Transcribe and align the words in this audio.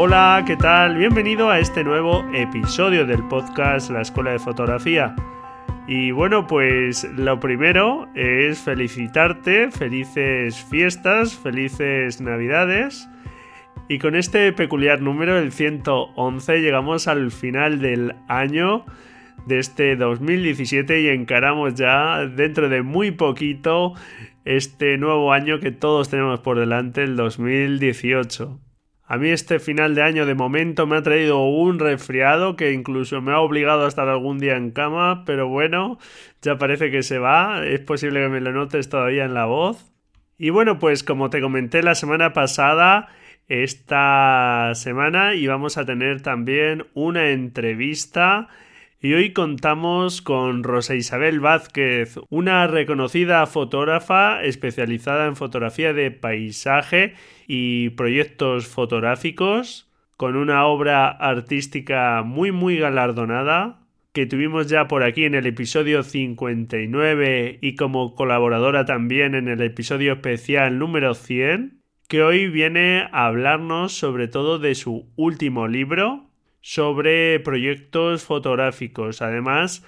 Hola, 0.00 0.44
¿qué 0.46 0.56
tal? 0.56 0.96
Bienvenido 0.96 1.50
a 1.50 1.58
este 1.58 1.82
nuevo 1.82 2.24
episodio 2.32 3.04
del 3.04 3.26
podcast 3.26 3.90
La 3.90 4.02
Escuela 4.02 4.30
de 4.30 4.38
Fotografía. 4.38 5.16
Y 5.88 6.12
bueno, 6.12 6.46
pues 6.46 7.02
lo 7.16 7.40
primero 7.40 8.08
es 8.14 8.60
felicitarte, 8.60 9.72
felices 9.72 10.64
fiestas, 10.70 11.34
felices 11.34 12.20
navidades. 12.20 13.08
Y 13.88 13.98
con 13.98 14.14
este 14.14 14.52
peculiar 14.52 15.00
número, 15.00 15.36
el 15.36 15.50
111, 15.50 16.60
llegamos 16.60 17.08
al 17.08 17.32
final 17.32 17.80
del 17.80 18.14
año 18.28 18.84
de 19.46 19.58
este 19.58 19.96
2017 19.96 21.00
y 21.00 21.08
encaramos 21.08 21.74
ya 21.74 22.24
dentro 22.24 22.68
de 22.68 22.82
muy 22.82 23.10
poquito 23.10 23.94
este 24.44 24.96
nuevo 24.96 25.32
año 25.32 25.58
que 25.58 25.72
todos 25.72 26.08
tenemos 26.08 26.38
por 26.38 26.56
delante, 26.56 27.02
el 27.02 27.16
2018. 27.16 28.60
A 29.10 29.16
mí 29.16 29.30
este 29.30 29.58
final 29.58 29.94
de 29.94 30.02
año 30.02 30.26
de 30.26 30.34
momento 30.34 30.86
me 30.86 30.98
ha 30.98 31.02
traído 31.02 31.42
un 31.46 31.78
resfriado 31.78 32.56
que 32.56 32.72
incluso 32.72 33.22
me 33.22 33.32
ha 33.32 33.40
obligado 33.40 33.86
a 33.86 33.88
estar 33.88 34.06
algún 34.06 34.38
día 34.38 34.56
en 34.56 34.70
cama, 34.70 35.24
pero 35.24 35.48
bueno, 35.48 35.98
ya 36.42 36.58
parece 36.58 36.90
que 36.90 37.02
se 37.02 37.18
va, 37.18 37.64
es 37.66 37.80
posible 37.80 38.20
que 38.20 38.28
me 38.28 38.42
lo 38.42 38.52
notes 38.52 38.90
todavía 38.90 39.24
en 39.24 39.32
la 39.32 39.46
voz. 39.46 39.90
Y 40.36 40.50
bueno, 40.50 40.78
pues 40.78 41.02
como 41.04 41.30
te 41.30 41.40
comenté 41.40 41.82
la 41.82 41.94
semana 41.94 42.34
pasada, 42.34 43.08
esta 43.48 44.72
semana 44.74 45.34
íbamos 45.34 45.78
a 45.78 45.86
tener 45.86 46.20
también 46.20 46.84
una 46.92 47.30
entrevista 47.30 48.48
y 49.00 49.12
hoy 49.12 49.32
contamos 49.32 50.22
con 50.22 50.64
Rosa 50.64 50.96
Isabel 50.96 51.38
Vázquez, 51.38 52.18
una 52.30 52.66
reconocida 52.66 53.46
fotógrafa 53.46 54.42
especializada 54.42 55.26
en 55.26 55.36
fotografía 55.36 55.92
de 55.92 56.10
paisaje 56.10 57.14
y 57.46 57.90
proyectos 57.90 58.66
fotográficos, 58.66 59.88
con 60.16 60.34
una 60.34 60.66
obra 60.66 61.08
artística 61.08 62.24
muy 62.24 62.50
muy 62.50 62.76
galardonada, 62.76 63.86
que 64.12 64.26
tuvimos 64.26 64.68
ya 64.68 64.88
por 64.88 65.04
aquí 65.04 65.24
en 65.24 65.36
el 65.36 65.46
episodio 65.46 66.02
59 66.02 67.58
y 67.62 67.76
como 67.76 68.16
colaboradora 68.16 68.84
también 68.84 69.36
en 69.36 69.46
el 69.46 69.62
episodio 69.62 70.14
especial 70.14 70.80
número 70.80 71.14
100, 71.14 71.82
que 72.08 72.24
hoy 72.24 72.48
viene 72.48 73.06
a 73.12 73.26
hablarnos 73.26 73.92
sobre 73.92 74.26
todo 74.26 74.58
de 74.58 74.74
su 74.74 75.08
último 75.14 75.68
libro, 75.68 76.27
sobre 76.60 77.40
proyectos 77.40 78.24
fotográficos. 78.24 79.22
Además, 79.22 79.84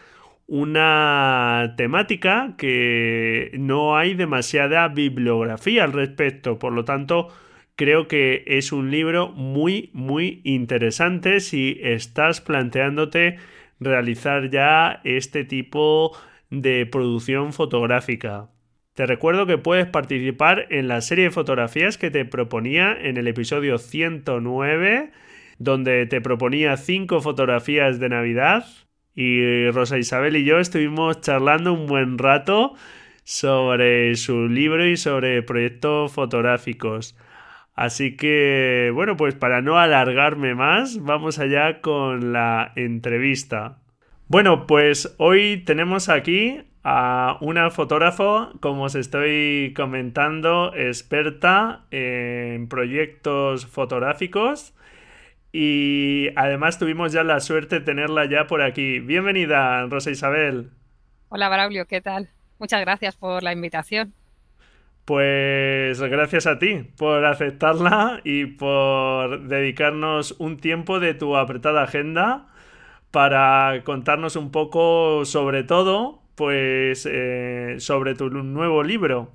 una 0.46 1.74
temática 1.76 2.54
que 2.58 3.52
no 3.54 3.96
hay 3.96 4.14
demasiada 4.14 4.88
bibliografía 4.88 5.84
al 5.84 5.92
respecto. 5.92 6.58
Por 6.58 6.72
lo 6.72 6.84
tanto, 6.84 7.28
creo 7.76 8.08
que 8.08 8.42
es 8.46 8.72
un 8.72 8.90
libro 8.90 9.28
muy, 9.28 9.90
muy 9.92 10.40
interesante 10.44 11.40
si 11.40 11.78
estás 11.82 12.40
planteándote 12.40 13.38
realizar 13.78 14.50
ya 14.50 15.00
este 15.04 15.44
tipo 15.44 16.16
de 16.50 16.84
producción 16.84 17.52
fotográfica. 17.52 18.50
Te 18.94 19.06
recuerdo 19.06 19.46
que 19.46 19.56
puedes 19.56 19.86
participar 19.86 20.66
en 20.70 20.88
la 20.88 21.00
serie 21.00 21.24
de 21.24 21.30
fotografías 21.30 21.96
que 21.96 22.10
te 22.10 22.24
proponía 22.24 22.92
en 23.00 23.16
el 23.16 23.28
episodio 23.28 23.78
109 23.78 25.12
donde 25.60 26.06
te 26.06 26.22
proponía 26.22 26.76
cinco 26.78 27.20
fotografías 27.20 28.00
de 28.00 28.08
Navidad 28.08 28.64
y 29.14 29.68
Rosa 29.70 29.98
Isabel 29.98 30.36
y 30.36 30.44
yo 30.44 30.58
estuvimos 30.58 31.20
charlando 31.20 31.74
un 31.74 31.86
buen 31.86 32.16
rato 32.16 32.74
sobre 33.24 34.16
su 34.16 34.48
libro 34.48 34.86
y 34.86 34.96
sobre 34.96 35.42
proyectos 35.42 36.12
fotográficos. 36.12 37.14
Así 37.74 38.16
que, 38.16 38.90
bueno, 38.94 39.18
pues 39.18 39.34
para 39.34 39.60
no 39.60 39.78
alargarme 39.78 40.54
más, 40.54 41.02
vamos 41.02 41.38
allá 41.38 41.82
con 41.82 42.32
la 42.32 42.72
entrevista. 42.74 43.78
Bueno, 44.28 44.66
pues 44.66 45.14
hoy 45.18 45.58
tenemos 45.66 46.08
aquí 46.08 46.62
a 46.84 47.36
una 47.42 47.70
fotógrafa, 47.70 48.50
como 48.60 48.84
os 48.84 48.94
estoy 48.94 49.74
comentando, 49.76 50.74
experta 50.74 51.84
en 51.90 52.66
proyectos 52.66 53.66
fotográficos 53.66 54.74
y 55.52 56.28
además 56.36 56.78
tuvimos 56.78 57.12
ya 57.12 57.24
la 57.24 57.40
suerte 57.40 57.80
de 57.80 57.84
tenerla 57.84 58.26
ya 58.26 58.46
por 58.46 58.62
aquí. 58.62 59.00
Bienvenida, 59.00 59.86
Rosa 59.86 60.10
Isabel. 60.10 60.70
Hola, 61.28 61.48
Braulio, 61.48 61.86
¿qué 61.86 62.00
tal? 62.00 62.28
Muchas 62.58 62.80
gracias 62.80 63.16
por 63.16 63.42
la 63.42 63.52
invitación. 63.52 64.14
Pues 65.04 66.00
gracias 66.00 66.46
a 66.46 66.58
ti 66.58 66.84
por 66.96 67.24
aceptarla 67.24 68.20
y 68.22 68.46
por 68.46 69.48
dedicarnos 69.48 70.36
un 70.38 70.58
tiempo 70.58 71.00
de 71.00 71.14
tu 71.14 71.36
apretada 71.36 71.82
agenda 71.82 72.46
para 73.10 73.82
contarnos 73.84 74.36
un 74.36 74.52
poco 74.52 75.24
sobre 75.24 75.64
todo, 75.64 76.22
pues 76.36 77.08
eh, 77.10 77.76
sobre 77.78 78.14
tu 78.14 78.30
nuevo 78.30 78.84
libro 78.84 79.32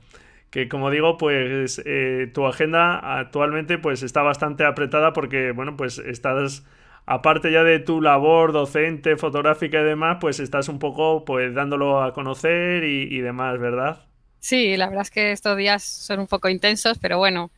que 0.49 0.69
como 0.69 0.89
digo, 0.89 1.17
pues 1.17 1.81
eh, 1.85 2.31
tu 2.33 2.45
agenda 2.45 3.19
actualmente 3.19 3.77
pues 3.77 4.03
está 4.03 4.21
bastante 4.21 4.65
apretada 4.65 5.11
porque, 5.13 5.51
bueno, 5.51 5.75
pues 5.75 5.97
estás, 5.99 6.63
aparte 7.05 7.51
ya 7.51 7.63
de 7.63 7.79
tu 7.79 8.01
labor 8.01 8.53
docente, 8.53 9.17
fotográfica 9.17 9.81
y 9.81 9.83
demás, 9.83 10.17
pues 10.21 10.39
estás 10.39 10.69
un 10.69 10.79
poco 10.79 11.25
pues 11.25 11.53
dándolo 11.53 12.01
a 12.01 12.13
conocer 12.13 12.83
y, 12.83 13.19
demás, 13.19 13.59
¿verdad? 13.59 14.05
Sí, 14.39 14.77
la 14.77 14.87
verdad 14.87 15.01
es 15.01 15.11
que 15.11 15.31
estos 15.31 15.57
días 15.57 15.83
son 15.83 16.19
un 16.19 16.27
poco 16.27 16.47
intensos, 16.47 16.97
pero 16.99 17.17
bueno, 17.17 17.51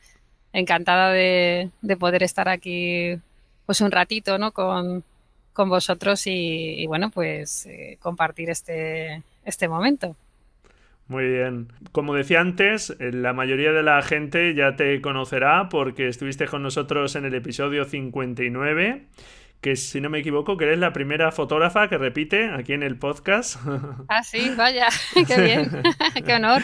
encantada 0.54 1.12
de, 1.12 1.70
poder 2.00 2.24
estar 2.24 2.50
aquí 2.50 3.16
pues 3.66 3.82
un 3.82 3.92
ratito, 3.92 4.38
¿no? 4.38 4.52
Con, 4.52 5.04
vosotros 5.56 6.22
y, 6.28 6.86
bueno, 6.86 7.10
pues 7.10 7.66
eh, 7.66 7.98
compartir 8.00 8.52
este, 8.52 9.24
este 9.44 9.68
momento. 9.68 10.16
Muy 11.08 11.26
bien. 11.26 11.72
Como 11.94 12.14
decía 12.14 12.42
antes, 12.42 12.90
eh, 13.00 13.12
la 13.14 13.34
mayoría 13.34 13.72
de 13.72 13.84
la 13.84 14.02
gente 14.02 14.54
ya 14.54 14.76
te 14.76 15.00
conocerá 15.02 15.70
porque 15.70 16.08
estuviste 16.08 16.48
con 16.48 16.64
nosotros 16.64 17.16
en 17.16 17.24
el 17.26 17.34
episodio 17.34 17.86
59, 17.86 19.08
que 19.62 19.76
si 19.78 20.02
no 20.02 20.10
me 20.10 20.20
equivoco, 20.20 20.58
que 20.58 20.66
eres 20.66 20.80
la 20.80 20.92
primera 20.92 21.32
fotógrafa 21.32 21.88
que 21.88 21.98
repite 21.98 22.50
aquí 22.50 22.74
en 22.74 22.84
el 22.84 22.98
podcast. 22.98 23.58
Ah, 24.10 24.24
sí, 24.24 24.52
vaya, 24.58 24.88
qué 25.28 25.42
bien, 25.42 25.72
qué 26.26 26.34
honor. 26.34 26.62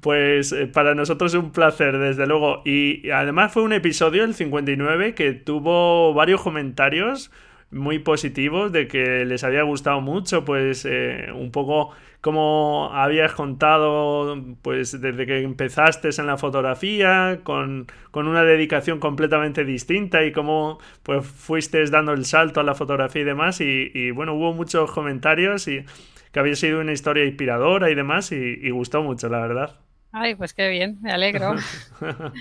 Pues 0.00 0.52
eh, 0.52 0.68
para 0.68 0.94
nosotros 0.94 1.34
es 1.34 1.40
un 1.40 1.50
placer, 1.50 1.98
desde 1.98 2.28
luego. 2.28 2.62
Y 2.64 3.10
además 3.10 3.52
fue 3.52 3.64
un 3.64 3.72
episodio, 3.72 4.22
el 4.22 4.34
59, 4.34 5.16
que 5.16 5.32
tuvo 5.32 6.14
varios 6.14 6.42
comentarios 6.42 7.32
muy 7.70 7.98
positivos 8.00 8.72
de 8.72 8.88
que 8.88 9.24
les 9.24 9.44
había 9.44 9.62
gustado 9.62 10.00
mucho, 10.00 10.44
pues 10.44 10.84
eh, 10.84 11.28
un 11.34 11.50
poco 11.50 11.92
como 12.20 12.90
habías 12.92 13.32
contado, 13.32 14.36
pues 14.62 15.00
desde 15.00 15.24
que 15.24 15.42
empezaste 15.42 16.10
en 16.18 16.26
la 16.26 16.36
fotografía, 16.36 17.40
con, 17.44 17.86
una 18.12 18.42
dedicación 18.42 19.00
completamente 19.00 19.64
distinta 19.64 20.22
y 20.24 20.32
cómo 20.32 20.78
pues 21.02 21.26
fuiste 21.26 21.82
dando 21.86 22.12
el 22.12 22.26
salto 22.26 22.60
a 22.60 22.62
la 22.62 22.74
fotografía 22.74 23.22
y 23.22 23.24
demás. 23.24 23.60
Y, 23.60 24.10
bueno, 24.10 24.34
hubo 24.34 24.52
muchos 24.52 24.90
comentarios 24.90 25.66
y 25.68 25.84
que 26.32 26.40
había 26.40 26.56
sido 26.56 26.80
una 26.80 26.92
historia 26.92 27.24
inspiradora 27.24 27.90
y 27.90 27.94
demás 27.94 28.32
y, 28.32 28.36
y 28.36 28.70
gustó 28.70 29.02
mucho, 29.02 29.28
la 29.28 29.40
verdad. 29.40 29.80
Ay, 30.12 30.34
pues 30.34 30.52
qué 30.54 30.68
bien, 30.68 30.98
me 31.00 31.12
alegro. 31.12 31.54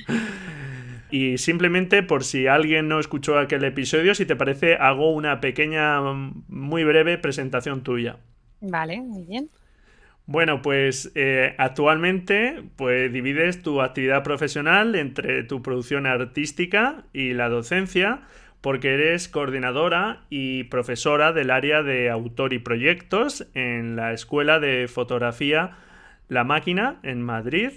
Y 1.12 1.38
simplemente 1.38 2.04
por 2.04 2.24
si 2.24 2.48
alguien 2.48 2.88
no 2.88 3.00
escuchó 3.00 3.38
aquel 3.38 3.64
episodio, 3.64 4.14
si 4.14 4.26
te 4.26 4.36
parece, 4.36 4.76
hago 4.76 5.12
una 5.12 5.42
pequeña, 5.42 6.02
muy 6.48 6.84
breve 6.84 7.18
presentación 7.18 7.84
tuya. 7.84 8.18
Vale, 8.62 9.02
muy 9.02 9.24
bien. 9.24 9.50
Bueno, 10.32 10.62
pues 10.62 11.12
eh, 11.16 11.56
actualmente 11.58 12.64
pues 12.76 13.12
divides 13.12 13.64
tu 13.64 13.82
actividad 13.82 14.22
profesional 14.22 14.94
entre 14.94 15.44
tu 15.44 15.64
producción 15.64 16.06
artística 16.06 17.04
y 17.14 17.34
la 17.34 17.50
docencia, 17.50 18.22
porque 18.62 18.94
eres 18.94 19.28
coordinadora 19.28 20.28
y 20.30 20.66
profesora 20.66 21.34
del 21.34 21.50
área 21.50 21.82
de 21.82 22.12
autor 22.12 22.54
y 22.54 22.60
proyectos 22.60 23.48
en 23.56 23.96
la 23.96 24.14
Escuela 24.14 24.60
de 24.60 24.88
Fotografía 24.88 25.78
La 26.28 26.44
Máquina 26.44 27.00
en 27.02 27.24
Madrid. 27.24 27.72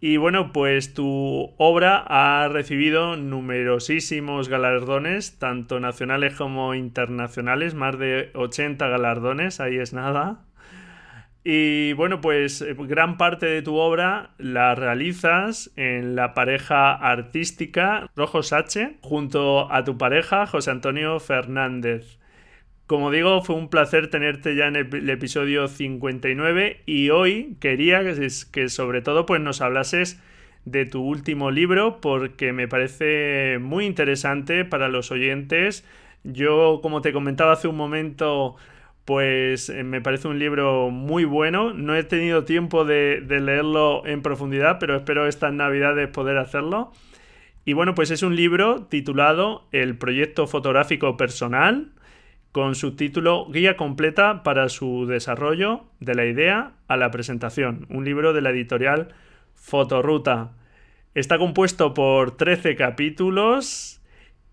Y 0.00 0.18
bueno, 0.18 0.52
pues 0.52 0.92
tu 0.92 1.54
obra 1.56 2.04
ha 2.06 2.48
recibido 2.48 3.16
numerosísimos 3.16 4.48
galardones, 4.48 5.38
tanto 5.38 5.80
nacionales 5.80 6.34
como 6.34 6.74
internacionales, 6.74 7.74
más 7.74 7.98
de 7.98 8.30
80 8.34 8.86
galardones, 8.88 9.58
ahí 9.58 9.78
es 9.78 9.94
nada. 9.94 10.44
Y 11.48 11.92
bueno, 11.92 12.20
pues 12.20 12.60
eh, 12.60 12.74
gran 12.76 13.16
parte 13.16 13.46
de 13.46 13.62
tu 13.62 13.76
obra 13.76 14.30
la 14.36 14.74
realizas 14.74 15.70
en 15.76 16.16
la 16.16 16.34
pareja 16.34 16.92
artística 16.92 18.10
Rojos 18.16 18.52
H, 18.52 18.98
junto 19.00 19.72
a 19.72 19.84
tu 19.84 19.96
pareja 19.96 20.46
José 20.46 20.72
Antonio 20.72 21.20
Fernández. 21.20 22.18
Como 22.86 23.10
digo, 23.10 23.42
fue 23.42 23.56
un 23.56 23.68
placer 23.68 24.10
tenerte 24.10 24.54
ya 24.54 24.68
en 24.68 24.76
el, 24.76 25.10
episodio 25.10 25.66
59 25.66 26.82
y 26.86 27.10
hoy 27.10 27.56
quería 27.58 28.00
que, 28.52 28.68
sobre 28.68 29.02
todo 29.02 29.26
pues 29.26 29.40
nos 29.40 29.60
hablases 29.60 30.22
de 30.66 30.86
tu 30.86 31.02
último 31.02 31.50
libro 31.50 32.00
porque 32.00 32.52
me 32.52 32.68
parece 32.68 33.58
muy 33.60 33.86
interesante 33.86 34.64
para 34.64 34.88
los 34.88 35.10
oyentes. 35.10 35.84
Yo, 36.22 36.78
como 36.80 37.02
te 37.02 37.12
comentaba 37.12 37.52
hace 37.52 37.66
un 37.66 37.76
momento, 37.76 38.54
pues 39.04 39.68
eh, 39.68 39.82
me 39.82 40.00
parece 40.00 40.28
un 40.28 40.38
libro 40.38 40.90
muy 40.90 41.24
bueno. 41.24 41.72
No 41.72 41.96
he 41.96 42.04
tenido 42.04 42.44
tiempo 42.44 42.84
de, 42.84 43.20
leerlo 43.28 44.06
en 44.06 44.22
profundidad, 44.22 44.78
pero 44.78 44.94
espero 44.94 45.26
estas 45.26 45.52
navidades 45.52 46.08
poder 46.08 46.38
hacerlo. 46.38 46.92
Y 47.64 47.72
bueno, 47.72 47.96
pues 47.96 48.12
es 48.12 48.22
un 48.22 48.36
libro 48.36 48.86
titulado 48.88 49.66
El 49.72 49.98
proyecto 49.98 50.46
fotográfico 50.46 51.16
personal, 51.16 51.90
con 52.56 52.74
su 52.74 52.96
título 52.96 53.46
Guía 53.50 53.76
completa 53.76 54.42
para 54.42 54.70
su 54.70 55.04
desarrollo 55.04 55.84
de 56.00 56.14
la 56.14 56.24
idea 56.24 56.72
a 56.88 56.96
la 56.96 57.10
presentación. 57.10 57.84
Un 57.90 58.06
libro 58.06 58.32
de 58.32 58.40
la 58.40 58.48
editorial 58.48 59.08
Fotoruta. 59.52 60.52
Está 61.14 61.36
compuesto 61.36 61.92
por 61.92 62.38
13 62.38 62.74
capítulos 62.74 64.00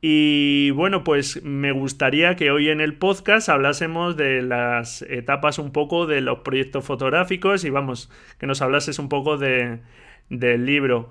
y 0.02 0.72
bueno, 0.72 1.06
pues 1.06 1.42
me 1.46 1.72
gustaría 1.72 2.36
que 2.36 2.52
hoy 2.52 2.68
en 2.68 2.82
el 2.82 2.94
podcast 2.94 3.48
hablásemos 3.48 4.18
de 4.18 4.42
las 4.42 5.04
etapas 5.04 5.58
un 5.58 5.72
poco 5.72 6.06
de 6.06 6.20
los 6.20 6.40
proyectos 6.40 6.84
fotográficos 6.84 7.64
y 7.64 7.70
vamos, 7.70 8.12
que 8.38 8.48
nos 8.48 8.62
hablases 8.62 9.00
un 9.00 9.08
poco 9.08 9.38
de, 9.38 9.80
del 10.30 10.66
libro. 10.66 11.10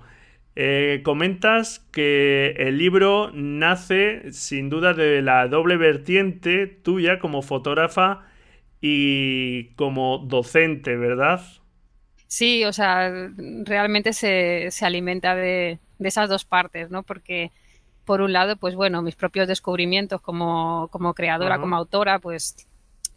Eh, 0.55 1.01
comentas 1.05 1.81
que 1.93 2.55
el 2.59 2.77
libro 2.79 3.31
nace 3.33 4.33
sin 4.33 4.69
duda 4.69 4.93
de 4.95 5.23
la 5.23 5.49
doble 5.49 5.77
vertiente 5.79 6.67
tuya 6.67 7.19
como 7.19 7.43
fotógrafa 7.43 8.27
y 8.81 9.69
como 9.77 10.19
docente, 10.19 10.97
¿verdad? 10.97 11.41
Sí, 12.27 12.65
o 12.65 12.73
sea, 12.73 13.11
realmente 13.65 14.13
se, 14.13 14.71
se 14.71 14.87
alimenta 14.87 15.35
de, 15.35 15.79
de 15.99 16.09
esas 16.09 16.29
dos 16.29 16.45
partes, 16.45 16.91
¿no? 16.91 17.03
Porque 17.03 17.53
por 18.05 18.21
un 18.23 18.33
lado, 18.33 18.57
pues 18.57 18.75
bueno, 18.75 19.03
mis 19.03 19.17
propios 19.17 19.49
descubrimientos 19.49 20.21
como, 20.23 20.89
como 20.91 21.15
creadora, 21.15 21.59
como 21.59 21.77
autora, 21.77 22.19
pues 22.21 22.57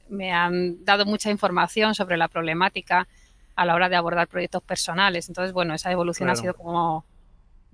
me 0.09 0.31
han 0.33 0.83
dado 0.85 1.05
mucha 1.05 1.31
información 1.31 1.95
sobre 1.95 2.17
la 2.17 2.27
problemática 2.27 3.07
a 3.55 3.65
la 3.65 3.75
hora 3.75 3.89
de 3.89 3.95
abordar 3.95 4.27
proyectos 4.27 4.63
personales. 4.63 5.29
Entonces, 5.29 5.53
bueno, 5.53 5.73
esa 5.73 5.91
evolución 5.91 6.29
ha 6.29 6.35
sido 6.35 6.53
como 6.55 7.05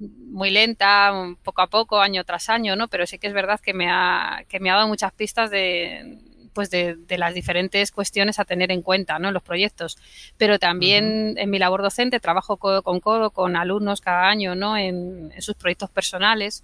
muy 0.07 0.50
lenta, 0.51 1.13
poco 1.44 1.62
a 1.62 1.68
poco, 1.68 2.00
año 2.00 2.24
tras 2.24 2.50
año, 2.50 2.75
¿no? 2.75 2.88
Pero 2.88 3.06
sí 3.06 3.19
que 3.19 3.27
es 3.27 3.33
verdad 3.33 3.59
que 3.59 3.74
me 3.74 3.89
ha, 3.89 4.44
que 4.50 4.59
me 4.59 4.69
ha 4.69 4.75
dado 4.75 4.88
muchas 4.88 5.13
pistas 5.13 5.50
de, 5.50 6.18
pues 6.53 6.69
de, 6.69 6.98
las 7.18 7.33
diferentes 7.33 7.92
cuestiones 7.92 8.39
a 8.39 8.45
tener 8.45 8.71
en 8.71 8.81
cuenta 8.81 9.19
¿no? 9.19 9.30
en 9.30 9.33
los 9.33 9.44
proyectos. 9.44 9.98
Pero 10.38 10.59
también 10.59 11.36
en 11.38 11.50
mi 11.50 11.59
labor 11.59 11.81
docente 11.81 12.19
trabajo 12.19 12.57
codo 12.57 12.83
con 12.83 13.00
codo 13.00 13.31
con 13.31 13.56
alumnos 13.56 14.01
cada 14.01 14.27
año 14.27 14.56
¿no? 14.56 14.77
en, 14.77 15.31
en 15.33 15.42
sus 15.42 15.56
proyectos 15.56 15.89
personales 15.89 16.63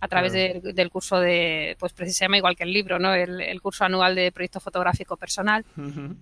a 0.00 0.08
través 0.08 0.32
del 0.32 0.90
curso 0.90 1.18
de, 1.18 1.76
pues 1.78 1.92
precisamente 1.92 2.38
igual 2.38 2.56
que 2.56 2.64
el 2.64 2.72
libro, 2.72 2.98
¿no? 2.98 3.14
El, 3.14 3.60
curso 3.62 3.84
anual 3.84 4.14
de 4.14 4.30
proyecto 4.30 4.60
fotográfico 4.60 5.16
personal. 5.16 5.64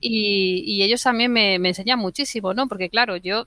y, 0.00 0.82
ellos 0.82 1.02
también 1.02 1.32
me, 1.32 1.56
enseñan 1.56 1.99
muchísimo, 1.99 2.55
¿no? 2.55 2.69
Porque 2.69 2.88
claro, 2.88 3.17
yo 3.17 3.46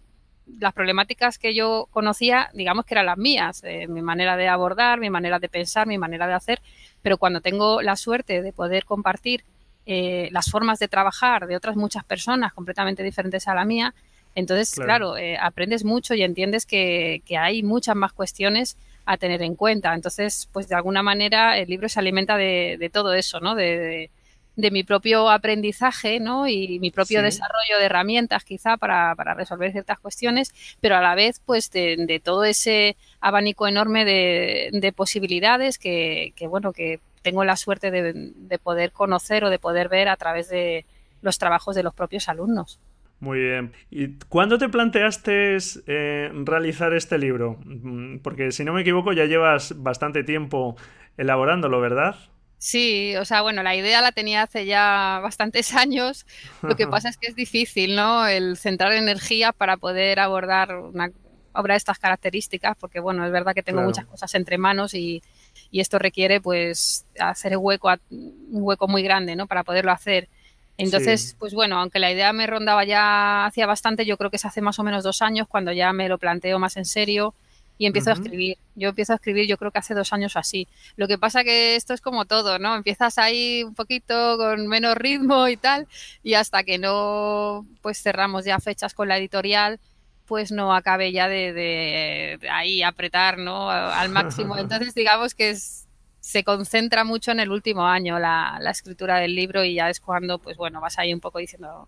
las 0.59 0.73
problemáticas 0.73 1.37
que 1.37 1.53
yo 1.53 1.87
conocía, 1.91 2.49
digamos 2.53 2.85
que 2.85 2.93
eran 2.93 3.05
las 3.05 3.17
mías, 3.17 3.63
eh, 3.63 3.87
mi 3.87 4.01
manera 4.01 4.37
de 4.37 4.47
abordar, 4.47 4.99
mi 4.99 5.09
manera 5.09 5.39
de 5.39 5.49
pensar, 5.49 5.87
mi 5.87 5.97
manera 5.97 6.27
de 6.27 6.33
hacer, 6.33 6.61
pero 7.01 7.17
cuando 7.17 7.41
tengo 7.41 7.81
la 7.81 7.95
suerte 7.95 8.41
de 8.41 8.53
poder 8.53 8.85
compartir 8.85 9.43
eh, 9.85 10.29
las 10.31 10.49
formas 10.49 10.79
de 10.79 10.87
trabajar 10.87 11.47
de 11.47 11.55
otras 11.55 11.75
muchas 11.75 12.03
personas 12.03 12.53
completamente 12.53 13.03
diferentes 13.03 13.47
a 13.47 13.55
la 13.55 13.65
mía, 13.65 13.93
entonces, 14.35 14.75
claro, 14.75 15.17
eh, 15.17 15.35
aprendes 15.41 15.83
mucho 15.83 16.13
y 16.13 16.21
entiendes 16.21 16.67
que, 16.67 17.23
que 17.25 17.37
hay 17.37 17.63
muchas 17.63 17.95
más 17.95 18.13
cuestiones 18.13 18.77
a 19.07 19.17
tener 19.17 19.41
en 19.41 19.55
cuenta. 19.55 19.95
Entonces, 19.95 20.47
pues 20.51 20.67
de 20.67 20.75
alguna 20.75 21.01
manera 21.01 21.57
el 21.57 21.69
libro 21.69 21.89
se 21.89 21.99
alimenta 21.99 22.37
de, 22.37 22.91
todo 22.93 23.13
eso, 23.13 23.39
¿no? 23.39 23.55
De, 23.55 24.11
mi 24.57 24.83
propio 24.83 25.29
aprendizaje, 25.29 26.19
¿no? 26.19 26.47
Y 26.47 26.79
mi 26.79 26.91
propio 26.91 27.21
desarrollo 27.21 27.77
de 27.79 27.85
herramientas, 27.85 28.43
quizá, 28.43 28.77
para, 28.77 29.13
resolver 29.35 29.71
ciertas 29.71 29.99
cuestiones, 29.99 30.53
pero 30.81 30.97
a 30.97 31.01
la 31.01 31.15
vez, 31.15 31.41
pues, 31.45 31.71
de, 31.71 32.21
todo 32.23 32.43
ese 32.43 32.97
abanico 33.21 33.67
enorme 33.67 34.05
de, 34.05 34.93
posibilidades 34.95 35.77
que, 35.77 36.33
bueno, 36.49 36.73
que 36.73 36.99
tengo 37.21 37.43
la 37.43 37.55
suerte 37.55 37.91
de 37.91 38.59
poder 38.59 38.91
conocer 38.91 39.43
o 39.43 39.49
de 39.49 39.59
poder 39.59 39.89
ver 39.89 40.09
a 40.09 40.17
través 40.17 40.49
de 40.49 40.85
los 41.21 41.37
trabajos 41.37 41.75
de 41.75 41.83
los 41.83 41.93
propios 41.93 42.29
alumnos. 42.29 42.79
Muy 43.19 43.39
bien. 43.39 43.73
¿Y 43.89 44.09
cuándo 44.29 44.57
te 44.57 44.69
planteaste 44.69 45.57
eh, 45.87 46.31
realizar 46.45 46.93
este 46.93 47.17
libro? 47.17 47.57
Mm, 47.65 48.19
porque 48.19 48.51
si 48.51 48.63
no 48.63 48.73
me 48.73 48.81
equivoco 48.81 49.11
ya 49.13 49.25
llevas 49.25 49.81
bastante 49.81 50.23
tiempo 50.23 50.75
elaborándolo, 51.17 51.81
¿verdad? 51.81 52.15
Sí, 52.57 53.15
o 53.17 53.25
sea, 53.25 53.41
bueno, 53.41 53.61
la 53.61 53.75
idea 53.75 54.01
la 54.01 54.11
tenía 54.11 54.43
hace 54.43 54.65
ya 54.65 55.19
bastantes 55.21 55.73
años. 55.75 56.25
Lo 56.61 56.75
que 56.75 56.87
pasa 56.87 57.09
es 57.09 57.17
que 57.17 57.27
es 57.27 57.35
difícil, 57.35 57.95
¿no? 57.95 58.27
El 58.27 58.57
centrar 58.57 58.93
energía 58.93 59.51
para 59.51 59.77
poder 59.77 60.19
abordar 60.19 60.75
una 60.75 61.11
obra 61.53 61.73
de 61.73 61.77
estas 61.77 61.97
características, 61.97 62.77
porque 62.79 62.99
bueno, 62.99 63.25
es 63.25 63.31
verdad 63.31 63.53
que 63.53 63.63
tengo 63.63 63.81
muchas 63.81 64.05
cosas 64.05 64.33
entre 64.35 64.57
manos 64.59 64.93
y, 64.93 65.23
y, 65.71 65.79
esto 65.79 65.97
requiere 65.97 66.39
pues 66.39 67.05
hacer 67.19 67.57
hueco, 67.57 67.91
un 68.11 68.61
hueco 68.61 68.87
muy 68.87 69.01
grande, 69.01 69.35
¿no? 69.35 69.47
Para 69.47 69.63
poderlo 69.63 69.91
hacer. 69.91 70.29
Entonces, 70.77 71.35
pues 71.39 71.55
bueno, 71.55 71.79
aunque 71.79 71.97
la 71.97 72.11
idea 72.11 72.31
me 72.33 72.45
rondaba 72.45 72.83
ya 72.85 73.47
hacía 73.47 73.65
bastante, 73.65 74.05
yo 74.05 74.17
creo 74.17 74.29
que 74.29 74.35
es 74.35 74.45
hace 74.45 74.61
más 74.61 74.77
o 74.77 74.83
menos 74.83 75.03
dos 75.03 75.23
años 75.23 75.47
cuando 75.47 75.71
ya 75.71 75.91
me 75.93 76.07
lo 76.07 76.19
planteo 76.19 76.59
más 76.59 76.77
en 76.77 76.85
serio 76.85 77.33
y 77.77 77.85
empiezo 77.85 78.09
a 78.09 78.13
escribir. 78.13 78.57
Yo 78.75 78.89
empiezo 78.89 79.13
a 79.13 79.15
escribir, 79.15 79.47
yo 79.47 79.57
creo 79.57 79.71
que 79.71 79.79
hace 79.79 79.93
dos 79.93 80.13
años 80.13 80.35
así. 80.35 80.67
Lo 80.95 81.07
que 81.07 81.17
pasa 81.17 81.43
que 81.43 81.75
esto 81.75 81.93
es 81.93 82.01
como 82.01 82.25
todo, 82.25 82.59
¿no? 82.59 82.75
Empiezas 82.75 83.17
ahí 83.17 83.63
un 83.63 83.75
poquito 83.75 84.37
con 84.37 84.67
menos 84.67 84.95
ritmo 84.95 85.47
y 85.47 85.57
tal, 85.57 85.87
y 86.23 86.33
hasta 86.35 86.63
que 86.63 86.77
no, 86.77 87.65
pues 87.81 88.01
cerramos 88.01 88.45
ya 88.45 88.59
fechas 88.59 88.93
con 88.93 89.07
la 89.07 89.17
editorial, 89.17 89.79
pues 90.25 90.51
no 90.51 90.75
acabe 90.75 91.11
ya 91.11 91.27
de, 91.27 91.53
de 91.53 92.49
ahí 92.49 92.83
apretar, 92.83 93.37
¿no? 93.37 93.69
Al 93.69 94.09
máximo. 94.09 94.57
Entonces, 94.57 94.93
digamos 94.93 95.33
que 95.35 95.51
es 95.51 95.87
se 96.27 96.43
concentra 96.43 97.05
mucho 97.05 97.31
en 97.31 97.39
el 97.39 97.51
último 97.51 97.87
año 97.87 98.19
la, 98.19 98.59
escritura 98.69 99.17
del 99.17 99.33
libro 99.33 99.63
y 99.63 99.75
ya 99.75 99.89
es 99.89 100.01
cuando, 100.01 100.39
pues 100.39 100.57
bueno, 100.57 100.81
vas 100.81 100.99
ahí 100.99 101.13
un 101.13 101.21
poco 101.21 101.39
diciendo, 101.39 101.87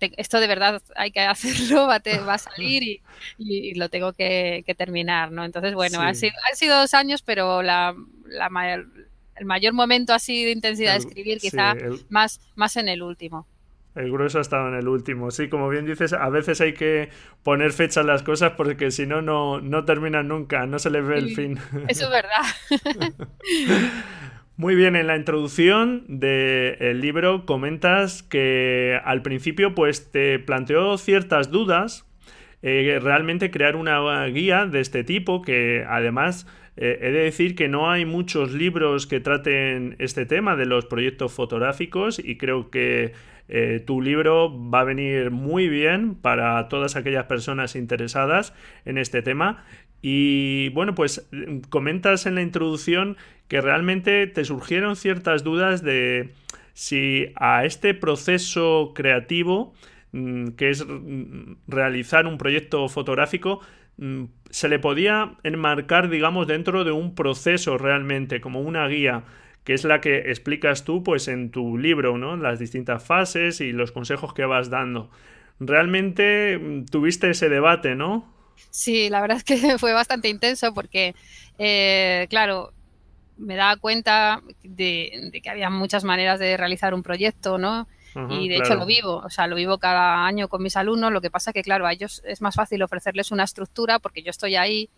esto 0.00 0.40
de 0.40 0.46
verdad 0.46 0.82
hay 0.96 1.10
que 1.10 1.20
hacerlo, 1.20 1.86
va, 1.88 2.00
va 2.26 2.34
a 2.34 2.38
salir 2.38 3.00
y, 3.38 3.74
lo 3.74 3.88
tengo 3.88 4.12
que, 4.12 4.64
terminar, 4.76 5.32
¿no? 5.32 5.44
Entonces, 5.44 5.74
bueno, 5.74 6.00
han, 6.00 6.14
sido, 6.14 6.32
sido, 6.54 6.78
dos 6.78 6.94
años, 6.94 7.22
pero 7.22 7.62
la, 7.62 7.94
el 9.36 9.44
mayor 9.44 9.72
momento 9.72 10.12
así 10.12 10.44
de 10.44 10.52
intensidad 10.52 10.92
de 10.92 10.98
escribir 10.98 11.38
quizá 11.38 11.74
más, 12.08 12.40
más 12.54 12.76
en 12.76 12.88
el 12.88 13.02
último. 13.02 13.46
El 13.94 14.12
grueso 14.12 14.38
ha 14.38 14.42
estado 14.42 14.68
en 14.68 14.74
el 14.74 14.86
último. 14.86 15.32
Sí, 15.32 15.48
como 15.48 15.68
bien 15.68 15.84
dices, 15.84 16.12
a 16.12 16.28
veces 16.28 16.60
hay 16.60 16.72
que 16.72 17.08
poner 17.42 17.72
fecha 17.72 18.02
a 18.02 18.04
las 18.04 18.22
cosas 18.22 18.52
porque 18.56 18.92
si 18.92 19.06
no, 19.06 19.22
no 19.22 19.84
terminan 19.84 20.28
nunca, 20.28 20.66
no 20.66 20.78
se 20.78 20.90
les 20.90 21.04
ve 21.04 21.18
el 21.18 21.34
fin. 21.34 21.58
Eso 21.88 22.04
es 22.04 22.10
verdad. 22.10 22.42
Muy 24.58 24.74
bien, 24.74 24.96
en 24.96 25.06
la 25.06 25.16
introducción 25.16 26.02
del 26.08 27.00
libro 27.00 27.46
comentas 27.46 28.24
que 28.24 29.00
al 29.04 29.22
principio 29.22 29.72
pues 29.72 30.10
te 30.10 30.40
planteó 30.40 30.98
ciertas 30.98 31.52
dudas. 31.52 32.04
Eh, 32.62 32.98
realmente 33.00 33.52
crear 33.52 33.76
una 33.76 34.24
guía 34.26 34.66
de 34.66 34.80
este 34.80 35.04
tipo 35.04 35.42
que 35.42 35.84
además 35.88 36.48
eh, 36.76 36.98
he 37.00 37.12
de 37.12 37.20
decir 37.20 37.54
que 37.54 37.68
no 37.68 37.88
hay 37.88 38.04
muchos 38.04 38.50
libros 38.50 39.06
que 39.06 39.20
traten 39.20 39.94
este 40.00 40.26
tema 40.26 40.56
de 40.56 40.66
los 40.66 40.86
proyectos 40.86 41.32
fotográficos 41.32 42.18
y 42.18 42.36
creo 42.36 42.68
que 42.68 43.12
eh, 43.48 43.82
tu 43.86 44.02
libro 44.02 44.52
va 44.70 44.80
a 44.80 44.84
venir 44.84 45.30
muy 45.30 45.68
bien 45.68 46.16
para 46.16 46.68
todas 46.68 46.96
aquellas 46.96 47.26
personas 47.26 47.76
interesadas 47.76 48.54
en 48.84 48.98
este 48.98 49.22
tema 49.22 49.64
Y 50.00 50.68
bueno, 50.70 50.94
pues 50.94 51.28
comentas 51.70 52.26
en 52.26 52.36
la 52.36 52.42
introducción 52.42 53.16
que 53.48 53.60
realmente 53.60 54.26
te 54.26 54.44
surgieron 54.44 54.94
ciertas 54.94 55.42
dudas 55.42 55.82
de 55.82 56.30
si 56.74 57.32
a 57.34 57.64
este 57.64 57.94
proceso 57.94 58.92
creativo, 58.94 59.74
mm, 60.12 60.50
que 60.50 60.70
es 60.70 60.86
mm, 60.86 61.56
realizar 61.66 62.26
un 62.26 62.38
proyecto 62.38 62.88
fotográfico, 62.88 63.60
mm, 63.96 64.24
se 64.50 64.68
le 64.68 64.78
podía 64.78 65.34
enmarcar, 65.42 66.08
digamos, 66.08 66.46
dentro 66.46 66.84
de 66.84 66.92
un 66.92 67.14
proceso 67.14 67.78
realmente, 67.78 68.40
como 68.40 68.60
una 68.60 68.86
guía, 68.86 69.24
que 69.64 69.74
es 69.74 69.84
la 69.84 70.00
que 70.00 70.30
explicas 70.30 70.84
tú, 70.84 71.02
pues, 71.02 71.26
en 71.28 71.50
tu 71.50 71.78
libro, 71.78 72.16
¿no? 72.16 72.36
Las 72.36 72.58
distintas 72.60 73.04
fases 73.04 73.60
y 73.60 73.72
los 73.72 73.90
consejos 73.92 74.32
que 74.32 74.44
vas 74.44 74.70
dando. 74.70 75.10
Realmente 75.60 76.84
tuviste 76.90 77.30
ese 77.30 77.48
debate, 77.48 77.96
¿no? 77.96 78.37
Sí, 78.70 79.08
la 79.08 79.20
verdad 79.20 79.38
es 79.38 79.44
que 79.44 79.56
fue 79.78 79.92
bastante 79.92 80.28
intenso 80.28 80.72
porque, 80.74 81.14
eh, 81.58 82.26
claro, 82.30 82.72
me 83.36 83.56
daba 83.56 83.76
cuenta 83.76 84.42
de, 84.62 85.30
que 85.42 85.50
había 85.50 85.70
muchas 85.70 86.04
maneras 86.04 86.38
de 86.40 86.56
realizar 86.56 86.94
un 86.94 87.02
proyecto, 87.02 87.58
¿no? 87.58 87.86
y 88.30 88.48
de 88.48 88.56
hecho 88.56 88.74
lo 88.74 88.84
vivo, 88.84 89.18
o 89.24 89.30
sea, 89.30 89.46
lo 89.46 89.54
vivo 89.54 89.78
cada 89.78 90.26
año 90.26 90.48
con 90.48 90.60
mis 90.60 90.76
alumnos. 90.76 91.12
Lo 91.12 91.20
que 91.20 91.30
pasa 91.30 91.52
que, 91.52 91.62
claro, 91.62 91.86
a 91.86 91.92
ellos 91.92 92.20
es 92.24 92.40
más 92.40 92.56
fácil 92.56 92.82
ofrecerles 92.82 93.30
una 93.30 93.44
estructura 93.44 94.00
porque 94.00 94.22
yo 94.22 94.30
estoy 94.30 94.56
ahí 94.56 94.90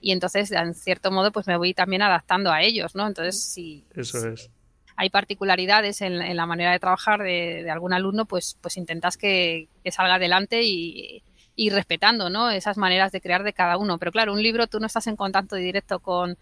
y 0.00 0.12
entonces, 0.12 0.52
en 0.52 0.74
cierto 0.74 1.10
modo, 1.10 1.32
pues 1.32 1.46
me 1.46 1.56
voy 1.56 1.74
también 1.74 2.02
adaptando 2.02 2.52
a 2.52 2.62
ellos, 2.62 2.94
¿no? 2.94 3.06
Entonces, 3.06 3.42
si, 3.42 3.84
Eso 3.94 4.28
es. 4.28 4.50
hay 4.96 5.10
particularidades 5.10 6.00
en, 6.02 6.36
la 6.36 6.46
manera 6.46 6.72
de 6.72 6.78
trabajar 6.78 7.22
de, 7.22 7.68
algún 7.70 7.92
alumno, 7.92 8.26
pues, 8.26 8.58
pues 8.60 8.76
intentas 8.76 9.16
que, 9.16 9.68
salga 9.90 10.14
adelante 10.16 10.62
y, 10.62 11.22
y 11.56 11.70
respetando, 11.70 12.28
¿no? 12.30 12.50
Esas 12.50 12.76
maneras 12.76 13.10
de 13.10 13.20
crear 13.20 13.42
de 13.42 13.54
cada 13.54 13.78
uno. 13.78 13.98
Pero 13.98 14.12
claro, 14.12 14.32
un 14.34 14.42
libro 14.42 14.66
tú 14.66 14.78
no 14.78 14.86
estás 14.86 15.06
en 15.06 15.16
contacto 15.16 15.56
directo 15.56 15.98
con 15.98 16.36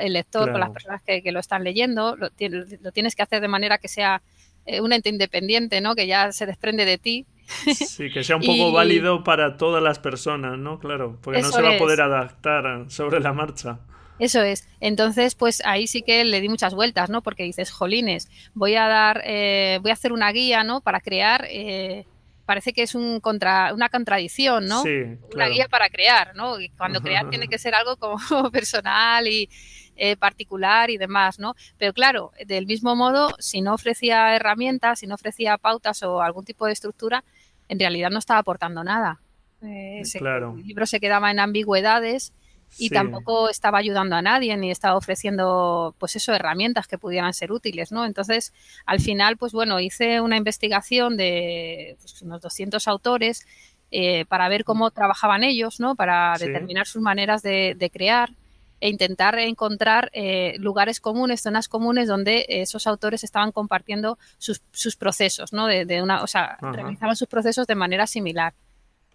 el 0.00 0.12
lector, 0.14 0.50
con 0.50 0.60
las 0.60 0.70
personas 0.70 1.02
que, 1.02 1.22
lo 1.30 1.38
están 1.38 1.62
leyendo, 1.62 2.16
lo, 2.16 2.30
tienes 2.30 3.14
que 3.14 3.22
hacer 3.22 3.40
de 3.40 3.48
manera 3.48 3.78
que 3.78 3.88
sea 3.88 4.22
eh, 4.66 4.80
un 4.80 4.92
ente 4.92 5.08
independiente, 5.08 5.80
¿no? 5.80 5.94
Que 5.94 6.08
ya 6.08 6.32
se 6.32 6.44
desprende 6.46 6.84
de 6.84 6.98
ti. 6.98 7.26
Sí, 7.74 8.10
que 8.10 8.24
sea 8.24 8.36
un 8.36 8.42
poco 8.42 8.72
válido 8.72 9.22
para 9.22 9.56
todas 9.56 9.80
las 9.80 10.00
personas, 10.00 10.58
¿no? 10.58 10.80
Claro, 10.80 11.18
porque 11.22 11.42
no 11.42 11.52
se 11.52 11.62
va 11.62 11.76
a 11.76 11.78
poder 11.78 12.00
adaptar 12.00 12.86
sobre 12.88 13.20
la 13.20 13.32
marcha. 13.32 13.78
Eso 14.18 14.42
es. 14.42 14.66
Entonces, 14.80 15.34
pues 15.34 15.62
ahí 15.64 15.86
sí 15.86 16.02
que 16.02 16.24
le 16.24 16.40
di 16.40 16.48
muchas 16.48 16.74
vueltas, 16.74 17.10
¿no? 17.10 17.22
Porque 17.22 17.44
dices, 17.44 17.70
jolines, 17.70 18.28
voy 18.54 18.74
a 18.74 18.88
dar, 18.88 19.22
eh, 19.24 19.78
voy 19.82 19.90
a 19.90 19.94
hacer 19.94 20.12
una 20.12 20.32
guía, 20.32 20.64
¿no? 20.64 20.80
Para 20.80 21.00
crear 21.00 21.46
eh, 21.48 22.06
parece 22.46 22.72
que 22.72 22.82
es 22.82 22.94
un 22.94 23.20
contra, 23.20 23.74
una 23.74 23.88
contradicción, 23.88 24.66
¿no? 24.66 24.82
Sí, 24.82 25.18
Una 25.34 25.48
guía 25.48 25.66
para 25.68 25.90
crear, 25.90 26.34
¿no? 26.34 26.58
Y 26.58 26.70
cuando 26.70 27.02
crear 27.02 27.28
tiene 27.30 27.48
que 27.48 27.58
ser 27.58 27.74
algo 27.74 27.96
como 27.96 28.16
personal 28.52 29.26
y 29.26 29.50
eh, 29.96 30.16
particular 30.16 30.88
y 30.90 30.96
demás, 30.96 31.38
¿no? 31.38 31.54
Pero 31.76 31.92
claro, 31.92 32.32
del 32.46 32.66
mismo 32.66 32.94
modo, 32.94 33.34
si 33.38 33.60
no 33.60 33.74
ofrecía 33.74 34.34
herramientas, 34.34 35.00
si 35.00 35.06
no 35.06 35.16
ofrecía 35.16 35.58
pautas 35.58 36.02
o 36.02 36.22
algún 36.22 36.44
tipo 36.44 36.66
de 36.66 36.72
estructura, 36.72 37.24
en 37.68 37.78
realidad 37.78 38.10
no 38.10 38.18
estaba 38.18 38.40
aportando 38.40 38.84
nada. 38.84 39.20
Eh, 39.62 40.02
claro. 40.18 40.54
El 40.56 40.66
libro 40.66 40.86
se 40.86 41.00
quedaba 41.00 41.30
en 41.30 41.40
ambigüedades 41.40 42.32
y 42.78 42.90
tampoco 42.90 43.48
estaba 43.48 43.78
ayudando 43.78 44.16
a 44.16 44.22
nadie 44.22 44.56
ni 44.56 44.70
estaba 44.70 44.96
ofreciendo 44.96 45.94
pues 45.98 46.16
eso 46.16 46.34
herramientas 46.34 46.86
que 46.86 46.98
pudieran 46.98 47.32
ser 47.32 47.52
útiles 47.52 47.92
no 47.92 48.04
entonces 48.04 48.52
al 48.84 49.00
final 49.00 49.36
pues 49.36 49.52
bueno 49.52 49.80
hice 49.80 50.20
una 50.20 50.36
investigación 50.36 51.16
de 51.16 51.96
pues, 52.00 52.22
unos 52.22 52.40
200 52.42 52.86
autores 52.88 53.46
eh, 53.90 54.24
para 54.26 54.48
ver 54.48 54.64
cómo 54.64 54.90
trabajaban 54.90 55.44
ellos 55.44 55.80
no 55.80 55.94
para 55.94 56.34
determinar 56.38 56.86
sus 56.86 57.02
maneras 57.02 57.42
de, 57.42 57.90
crear 57.92 58.30
e 58.80 58.90
intentar 58.90 59.38
encontrar 59.38 60.10
eh, 60.12 60.56
lugares 60.58 61.00
comunes 61.00 61.40
zonas 61.40 61.68
comunes 61.68 62.08
donde 62.08 62.44
esos 62.48 62.86
autores 62.86 63.24
estaban 63.24 63.52
compartiendo 63.52 64.18
sus, 64.38 64.60
sus 64.72 64.96
procesos 64.96 65.52
no 65.52 65.66
de, 65.66 66.02
una 66.02 66.22
o 66.22 66.26
sea 66.26 66.58
realizaban 66.60 67.16
sus 67.16 67.28
procesos 67.28 67.66
de 67.66 67.74
manera 67.74 68.06
similar 68.06 68.52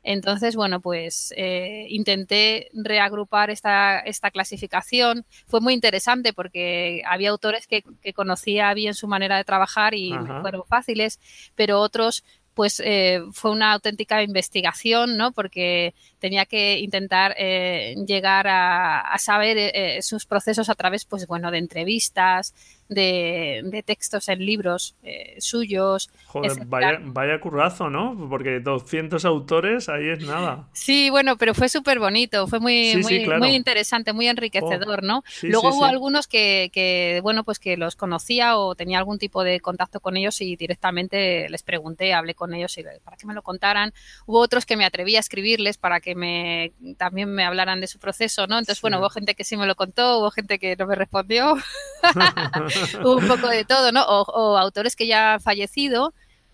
entonces, 0.03 0.55
bueno, 0.55 0.81
pues 0.81 1.33
eh, 1.37 1.85
intenté 1.89 2.69
reagrupar 2.73 3.51
esta, 3.51 3.99
esta 3.99 4.31
clasificación. 4.31 5.25
Fue 5.47 5.61
muy 5.61 5.73
interesante 5.73 6.33
porque 6.33 7.03
había 7.05 7.29
autores 7.29 7.67
que, 7.67 7.83
que 8.01 8.13
conocía 8.13 8.73
bien 8.73 8.95
su 8.95 9.07
manera 9.07 9.37
de 9.37 9.43
trabajar 9.43 9.93
y 9.93 10.13
fueron 10.41 10.63
fáciles, 10.65 11.19
pero 11.55 11.79
otros 11.79 12.23
pues 12.53 12.81
eh, 12.83 13.21
fue 13.31 13.51
una 13.51 13.71
auténtica 13.71 14.21
investigación, 14.21 15.15
¿no? 15.15 15.31
Porque 15.31 15.93
tenía 16.19 16.45
que 16.45 16.79
intentar 16.79 17.33
eh, 17.37 17.95
llegar 18.05 18.45
a, 18.49 19.17
saber 19.19 20.03
sus 20.03 20.25
procesos 20.25 20.67
a 20.69 20.75
través, 20.75 21.05
pues 21.05 21.27
bueno, 21.27 21.49
de 21.49 21.59
entrevistas, 21.59 22.53
de, 22.91 23.83
textos 23.85 24.27
en 24.29 24.45
libros 24.45 24.95
eh, 25.03 25.35
suyos. 25.39 26.09
Joder, 26.27 26.65
vaya, 26.65 26.99
vaya, 27.01 27.39
currazo, 27.39 27.89
¿no? 27.89 28.27
Porque 28.29 28.59
200 28.59 29.23
autores, 29.25 29.89
ahí 29.89 30.09
es 30.09 30.25
nada. 30.25 30.67
Sí, 30.73 31.09
bueno, 31.09 31.37
pero 31.37 31.53
fue 31.53 31.69
súper 31.69 31.99
bonito, 31.99 32.47
fue 32.47 32.59
muy, 32.59 32.97
muy, 32.97 33.55
interesante, 33.55 34.13
muy 34.13 34.27
enriquecedor, 34.27 34.99
oh, 35.03 35.07
¿no? 35.07 35.23
Luego 35.41 35.69
hubo 35.69 35.85
algunos 35.85 36.27
que, 36.27 36.69
que, 36.73 37.21
bueno, 37.23 37.43
pues 37.43 37.59
que 37.59 37.77
los 37.77 37.95
conocía 37.95 38.57
o 38.57 38.75
tenía 38.75 38.97
algún 38.97 39.17
tipo 39.17 39.43
de 39.43 39.59
contacto 39.61 39.99
con 39.99 40.17
ellos 40.17 40.41
y 40.41 40.55
directamente 40.55 41.47
les 41.49 41.63
pregunté, 41.63 42.13
hablé 42.13 42.35
con 42.35 42.53
ellos 42.53 42.77
y 42.77 42.83
para 43.03 43.17
que 43.17 43.25
me 43.25 43.33
lo 43.33 43.41
contaran. 43.41 43.93
Hubo 44.25 44.39
otros 44.39 44.65
que 44.65 44.75
me 44.75 44.85
atreví 44.85 45.15
a 45.15 45.19
escribirles 45.19 45.77
para 45.77 46.01
que 46.01 46.15
me 46.15 46.73
también 46.97 47.33
me 47.33 47.45
hablaran 47.45 47.79
de 47.79 47.87
su 47.87 47.99
proceso, 47.99 48.47
¿no? 48.47 48.59
Entonces, 48.59 48.81
bueno, 48.81 48.99
hubo 48.99 49.09
gente 49.09 49.33
que 49.35 49.43
sí 49.43 49.55
me 49.55 49.65
lo 49.65 49.75
contó, 49.75 50.19
hubo 50.19 50.31
gente 50.31 50.59
que 50.59 50.75
no 50.75 50.87
me 50.87 50.95
respondió. 50.95 51.55
un 53.05 53.27
poco 53.27 53.47
de 53.47 53.65
todo, 53.65 53.91
¿no? 53.91 54.03
O, 54.03 54.57
autores 54.57 54.95
que 54.95 55.07
ya 55.07 55.33
han 55.33 55.41
fallecido 55.41 56.13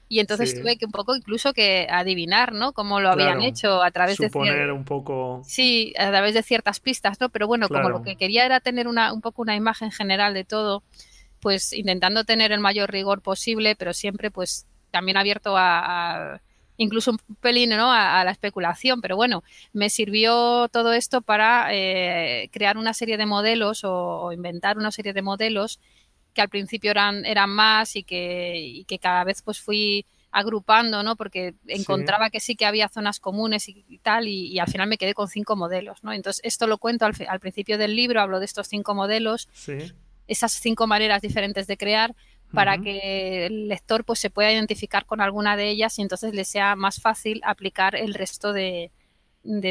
y 0.09 0.19
entonces 0.19 0.59
tuve 0.59 0.77
que 0.77 0.85
un 0.85 0.91
poco 0.91 1.15
incluso 1.15 1.51
que 1.51 1.87
adivinar, 1.89 2.53
¿no? 2.53 2.71
Cómo 2.71 3.01
lo 3.01 3.09
habían 3.09 3.41
hecho 3.41 3.83
a 3.83 3.91
través 3.91 4.17
de 4.17 4.27
suponer 4.27 4.71
un 4.71 4.85
poco 4.85 5.41
sí, 5.43 5.93
a 5.97 6.07
través 6.09 6.33
de 6.33 6.43
ciertas 6.43 6.79
pistas, 6.79 7.19
¿no? 7.19 7.29
Pero 7.29 7.45
bueno, 7.47 7.67
como 7.67 7.89
lo 7.89 8.03
que 8.03 8.15
quería 8.15 8.45
era 8.45 8.61
tener 8.61 8.87
una 8.87 9.11
un 9.11 9.21
poco 9.21 9.41
una 9.41 9.55
imagen 9.55 9.91
general 9.91 10.33
de 10.33 10.45
todo, 10.45 10.83
pues 11.41 11.73
intentando 11.73 12.23
tener 12.23 12.53
el 12.53 12.61
mayor 12.61 12.89
rigor 12.89 13.21
posible, 13.21 13.75
pero 13.75 13.93
siempre 13.93 14.31
pues 14.31 14.65
también 14.91 15.17
abierto 15.17 15.55
a 15.57 16.39
incluso 16.77 17.11
un 17.11 17.17
pelín 17.41 17.71
¿no? 17.71 17.91
a, 17.91 18.23
la 18.23 18.31
especulación, 18.31 19.01
pero 19.01 19.15
bueno, 19.15 19.43
me 19.73 19.89
sirvió 19.89 20.67
todo 20.69 20.93
esto 20.93 21.21
para 21.21 21.73
eh, 21.73 22.49
crear 22.51 22.77
una 22.77 22.93
serie 22.93 23.17
de 23.17 23.25
modelos 23.25 23.81
o, 23.83 24.31
inventar 24.31 24.77
una 24.77 24.91
serie 24.91 25.13
de 25.13 25.21
modelos 25.21 25.79
que 26.37 26.41
al 26.41 26.49
principio 26.49 26.91
eran, 26.91 27.25
eran 27.25 27.49
más 27.49 27.95
y 27.95 28.03
que, 28.03 28.83
que 28.87 28.99
cada 28.99 29.23
vez 29.23 29.41
pues 29.41 29.59
fui 29.59 30.05
agrupando, 30.29 31.01
¿no? 31.01 31.15
Porque 31.15 31.55
encontraba 31.65 32.29
que 32.29 32.39
sí 32.39 32.55
que 32.55 32.67
había 32.67 32.89
zonas 32.89 33.19
comunes 33.19 33.67
y, 33.67 33.99
tal, 34.03 34.27
y, 34.27 34.59
al 34.59 34.67
final 34.67 34.87
me 34.87 34.99
quedé 34.99 35.15
con 35.15 35.29
cinco 35.29 35.55
modelos, 35.55 36.03
¿no? 36.03 36.13
Entonces, 36.13 36.39
esto 36.43 36.67
lo 36.67 36.77
cuento 36.77 37.07
al, 37.07 37.15
al 37.27 37.39
principio 37.39 37.79
del 37.79 37.95
libro, 37.95 38.21
hablo 38.21 38.37
de 38.37 38.45
estos 38.45 38.67
cinco 38.67 38.93
modelos, 38.93 39.49
esas 40.27 40.51
cinco 40.51 40.85
maneras 40.85 41.23
diferentes 41.23 41.65
de 41.65 41.75
crear, 41.75 42.15
para 42.53 42.77
que 42.77 43.47
el 43.47 43.67
lector 43.67 44.05
pues 44.05 44.19
se 44.19 44.29
pueda 44.29 44.51
identificar 44.51 45.07
con 45.07 45.21
alguna 45.21 45.57
de 45.57 45.69
ellas 45.69 45.97
y 45.97 46.03
entonces 46.03 46.35
le 46.35 46.45
sea 46.45 46.75
más 46.75 47.01
fácil 47.01 47.41
aplicar 47.43 47.95
el 47.95 48.13
resto 48.13 48.53
de, 48.53 48.91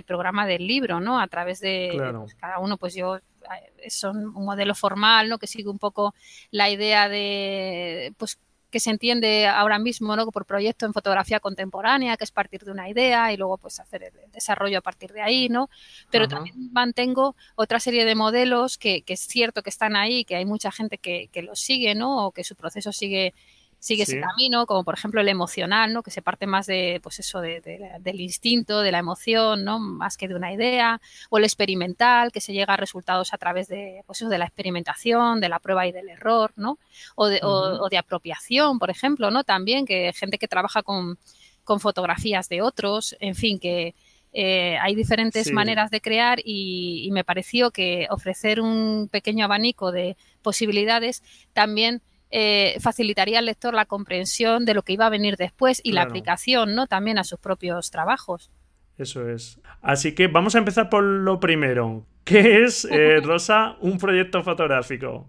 programa 0.06 0.46
del 0.46 0.66
libro, 0.66 1.00
¿no? 1.00 1.20
A 1.20 1.26
través 1.26 1.60
de 1.60 1.90
pues, 2.18 2.34
cada 2.34 2.58
uno, 2.58 2.76
pues 2.76 2.94
yo 2.94 3.16
eh, 3.16 3.90
son 3.90 4.36
un 4.36 4.44
modelo 4.44 4.74
formal, 4.74 5.28
¿no? 5.28 5.38
Que 5.38 5.46
sigue 5.46 5.68
un 5.68 5.78
poco 5.78 6.14
la 6.50 6.70
idea 6.70 7.08
de 7.08 8.14
pues 8.16 8.38
que 8.70 8.80
se 8.80 8.90
entiende 8.90 9.46
ahora 9.46 9.78
mismo 9.78 10.16
¿no? 10.16 10.26
por 10.26 10.44
proyecto 10.44 10.86
en 10.86 10.92
fotografía 10.92 11.40
contemporánea, 11.40 12.16
que 12.16 12.24
es 12.24 12.30
partir 12.30 12.62
de 12.64 12.72
una 12.72 12.90
idea 12.90 13.32
y 13.32 13.36
luego 13.36 13.58
pues 13.58 13.80
hacer 13.80 14.02
el 14.02 14.32
desarrollo 14.32 14.78
a 14.78 14.82
partir 14.82 15.12
de 15.12 15.22
ahí, 15.22 15.48
¿no? 15.48 15.70
Pero 16.10 16.28
también 16.28 16.72
mantengo 16.72 17.36
otra 17.54 17.80
serie 17.80 18.04
de 18.04 18.14
modelos 18.14 18.76
que, 18.76 19.02
que, 19.02 19.14
es 19.14 19.20
cierto 19.20 19.62
que 19.62 19.70
están 19.70 19.96
ahí, 19.96 20.24
que 20.24 20.36
hay 20.36 20.44
mucha 20.44 20.72
gente 20.72 20.98
que, 20.98 21.28
que 21.32 21.42
los 21.42 21.60
sigue, 21.60 21.94
¿no? 21.94 22.26
O 22.26 22.32
que 22.32 22.44
su 22.44 22.56
proceso 22.56 22.92
sigue 22.92 23.34
sigue 23.78 24.02
ese 24.02 24.20
camino, 24.20 24.66
como 24.66 24.84
por 24.84 24.94
ejemplo 24.94 25.20
el 25.20 25.28
emocional, 25.28 25.92
¿no? 25.92 26.02
Que 26.02 26.10
se 26.10 26.22
parte 26.22 26.46
más 26.46 26.66
de, 26.66 27.00
pues 27.02 27.18
eso, 27.18 27.40
de, 27.40 27.60
del 28.00 28.20
instinto, 28.20 28.80
de 28.80 28.92
la 28.92 28.98
emoción, 28.98 29.64
¿no? 29.64 29.78
Más 29.78 30.16
que 30.16 30.28
de 30.28 30.34
una 30.34 30.52
idea, 30.52 31.00
o 31.30 31.38
el 31.38 31.44
experimental, 31.44 32.32
que 32.32 32.40
se 32.40 32.52
llega 32.52 32.74
a 32.74 32.76
resultados 32.76 33.32
a 33.32 33.38
través 33.38 33.68
de, 33.68 34.02
pues 34.06 34.20
eso, 34.20 34.28
de 34.28 34.38
la 34.38 34.46
experimentación, 34.46 35.40
de 35.40 35.48
la 35.48 35.60
prueba 35.60 35.86
y 35.86 35.92
del 35.92 36.08
error, 36.08 36.52
¿no? 36.56 36.78
O 37.14 37.28
de, 37.28 37.40
o, 37.42 37.88
de 37.88 37.98
apropiación, 37.98 38.78
por 38.78 38.90
ejemplo, 38.90 39.30
¿no? 39.30 39.44
También 39.44 39.86
que 39.86 40.12
gente 40.14 40.38
que 40.38 40.48
trabaja 40.48 40.82
con, 40.82 41.18
con 41.64 41.80
fotografías 41.80 42.48
de 42.48 42.62
otros, 42.62 43.16
en 43.20 43.34
fin, 43.34 43.58
que, 43.58 43.94
eh, 44.38 44.76
hay 44.82 44.94
diferentes 44.94 45.50
maneras 45.50 45.90
de 45.90 46.02
crear 46.02 46.40
y, 46.44 47.08
me 47.10 47.24
pareció 47.24 47.70
que 47.70 48.06
ofrecer 48.10 48.60
un 48.60 49.08
pequeño 49.10 49.46
abanico 49.46 49.92
de 49.92 50.18
posibilidades 50.42 51.22
también 51.54 52.02
eh, 52.38 52.76
facilitaría 52.80 53.38
al 53.38 53.46
lector 53.46 53.72
la 53.72 53.86
comprensión 53.86 54.66
de 54.66 54.74
lo 54.74 54.82
que 54.82 54.92
iba 54.92 55.06
a 55.06 55.08
venir 55.08 55.38
después 55.38 55.80
y 55.82 55.92
la 55.92 56.02
aplicación, 56.02 56.74
¿no? 56.74 56.86
También 56.86 57.16
a 57.16 57.24
sus 57.24 57.38
propios 57.38 57.90
trabajos. 57.90 58.50
Eso 58.98 59.26
es. 59.26 59.58
Así 59.80 60.14
que 60.14 60.26
vamos 60.26 60.54
a 60.54 60.58
empezar 60.58 60.90
por 60.90 61.02
lo 61.02 61.40
primero. 61.40 62.04
¿Qué 62.24 62.62
es, 62.62 62.86
eh, 62.90 63.20
Rosa, 63.24 63.78
un 63.80 63.96
proyecto 63.96 64.42
fotográfico? 64.42 65.26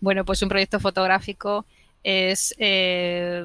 Bueno, 0.00 0.24
pues 0.24 0.40
un 0.40 0.48
proyecto 0.48 0.80
fotográfico 0.80 1.66
es, 2.02 2.54
eh, 2.56 3.44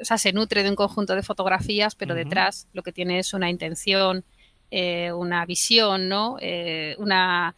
o 0.00 0.04
sea, 0.06 0.16
se 0.16 0.32
nutre 0.32 0.62
de 0.62 0.70
un 0.70 0.76
conjunto 0.76 1.14
de 1.14 1.22
fotografías, 1.22 1.94
pero 1.96 2.14
detrás 2.14 2.66
lo 2.72 2.82
que 2.82 2.92
tiene 2.92 3.18
es 3.18 3.34
una 3.34 3.50
intención, 3.50 4.24
eh, 4.70 5.12
una 5.12 5.44
visión, 5.44 6.08
¿no? 6.08 6.38
una 6.96 7.54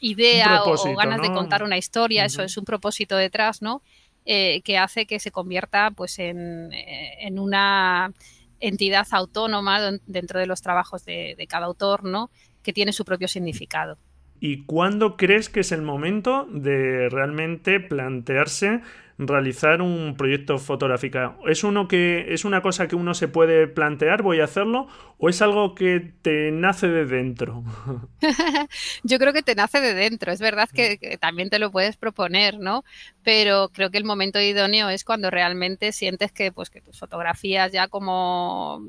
idea 0.00 0.62
o, 0.64 0.96
ganas 0.96 1.20
de 1.22 1.32
contar 1.32 1.62
una 1.62 1.78
historia, 1.78 2.24
eso 2.24 2.42
es 2.42 2.56
un 2.56 2.64
propósito 2.64 3.16
detrás, 3.16 3.62
¿no? 3.62 3.82
que 4.24 4.78
hace 4.78 5.06
que 5.06 5.18
se 5.18 5.32
convierta, 5.32 5.90
pues, 5.90 6.18
en, 6.20 6.70
en 6.72 7.38
una 7.38 8.12
entidad 8.60 9.06
autónoma 9.10 9.80
dentro 10.06 10.38
de 10.38 10.46
los 10.46 10.62
trabajos 10.62 11.04
de, 11.04 11.34
de 11.36 11.46
cada 11.46 11.66
autor, 11.66 12.04
¿no? 12.04 12.30
que 12.62 12.72
tiene 12.72 12.92
su 12.92 13.04
propio 13.04 13.26
significado. 13.28 13.98
¿Y 14.38 14.64
cuándo 14.64 15.16
crees 15.16 15.50
que 15.50 15.60
es 15.60 15.72
el 15.72 15.82
momento 15.82 16.46
de 16.50 17.08
realmente 17.10 17.78
plantearse 17.78 18.80
realizar 19.26 19.82
un 19.82 20.16
proyecto 20.16 20.58
fotográfico? 20.58 21.36
¿Es 21.46 21.64
uno 21.64 21.88
que 21.88 22.32
es 22.32 22.44
una 22.44 22.62
cosa 22.62 22.88
que 22.88 22.96
uno 22.96 23.14
se 23.14 23.28
puede 23.28 23.66
plantear, 23.66 24.22
voy 24.22 24.40
a 24.40 24.44
hacerlo, 24.44 24.88
o 25.18 25.28
es 25.28 25.42
algo 25.42 25.74
que 25.74 26.12
te 26.22 26.50
nace 26.50 26.88
de 26.88 27.06
dentro? 27.06 27.62
Yo 29.02 29.18
creo 29.18 29.32
que 29.32 29.42
te 29.42 29.54
nace 29.54 29.80
de 29.80 29.94
dentro. 29.94 30.32
Es 30.32 30.40
verdad 30.40 30.68
que, 30.68 31.18
también 31.20 31.50
te 31.50 31.58
lo 31.58 31.70
puedes 31.70 31.96
proponer, 31.96 32.58
¿no? 32.58 32.84
Pero 33.22 33.68
creo 33.68 33.90
que 33.90 33.98
el 33.98 34.04
momento 34.04 34.40
idóneo 34.40 34.88
es 34.88 35.04
cuando 35.04 35.30
realmente 35.30 35.92
sientes 35.92 36.32
que, 36.32 36.52
pues, 36.52 36.70
que 36.70 36.80
tus 36.80 36.98
fotografías 36.98 37.72
ya 37.72 37.88
como 37.88 38.82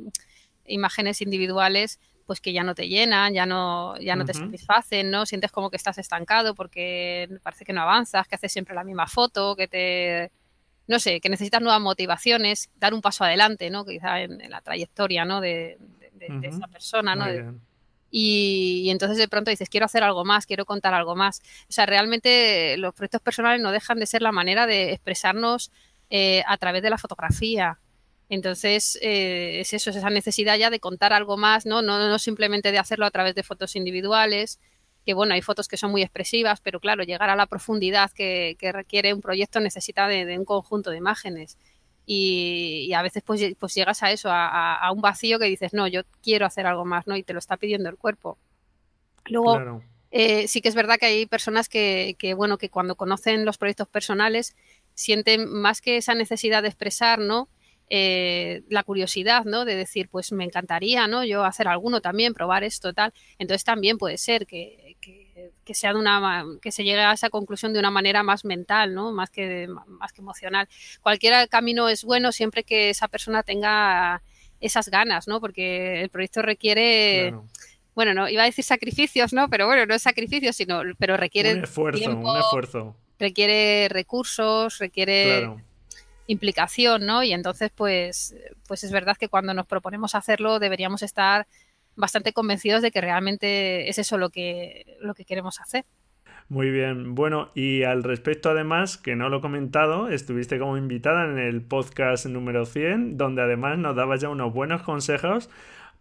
imágenes 0.65 1.21
individuales 1.21 1.99
pues 2.31 2.39
que 2.39 2.53
ya 2.53 2.63
no 2.63 2.75
te 2.75 2.87
llenan, 2.87 3.33
ya 3.33 3.45
no, 3.45 3.97
ya 3.97 4.15
no 4.15 4.23
te 4.23 4.33
satisfacen, 4.33 5.11
¿no? 5.11 5.25
Sientes 5.25 5.51
como 5.51 5.69
que 5.69 5.75
estás 5.75 5.97
estancado 5.97 6.55
porque 6.55 7.27
parece 7.43 7.65
que 7.65 7.73
no 7.73 7.81
avanzas, 7.81 8.25
que 8.25 8.35
haces 8.35 8.53
siempre 8.53 8.73
la 8.73 8.85
misma 8.85 9.05
foto, 9.05 9.53
que 9.57 9.67
te 9.67 10.31
no 10.87 10.97
sé, 10.97 11.19
que 11.19 11.27
necesitas 11.27 11.61
nuevas 11.61 11.81
motivaciones, 11.81 12.69
dar 12.77 12.93
un 12.93 13.01
paso 13.01 13.25
adelante, 13.25 13.69
¿no? 13.69 13.83
Quizá 13.83 14.21
en, 14.21 14.49
la 14.49 14.61
trayectoria, 14.61 15.25
¿no? 15.25 15.41
De, 15.41 15.77
esa 16.41 16.67
persona, 16.67 17.17
¿no? 17.17 17.25
Y, 18.09 18.87
entonces 18.89 19.17
de 19.17 19.27
pronto 19.27 19.51
dices, 19.51 19.67
quiero 19.67 19.87
hacer 19.87 20.01
algo 20.01 20.23
más, 20.23 20.45
quiero 20.45 20.63
contar 20.63 20.93
algo 20.93 21.17
más. 21.17 21.41
O 21.67 21.73
sea, 21.73 21.85
realmente 21.85 22.77
los 22.77 22.93
proyectos 22.93 23.19
personales 23.19 23.61
no 23.61 23.73
dejan 23.73 23.99
de 23.99 24.05
ser 24.05 24.21
la 24.21 24.31
manera 24.31 24.67
de 24.67 24.93
expresarnos 24.93 25.69
eh, 26.09 26.43
a 26.47 26.55
través 26.55 26.81
de 26.81 26.91
la 26.91 26.97
fotografía. 26.97 27.77
Entonces, 28.31 28.97
eh, 29.01 29.59
es 29.59 29.73
eso, 29.73 29.89
es 29.89 29.97
esa 29.97 30.09
necesidad 30.09 30.55
ya 30.55 30.69
de 30.69 30.79
contar 30.79 31.11
algo 31.11 31.35
más, 31.35 31.65
¿no? 31.65 31.81
¿no? 31.81 31.99
No 31.99 32.17
simplemente 32.17 32.71
de 32.71 32.79
hacerlo 32.79 33.05
a 33.05 33.11
través 33.11 33.35
de 33.35 33.43
fotos 33.43 33.75
individuales, 33.75 34.57
que 35.05 35.13
bueno, 35.13 35.33
hay 35.33 35.41
fotos 35.41 35.67
que 35.67 35.75
son 35.75 35.91
muy 35.91 36.01
expresivas, 36.01 36.61
pero 36.61 36.79
claro, 36.79 37.03
llegar 37.03 37.29
a 37.29 37.35
la 37.35 37.45
profundidad 37.45 38.09
que, 38.11 38.55
requiere 38.71 39.13
un 39.13 39.19
proyecto 39.19 39.59
necesita 39.59 40.07
de, 40.07 40.39
un 40.39 40.45
conjunto 40.45 40.91
de 40.91 40.97
imágenes. 40.97 41.57
Y, 42.05 42.93
a 42.93 43.01
veces 43.01 43.21
pues, 43.21 43.41
pues 43.59 43.75
llegas 43.75 44.01
a 44.01 44.13
eso, 44.13 44.29
a, 44.31 44.89
un 44.93 45.01
vacío 45.01 45.37
que 45.37 45.45
dices, 45.47 45.73
no, 45.73 45.89
yo 45.89 46.03
quiero 46.23 46.45
hacer 46.45 46.65
algo 46.65 46.85
más, 46.85 47.07
¿no? 47.07 47.17
Y 47.17 47.23
te 47.23 47.33
lo 47.33 47.39
está 47.39 47.57
pidiendo 47.57 47.89
el 47.89 47.97
cuerpo. 47.97 48.37
Luego, 49.25 49.81
eh, 50.09 50.47
sí 50.47 50.61
que 50.61 50.69
es 50.69 50.75
verdad 50.75 50.97
que 50.97 51.07
hay 51.07 51.25
personas 51.25 51.67
que, 51.67 52.15
que, 52.17 52.33
bueno, 52.33 52.57
que 52.57 52.69
cuando 52.69 52.95
conocen 52.95 53.43
los 53.43 53.57
proyectos 53.57 53.89
personales 53.89 54.55
sienten 54.93 55.51
más 55.51 55.81
que 55.81 55.97
esa 55.97 56.15
necesidad 56.15 56.61
de 56.61 56.69
expresar, 56.69 57.19
¿no? 57.19 57.49
Eh, 57.93 58.63
la 58.69 58.83
curiosidad, 58.83 59.43
¿no? 59.43 59.65
De 59.65 59.75
decir, 59.75 60.07
pues 60.07 60.31
me 60.31 60.45
encantaría, 60.45 61.09
¿no? 61.09 61.25
Yo 61.25 61.43
hacer 61.43 61.67
alguno 61.67 61.99
también, 61.99 62.33
probar 62.33 62.63
esto, 62.63 62.93
tal. 62.93 63.11
Entonces 63.37 63.65
también 63.65 63.97
puede 63.97 64.17
ser 64.17 64.47
que, 64.47 64.95
sea 65.73 65.91
de 65.91 65.99
una 65.99 66.45
que 66.61 66.71
se 66.71 66.85
llegue 66.85 67.01
a 67.01 67.11
esa 67.11 67.29
conclusión 67.29 67.73
de 67.73 67.79
una 67.79 67.91
manera 67.91 68.23
más 68.23 68.45
mental, 68.45 68.93
¿no? 68.93 69.11
Más 69.11 69.29
que 69.29 69.67
más 69.87 70.13
que 70.13 70.21
emocional. 70.21 70.69
Cualquier 71.01 71.49
camino 71.49 71.89
es 71.89 72.05
bueno 72.05 72.31
siempre 72.31 72.63
que 72.63 72.91
esa 72.91 73.09
persona 73.09 73.43
tenga 73.43 74.21
esas 74.61 74.87
ganas, 74.87 75.27
¿no? 75.27 75.41
Porque 75.41 76.01
el 76.01 76.09
proyecto 76.09 76.41
requiere 76.41 77.33
bueno, 77.93 78.13
no 78.13 78.29
iba 78.29 78.43
a 78.43 78.45
decir 78.45 78.63
sacrificios, 78.63 79.33
¿no? 79.33 79.49
Pero 79.49 79.67
bueno, 79.67 79.85
no 79.85 79.95
es 79.95 80.01
sacrificio, 80.01 80.53
sino 80.53 80.81
pero 80.97 81.17
requiere 81.17 81.55
un 81.55 81.65
esfuerzo, 81.65 82.09
un 82.09 82.37
esfuerzo. 82.37 82.95
Requiere 83.19 83.89
recursos, 83.89 84.77
requiere 84.77 85.49
implicación, 86.31 87.05
¿no? 87.05 87.23
Y 87.23 87.33
entonces, 87.33 87.71
pues, 87.75 88.35
pues 88.67 88.83
es 88.83 88.91
verdad 88.91 89.17
que 89.17 89.29
cuando 89.29 89.53
nos 89.53 89.67
proponemos 89.67 90.15
hacerlo 90.15 90.59
deberíamos 90.59 91.03
estar 91.03 91.47
bastante 91.95 92.33
convencidos 92.33 92.81
de 92.81 92.91
que 92.91 93.01
realmente 93.01 93.89
es 93.89 93.97
eso 93.99 94.17
lo 94.17 94.29
que, 94.29 94.97
lo 95.01 95.13
que 95.13 95.25
queremos 95.25 95.59
hacer. 95.59 95.85
Muy 96.49 96.69
bien. 96.69 97.15
Bueno, 97.15 97.49
y 97.55 97.83
al 97.83 98.03
respecto, 98.03 98.49
además, 98.49 98.97
que 98.97 99.15
no 99.15 99.29
lo 99.29 99.37
he 99.37 99.41
comentado, 99.41 100.09
estuviste 100.09 100.59
como 100.59 100.75
invitada 100.75 101.23
en 101.25 101.37
el 101.37 101.61
podcast 101.61 102.25
número 102.25 102.65
100, 102.65 103.17
donde 103.17 103.41
además 103.41 103.77
nos 103.77 103.95
dabas 103.95 104.19
ya 104.19 104.27
unos 104.27 104.53
buenos 104.53 104.81
consejos 104.81 105.49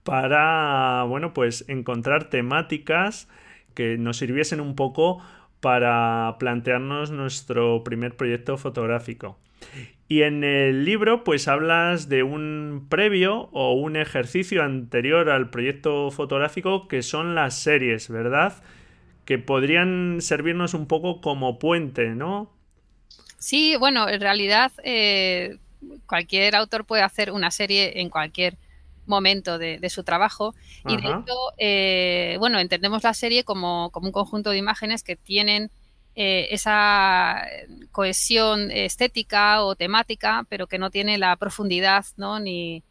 para, 0.02 1.04
bueno, 1.04 1.32
pues 1.34 1.64
encontrar 1.68 2.30
temáticas 2.30 3.28
que 3.74 3.96
nos 3.96 4.16
sirviesen 4.16 4.60
un 4.60 4.74
poco 4.74 5.22
para 5.60 6.36
plantearnos 6.38 7.10
nuestro 7.10 7.84
primer 7.84 8.16
proyecto 8.16 8.56
fotográfico. 8.56 9.38
Y 10.10 10.24
en 10.24 10.42
el 10.42 10.84
libro, 10.84 11.22
pues 11.22 11.46
hablas 11.46 12.08
de 12.08 12.24
un 12.24 12.88
previo 12.90 13.48
o 13.52 13.74
un 13.74 13.94
ejercicio 13.94 14.64
anterior 14.64 15.30
al 15.30 15.50
proyecto 15.50 16.10
fotográfico 16.10 16.88
que 16.88 17.04
son 17.04 17.36
las 17.36 17.54
series, 17.60 18.08
¿verdad? 18.08 18.60
Que 19.24 19.38
podrían 19.38 20.16
servirnos 20.20 20.74
un 20.74 20.86
poco 20.86 21.20
como 21.20 21.60
puente, 21.60 22.08
¿no? 22.08 22.50
Sí, 23.38 23.76
bueno, 23.76 24.08
en 24.08 24.20
realidad 24.20 24.72
eh, 24.82 25.58
cualquier 26.06 26.56
autor 26.56 26.86
puede 26.86 27.04
hacer 27.04 27.30
una 27.30 27.52
serie 27.52 28.00
en 28.00 28.10
cualquier 28.10 28.58
momento 29.06 29.58
de, 29.58 29.88
su 29.90 30.02
trabajo 30.02 30.56
y 30.88 30.96
de 30.96 31.06
hecho, 31.06 31.34
eh, 31.56 32.34
bueno, 32.40 32.58
entendemos 32.58 33.04
la 33.04 33.14
serie 33.14 33.44
como, 33.44 33.90
como 33.92 34.08
un 34.08 34.12
conjunto 34.12 34.50
de 34.50 34.58
imágenes 34.58 35.04
que 35.04 35.14
tienen 35.14 35.70
eh, 36.14 36.48
esa 36.50 37.42
cohesión 37.92 38.70
estética 38.70 39.62
o 39.62 39.76
temática, 39.76 40.44
pero 40.48 40.66
que 40.66 40.78
no 40.78 40.90
tiene 40.90 41.18
la 41.18 41.36
profundidad, 41.36 42.04
¿no? 42.16 42.40
Ni, 42.40 42.82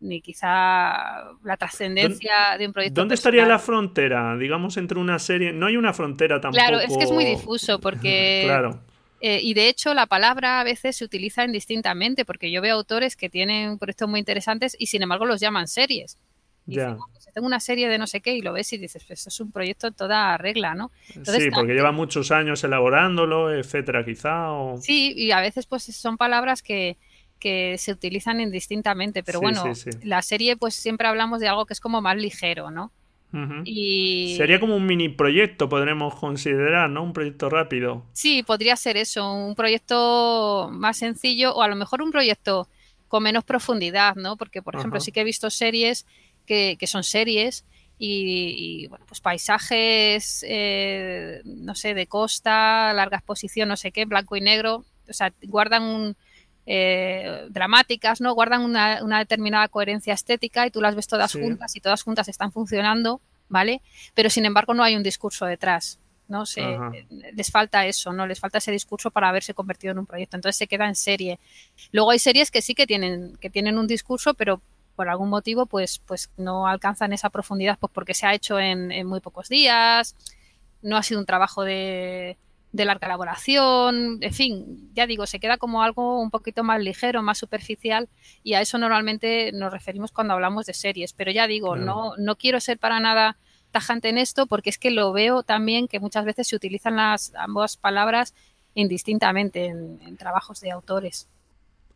ni 0.00 0.20
quizá 0.20 1.32
la 1.42 1.56
trascendencia 1.58 2.56
de 2.58 2.66
un 2.66 2.72
proyecto. 2.72 3.00
¿Dónde 3.00 3.14
estaría 3.14 3.46
la 3.46 3.58
frontera, 3.58 4.36
digamos, 4.36 4.76
entre 4.76 4.98
una 4.98 5.18
serie? 5.18 5.52
No 5.52 5.66
hay 5.66 5.76
una 5.76 5.92
frontera 5.92 6.40
tampoco. 6.40 6.62
Claro, 6.62 6.80
es 6.80 6.96
que 6.96 7.04
es 7.04 7.10
muy 7.10 7.24
difuso 7.24 7.80
porque. 7.80 8.42
claro. 8.46 8.80
Eh, 9.20 9.40
y 9.42 9.54
de 9.54 9.68
hecho 9.68 9.94
la 9.94 10.06
palabra 10.06 10.60
a 10.60 10.64
veces 10.64 10.96
se 10.96 11.04
utiliza 11.04 11.44
indistintamente 11.44 12.26
porque 12.26 12.50
yo 12.50 12.60
veo 12.60 12.76
autores 12.76 13.16
que 13.16 13.30
tienen 13.30 13.78
proyectos 13.78 14.06
muy 14.06 14.18
interesantes 14.18 14.76
y 14.78 14.86
sin 14.86 15.02
embargo 15.02 15.24
los 15.24 15.40
llaman 15.40 15.66
series. 15.66 16.18
Ya 16.66 16.96
tengo 17.34 17.46
una 17.48 17.60
serie 17.60 17.88
de 17.88 17.98
no 17.98 18.06
sé 18.06 18.20
qué 18.20 18.34
y 18.34 18.40
lo 18.40 18.52
ves 18.52 18.72
y 18.72 18.78
dices, 18.78 19.04
pues 19.06 19.26
es 19.26 19.40
un 19.40 19.50
proyecto 19.50 19.88
en 19.88 19.94
toda 19.94 20.38
regla, 20.38 20.74
¿no? 20.74 20.92
sí, 21.06 21.50
porque 21.52 21.74
lleva 21.74 21.92
muchos 21.92 22.30
años 22.30 22.62
elaborándolo, 22.64 23.52
etcétera, 23.52 24.04
quizá. 24.04 24.48
Sí, 24.80 25.12
y 25.16 25.32
a 25.32 25.40
veces 25.40 25.66
pues 25.66 25.82
son 25.82 26.16
palabras 26.16 26.62
que, 26.62 26.96
se 27.76 27.92
utilizan 27.92 28.40
indistintamente, 28.40 29.22
pero 29.22 29.38
bueno, 29.38 29.64
la 30.02 30.22
serie 30.22 30.56
pues 30.56 30.74
siempre 30.74 31.06
hablamos 31.06 31.40
de 31.40 31.48
algo 31.48 31.66
que 31.66 31.74
es 31.74 31.80
como 31.80 32.00
más 32.00 32.16
ligero, 32.16 32.70
¿no? 32.70 32.90
y... 33.64 34.34
Sería 34.38 34.60
como 34.60 34.76
un 34.76 34.86
mini 34.86 35.10
proyecto, 35.10 35.68
podremos 35.68 36.14
considerar, 36.14 36.88
¿no? 36.88 37.02
Un 37.02 37.12
proyecto 37.12 37.50
rápido. 37.50 38.06
Sí, 38.12 38.44
podría 38.44 38.76
ser 38.76 38.96
eso, 38.96 39.30
un 39.30 39.56
proyecto 39.56 40.70
más 40.72 40.96
sencillo 40.96 41.52
o 41.54 41.60
a 41.60 41.68
lo 41.68 41.76
mejor 41.76 42.00
un 42.00 42.12
proyecto 42.12 42.66
con 43.08 43.24
menos 43.24 43.44
profundidad, 43.44 44.14
¿no? 44.14 44.38
Porque, 44.38 44.62
por 44.62 44.76
ejemplo, 44.76 45.00
sí 45.00 45.12
que 45.12 45.20
he 45.20 45.24
visto 45.24 45.50
series 45.50 46.06
que, 46.46 46.78
son 46.86 47.04
series 47.04 47.64
y, 47.98 48.86
bueno, 48.88 49.04
pues 49.06 49.20
paisajes, 49.20 50.44
eh, 50.46 51.40
no 51.44 51.74
sé, 51.74 51.94
de 51.94 52.06
costa, 52.06 52.92
larga 52.92 53.18
exposición, 53.18 53.68
no 53.68 53.76
sé 53.76 53.92
qué, 53.92 54.04
blanco 54.04 54.36
y 54.36 54.40
negro, 54.40 54.84
o 55.08 55.12
sea, 55.12 55.32
guardan 55.42 56.16
eh, 56.66 57.46
dramáticas, 57.50 58.20
¿no? 58.20 58.34
Guardan 58.34 58.62
una, 58.62 59.18
determinada 59.18 59.68
coherencia 59.68 60.14
estética 60.14 60.66
y 60.66 60.70
tú 60.70 60.80
las 60.80 60.94
ves 60.94 61.06
todas 61.06 61.32
juntas 61.32 61.76
y 61.76 61.80
todas 61.80 62.02
juntas 62.02 62.28
están 62.28 62.52
funcionando, 62.52 63.20
¿vale? 63.48 63.82
Pero 64.14 64.30
sin 64.30 64.44
embargo 64.44 64.74
no 64.74 64.82
hay 64.82 64.96
un 64.96 65.02
discurso 65.02 65.46
detrás. 65.46 65.98
¿no? 66.26 66.46
Se, 66.46 66.62
les 67.34 67.50
falta 67.50 67.86
eso, 67.86 68.12
¿no? 68.12 68.26
Les 68.26 68.40
falta 68.40 68.56
ese 68.56 68.72
discurso 68.72 69.10
para 69.10 69.28
haberse 69.28 69.52
convertido 69.52 69.92
en 69.92 69.98
un 69.98 70.06
proyecto. 70.06 70.36
Entonces 70.36 70.56
se 70.56 70.66
queda 70.66 70.88
en 70.88 70.94
serie. 70.94 71.38
Luego 71.92 72.12
hay 72.12 72.18
series 72.18 72.50
que 72.50 72.62
sí 72.62 72.74
que 72.74 72.86
tienen, 72.86 73.36
que 73.42 73.50
tienen 73.50 73.76
un 73.76 73.86
discurso, 73.86 74.32
pero 74.32 74.62
por 74.94 75.08
algún 75.08 75.28
motivo 75.28 75.66
pues, 75.66 75.98
pues 75.98 76.30
no 76.36 76.66
alcanzan 76.66 77.12
esa 77.12 77.30
profundidad 77.30 77.78
pues 77.78 77.92
porque 77.92 78.14
se 78.14 78.26
ha 78.26 78.34
hecho 78.34 78.58
en, 78.58 79.06
muy 79.06 79.20
pocos 79.20 79.48
días, 79.48 80.16
no 80.82 80.96
ha 80.96 81.02
sido 81.02 81.20
un 81.20 81.26
trabajo 81.26 81.62
de, 81.64 82.38
de 82.72 82.84
larga 82.84 83.06
elaboración, 83.06 84.18
en 84.20 84.32
fin, 84.32 84.90
ya 84.94 85.06
digo, 85.06 85.26
se 85.26 85.40
queda 85.40 85.56
como 85.56 85.82
algo 85.82 86.20
un 86.20 86.30
poquito 86.30 86.62
más 86.62 86.80
ligero, 86.80 87.22
más 87.22 87.38
superficial 87.38 88.08
y 88.42 88.54
a 88.54 88.60
eso 88.60 88.78
normalmente 88.78 89.52
nos 89.52 89.72
referimos 89.72 90.12
cuando 90.12 90.34
hablamos 90.34 90.66
de 90.66 90.74
series, 90.74 91.12
pero 91.12 91.30
ya 91.30 91.46
digo, 91.46 91.76
no, 91.76 92.12
no 92.16 92.36
quiero 92.36 92.60
ser 92.60 92.78
para 92.78 93.00
nada 93.00 93.36
tajante 93.70 94.08
en 94.08 94.18
esto 94.18 94.46
porque 94.46 94.70
es 94.70 94.78
que 94.78 94.90
lo 94.90 95.12
veo 95.12 95.42
también 95.42 95.88
que 95.88 96.00
muchas 96.00 96.24
veces 96.24 96.48
se 96.48 96.56
utilizan 96.56 96.96
las 96.96 97.34
ambas 97.34 97.76
palabras 97.76 98.34
indistintamente 98.74 99.66
en 99.66 100.16
trabajos 100.16 100.60
de 100.60 100.70
autores. 100.70 101.28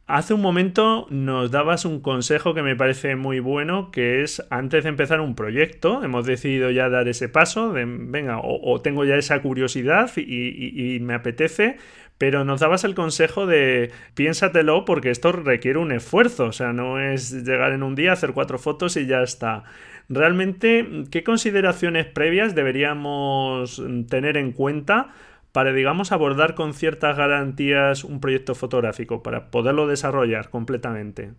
Hace 0.09 0.33
un 0.33 0.41
momento 0.41 1.07
nos 1.11 1.51
dabas 1.51 1.85
un 1.85 2.01
consejo 2.01 2.55
que 2.55 2.63
me 2.63 2.75
parece 2.75 3.15
muy 3.15 3.41
bueno, 3.41 3.91
que 3.91 4.23
es 4.23 4.43
antes 4.49 4.85
de 4.85 4.89
empezar 4.89 5.21
un 5.21 5.35
proyecto, 5.35 6.03
hemos 6.03 6.25
decidido 6.25 6.71
ya 6.71 6.89
dar 6.89 7.09
ese 7.09 7.29
paso, 7.29 7.73
venga, 7.75 8.41
o, 8.43 8.81
tengo 8.81 9.05
ya 9.05 9.17
esa 9.17 9.43
curiosidad 9.43 10.11
y, 10.17 10.99
me 11.03 11.13
apetece, 11.13 11.77
pero 12.17 12.47
nos 12.47 12.61
dabas 12.61 12.85
el 12.85 12.95
consejo 12.95 13.45
de 13.45 13.91
piénsatelo 14.15 14.87
porque 14.87 15.11
esto 15.11 15.31
requiere 15.31 15.79
un 15.79 15.93
esfuerzo, 15.93 16.47
o 16.47 16.53
sea, 16.53 16.73
no 16.73 16.99
es 16.99 17.45
llegar 17.45 17.73
en 17.73 17.83
un 17.83 17.95
día, 17.95 18.13
hacer 18.13 18.33
cuatro 18.33 18.59
fotos 18.59 18.97
y 18.97 19.05
ya 19.05 19.23
está. 19.23 19.65
Realmente, 20.09 21.05
¿qué 21.11 21.23
consideraciones 21.23 22.07
previas 22.07 22.55
deberíamos 22.55 23.83
tener 24.09 24.39
en 24.39 24.53
cuenta? 24.53 25.13
Para, 25.59 25.73
digamos, 25.73 26.13
abordar 26.13 26.55
con 26.55 26.73
ciertas 26.73 27.17
garantías 27.17 28.05
un 28.05 28.21
proyecto 28.21 28.55
fotográfico, 28.55 29.25
para 29.25 29.51
poderlo 29.51 29.89
desarrollar 29.89 30.51
completamente? 30.51 31.33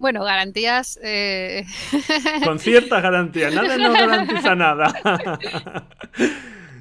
Bueno, 0.00 0.24
garantías. 0.24 0.98
Eh, 1.04 1.64
con 2.44 2.58
ciertas 2.58 3.00
garantías, 3.00 3.54
nada 3.54 3.78
nos 3.78 3.94
garantiza 3.94 4.56
nada. 4.56 4.92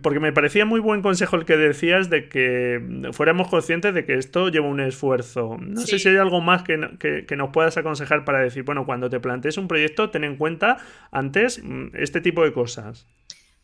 Porque 0.02 0.20
me 0.20 0.34
parecía 0.34 0.65
muy 0.65 0.80
buen 0.80 1.04
consejo 1.04 1.36
el 1.36 1.46
que 1.46 1.58
decías 1.58 2.10
de 2.10 2.28
que 2.28 3.12
fuéramos 3.12 3.50
conscientes 3.50 3.93
de 3.93 4.04
que 4.04 4.15
esto 4.15 4.50
lleva 4.50 4.65
un 4.65 4.80
esfuerzo. 4.80 5.58
No 5.60 5.82
sé 5.82 6.00
si 6.00 6.10
hay 6.10 6.17
algo 6.17 6.41
más 6.41 6.63
que, 6.63 6.98
que, 7.28 7.36
nos 7.36 7.52
puedas 7.52 7.78
aconsejar 7.78 8.26
para 8.26 8.39
decir, 8.39 8.63
bueno, 8.63 8.88
cuando 8.88 9.12
te 9.12 9.20
plantees 9.20 9.60
un 9.60 9.67
proyecto, 9.67 10.10
ten 10.10 10.24
en 10.24 10.38
cuenta 10.38 10.78
antes 11.12 11.62
mm, 11.63 11.89
este 11.93 12.20
tipo 12.20 12.43
de 12.43 12.52
cosas. 12.52 13.06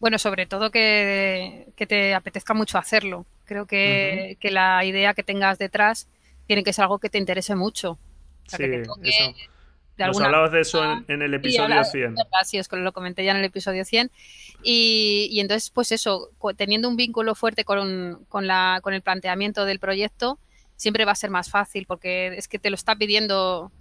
Bueno, 0.04 0.20
sobre 0.20 0.46
todo 0.46 0.70
que, 0.70 1.72
te 1.88 2.14
apetezca 2.14 2.54
mucho 2.54 2.78
hacerlo. 2.78 3.26
Creo 3.46 3.66
que, 3.66 4.38
la 4.42 4.84
idea 4.84 5.14
que 5.14 5.24
tengas 5.24 5.58
detrás 5.58 6.10
tiene 6.46 6.62
que 6.62 6.74
ser 6.74 6.84
algo 6.84 7.00
que 7.00 7.08
te 7.08 7.18
interese 7.18 7.56
mucho. 7.56 7.98
sí, 8.48 8.66
eso. 8.66 9.34
Nos 9.98 10.20
hablabas 10.20 10.52
de 10.52 10.60
eso 10.60 10.84
en, 11.08 11.22
el 11.22 11.34
episodio 11.34 11.82
100. 11.86 12.16
Sí, 12.44 12.60
os 12.60 12.70
lo 12.70 12.92
comenté 12.92 13.24
ya 13.24 13.32
en 13.32 13.38
el 13.38 13.46
episodio 13.46 13.86
100. 13.86 14.12
Y, 14.62 15.40
entonces, 15.40 15.70
pues 15.70 15.94
eso, 15.94 16.32
teniendo 16.58 16.90
un 16.90 16.98
vínculo 16.98 17.34
fuerte 17.34 17.64
con, 17.64 18.26
con, 18.28 18.46
la, 18.46 18.82
con 18.84 18.94
el 18.94 19.04
planteamiento 19.04 19.64
del 19.64 19.80
proyecto, 19.80 20.38
siempre 20.76 21.06
va 21.06 21.14
a 21.14 21.16
ser 21.16 21.30
más 21.30 21.50
fácil 21.50 21.86
porque 21.86 22.36
es 22.36 22.50
que 22.50 22.60
te 22.60 22.70
lo 22.70 22.76
está 22.76 22.98
pidiendo, 22.98 23.72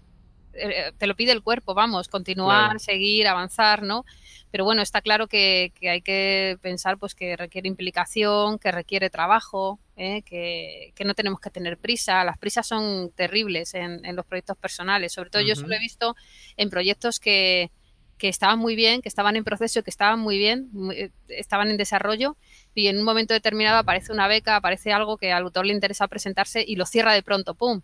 te 0.99 1.07
lo 1.07 1.17
pide 1.17 1.33
el 1.33 1.43
cuerpo, 1.43 1.75
vamos, 1.75 2.09
continuar, 2.09 2.79
seguir, 2.81 3.27
avanzar, 3.27 3.83
¿no? 3.83 4.05
Pero 4.53 4.67
bueno, 4.67 4.83
está 4.83 5.01
claro 5.01 5.29
que, 5.29 5.73
hay 5.81 6.03
que 6.03 6.59
pensar 6.61 6.99
pues 6.99 7.15
que 7.15 7.37
requiere 7.38 7.69
implicación, 7.69 8.59
que 8.59 8.71
requiere 8.71 9.09
trabajo, 9.09 9.81
¿eh? 9.97 10.21
que, 10.23 10.93
no 11.07 11.15
tenemos 11.15 11.41
que 11.41 11.49
tener 11.49 11.79
prisa. 11.79 12.23
Las 12.23 12.37
prisas 12.37 12.67
son 12.67 13.11
terribles 13.17 13.73
en, 13.73 14.15
los 14.15 14.27
proyectos 14.27 14.59
personales. 14.59 15.15
Sobre 15.15 15.31
todo 15.31 15.41
yo 15.41 15.57
solo 15.57 15.75
he 15.75 15.79
visto 15.79 16.17
en 16.59 16.69
proyectos 16.69 17.19
que, 17.19 17.71
estaban 18.19 18.59
muy 18.59 18.77
bien, 18.77 19.01
que 19.01 19.09
estaban 19.09 19.37
en 19.37 19.43
proceso, 19.43 19.83
que 19.83 19.91
estaban 19.91 20.21
muy 20.21 20.38
bien, 20.38 20.71
eh, 20.93 21.11
estaban 21.27 21.71
en 21.71 21.77
desarrollo 21.77 22.37
y 22.73 22.87
en 22.87 22.99
un 22.99 23.05
momento 23.05 23.35
determinado 23.35 23.79
aparece 23.79 24.12
una 24.12 24.29
beca, 24.29 24.55
aparece 24.55 24.93
algo 24.93 25.17
que 25.17 25.33
al 25.33 25.43
autor 25.43 25.67
le 25.67 25.73
interesa 25.73 26.07
presentarse 26.07 26.62
y 26.65 26.77
lo 26.77 26.87
cierra 26.87 27.15
de 27.15 27.23
pronto, 27.25 27.55
¡pum! 27.57 27.81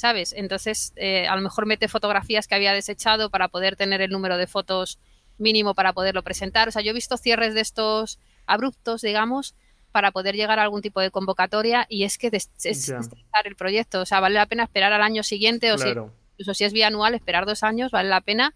¿Sabes? 0.00 0.32
Entonces, 0.34 0.94
eh, 0.96 1.28
a 1.28 1.36
lo 1.36 1.42
mejor 1.42 1.66
mete 1.66 1.86
fotografías 1.86 2.48
que 2.48 2.54
había 2.54 2.72
desechado 2.72 3.28
para 3.28 3.48
poder 3.48 3.76
tener 3.76 4.00
el 4.00 4.10
número 4.10 4.38
de 4.38 4.46
fotos 4.46 4.98
mínimo 5.36 5.74
para 5.74 5.92
poderlo 5.92 6.22
presentar. 6.22 6.68
O 6.68 6.70
sea, 6.70 6.80
yo 6.80 6.92
he 6.92 6.94
visto 6.94 7.18
cierres 7.18 7.52
de 7.52 7.60
estos 7.60 8.18
abruptos, 8.46 9.02
digamos, 9.02 9.54
para 9.92 10.10
poder 10.10 10.36
llegar 10.36 10.58
a 10.58 10.62
algún 10.62 10.80
tipo 10.80 11.02
de 11.02 11.10
convocatoria 11.10 11.84
y 11.90 12.04
es 12.04 12.16
que 12.16 12.30
es, 12.32 12.48
el 13.44 13.56
proyecto. 13.56 14.00
O 14.00 14.06
sea, 14.06 14.20
vale 14.20 14.36
la 14.36 14.46
pena 14.46 14.62
esperar 14.62 14.94
al 14.94 15.02
año 15.02 15.22
siguiente 15.22 15.70
o 15.70 15.76
si, 15.76 15.90
incluso 15.90 16.54
si 16.54 16.64
es 16.64 16.72
bianual, 16.72 17.14
esperar 17.14 17.44
dos 17.44 17.62
años, 17.62 17.90
vale 17.90 18.08
la 18.08 18.22
pena 18.22 18.54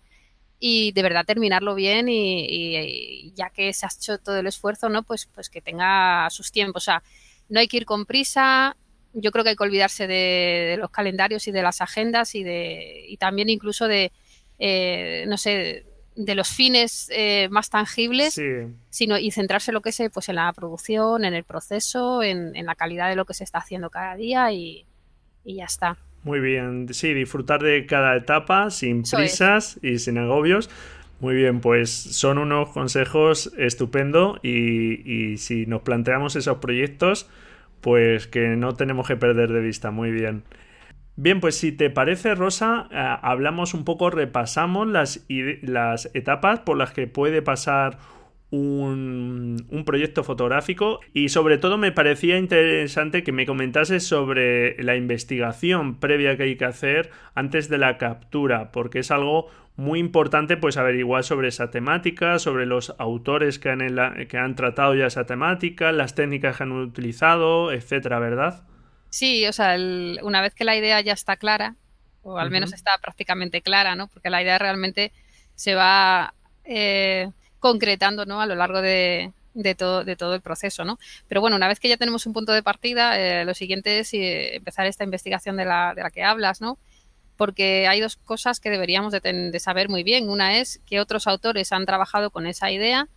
y 0.58 0.92
de 0.92 1.02
verdad 1.02 1.26
terminarlo 1.26 1.74
bien 1.74 2.08
y, 2.08 3.34
ya 3.34 3.50
que 3.50 3.74
se 3.74 3.84
ha 3.84 3.90
hecho 3.94 4.16
todo 4.16 4.38
el 4.38 4.46
esfuerzo, 4.46 4.88
¿no? 4.88 5.02
Pues, 5.02 5.26
pues 5.26 5.50
que 5.50 5.60
tenga 5.60 6.26
sus 6.30 6.50
tiempos. 6.50 6.84
O 6.84 6.86
sea, 6.86 7.02
no 7.50 7.60
hay 7.60 7.68
que 7.68 7.76
ir 7.76 7.84
con 7.84 8.06
prisa. 8.06 8.78
Yo 9.14 9.30
creo 9.30 9.44
que 9.44 9.50
hay 9.50 9.56
que 9.56 9.62
olvidarse 9.62 10.06
de, 10.06 10.76
los 10.78 10.90
calendarios 10.90 11.46
y 11.46 11.52
de 11.52 11.62
las 11.62 11.80
agendas 11.80 12.34
y 12.34 12.42
de 12.42 13.06
y 13.08 13.16
también 13.16 13.48
incluso 13.48 13.86
de 13.86 14.12
eh, 14.58 15.24
no 15.28 15.38
sé 15.38 15.86
de 16.16 16.34
los 16.34 16.48
fines 16.48 17.10
eh, 17.12 17.48
más 17.50 17.70
tangibles, 17.70 18.40
sino 18.90 19.18
y 19.18 19.30
centrarse 19.30 19.70
en 19.70 19.74
lo 19.74 19.80
que 19.80 19.90
es 19.90 20.02
pues 20.12 20.28
en 20.28 20.36
la 20.36 20.52
producción, 20.52 21.24
en 21.24 21.34
el 21.34 21.44
proceso, 21.44 22.22
en, 22.22 22.52
la 22.64 22.74
calidad 22.74 23.08
de 23.08 23.16
lo 23.16 23.24
que 23.24 23.34
se 23.34 23.44
está 23.44 23.58
haciendo 23.58 23.90
cada 23.90 24.14
día 24.14 24.52
y, 24.52 24.86
ya 25.44 25.64
está. 25.64 25.96
Muy 26.22 26.40
bien, 26.40 26.88
sí, 26.92 27.12
disfrutar 27.12 27.62
de 27.62 27.84
cada 27.84 28.16
etapa 28.16 28.70
sin 28.70 29.02
prisas 29.02 29.78
y 29.82 29.98
sin 29.98 30.18
agobios. 30.18 30.70
Muy 31.20 31.34
bien, 31.34 31.60
pues 31.60 31.90
son 31.90 32.38
unos 32.38 32.70
consejos 32.70 33.52
estupendo 33.58 34.38
y, 34.42 35.32
y 35.32 35.38
si 35.38 35.66
nos 35.66 35.82
planteamos 35.82 36.36
esos 36.36 36.58
proyectos, 36.58 37.28
pues 37.84 38.26
que 38.26 38.56
no 38.56 38.72
tenemos 38.72 39.06
que 39.06 39.16
perder 39.16 39.52
de 39.52 39.60
vista. 39.60 39.90
Muy 39.90 40.10
bien. 40.10 40.42
Bien, 41.16 41.38
pues 41.38 41.58
si 41.58 41.70
te 41.70 41.90
parece, 41.90 42.34
Rosa, 42.34 42.88
eh, 42.90 43.16
hablamos 43.20 43.74
un 43.74 43.84
poco, 43.84 44.08
repasamos 44.08 44.88
las, 44.88 45.26
las 45.60 46.10
etapas 46.14 46.60
por 46.60 46.78
las 46.78 46.92
que 46.92 47.06
puede 47.06 47.42
pasar 47.42 47.98
un, 48.48 49.66
un, 49.68 49.84
proyecto 49.84 50.24
fotográfico 50.24 51.00
y 51.12 51.28
sobre 51.28 51.58
todo 51.58 51.76
me 51.76 51.92
parecía 51.92 52.38
interesante 52.38 53.22
que 53.22 53.32
me 53.32 53.44
comentases 53.44 54.06
sobre 54.06 54.82
la 54.82 54.96
investigación 54.96 56.00
previa 56.00 56.38
que 56.38 56.44
hay 56.44 56.56
que 56.56 56.64
hacer 56.64 57.10
antes 57.34 57.68
de 57.68 57.76
la 57.76 57.98
captura, 57.98 58.72
porque 58.72 59.00
es 59.00 59.10
algo 59.10 59.48
muy 59.76 59.98
importante 59.98 60.56
pues 60.56 60.76
averiguar 60.76 61.24
sobre 61.24 61.48
esa 61.48 61.70
temática, 61.70 62.38
sobre 62.38 62.66
los 62.66 62.94
autores 62.98 63.58
que 63.58 63.70
han, 63.70 64.26
que 64.28 64.38
han 64.38 64.54
tratado 64.54 64.94
ya 64.94 65.06
esa 65.06 65.26
temática, 65.26 65.90
las 65.92 66.14
técnicas 66.14 66.56
que 66.56 66.62
han 66.62 66.72
utilizado, 66.72 67.72
etcétera, 67.72 68.18
¿verdad? 68.20 68.62
Sí, 69.10 69.46
o 69.46 69.52
sea, 69.52 69.76
una 70.22 70.40
vez 70.42 70.54
que 70.54 70.64
la 70.64 70.76
idea 70.76 71.00
ya 71.00 71.12
está 71.12 71.36
clara, 71.36 71.76
o 72.22 72.38
al 72.38 72.50
menos 72.50 72.72
está 72.72 72.98
prácticamente 72.98 73.62
clara, 73.62 73.94
¿no? 73.94 74.08
Porque 74.08 74.30
la 74.30 74.42
idea 74.42 74.58
realmente 74.58 75.12
se 75.54 75.74
va 75.74 76.34
eh, 76.64 77.30
concretando, 77.58 78.26
¿no? 78.26 78.40
A 78.40 78.46
lo 78.46 78.54
largo 78.54 78.80
de, 78.80 79.32
todo, 79.76 80.04
de 80.04 80.16
todo 80.16 80.34
el 80.34 80.40
proceso, 80.40 80.84
¿no? 80.84 80.98
Pero 81.28 81.40
bueno, 81.40 81.56
una 81.56 81.68
vez 81.68 81.80
que 81.80 81.88
ya 81.88 81.96
tenemos 81.96 82.26
un 82.26 82.32
punto 82.32 82.52
de 82.52 82.62
partida, 82.62 83.18
eh, 83.20 83.44
lo 83.44 83.54
siguiente 83.54 83.98
es 84.00 84.14
eh, 84.14 84.56
empezar 84.56 84.86
esta 84.86 85.04
investigación 85.04 85.56
de 85.56 85.64
la, 85.64 85.94
de 85.94 86.02
la 86.02 86.10
que 86.10 86.24
hablas, 86.24 86.60
¿no? 86.60 86.78
Porque 87.36 87.88
hay 87.88 88.00
dos 88.00 88.16
cosas 88.16 88.60
que 88.60 88.70
deberíamos 88.70 89.12
de, 89.12 89.60
saber 89.60 89.88
muy 89.88 90.02
bien. 90.02 90.28
Una 90.28 90.58
es 90.58 90.80
que 90.86 91.00
otros 91.00 91.26
autores 91.26 91.72
han 91.72 91.86
trabajado 91.86 92.30
con 92.30 92.46
esa 92.46 92.70
idea 92.70 93.08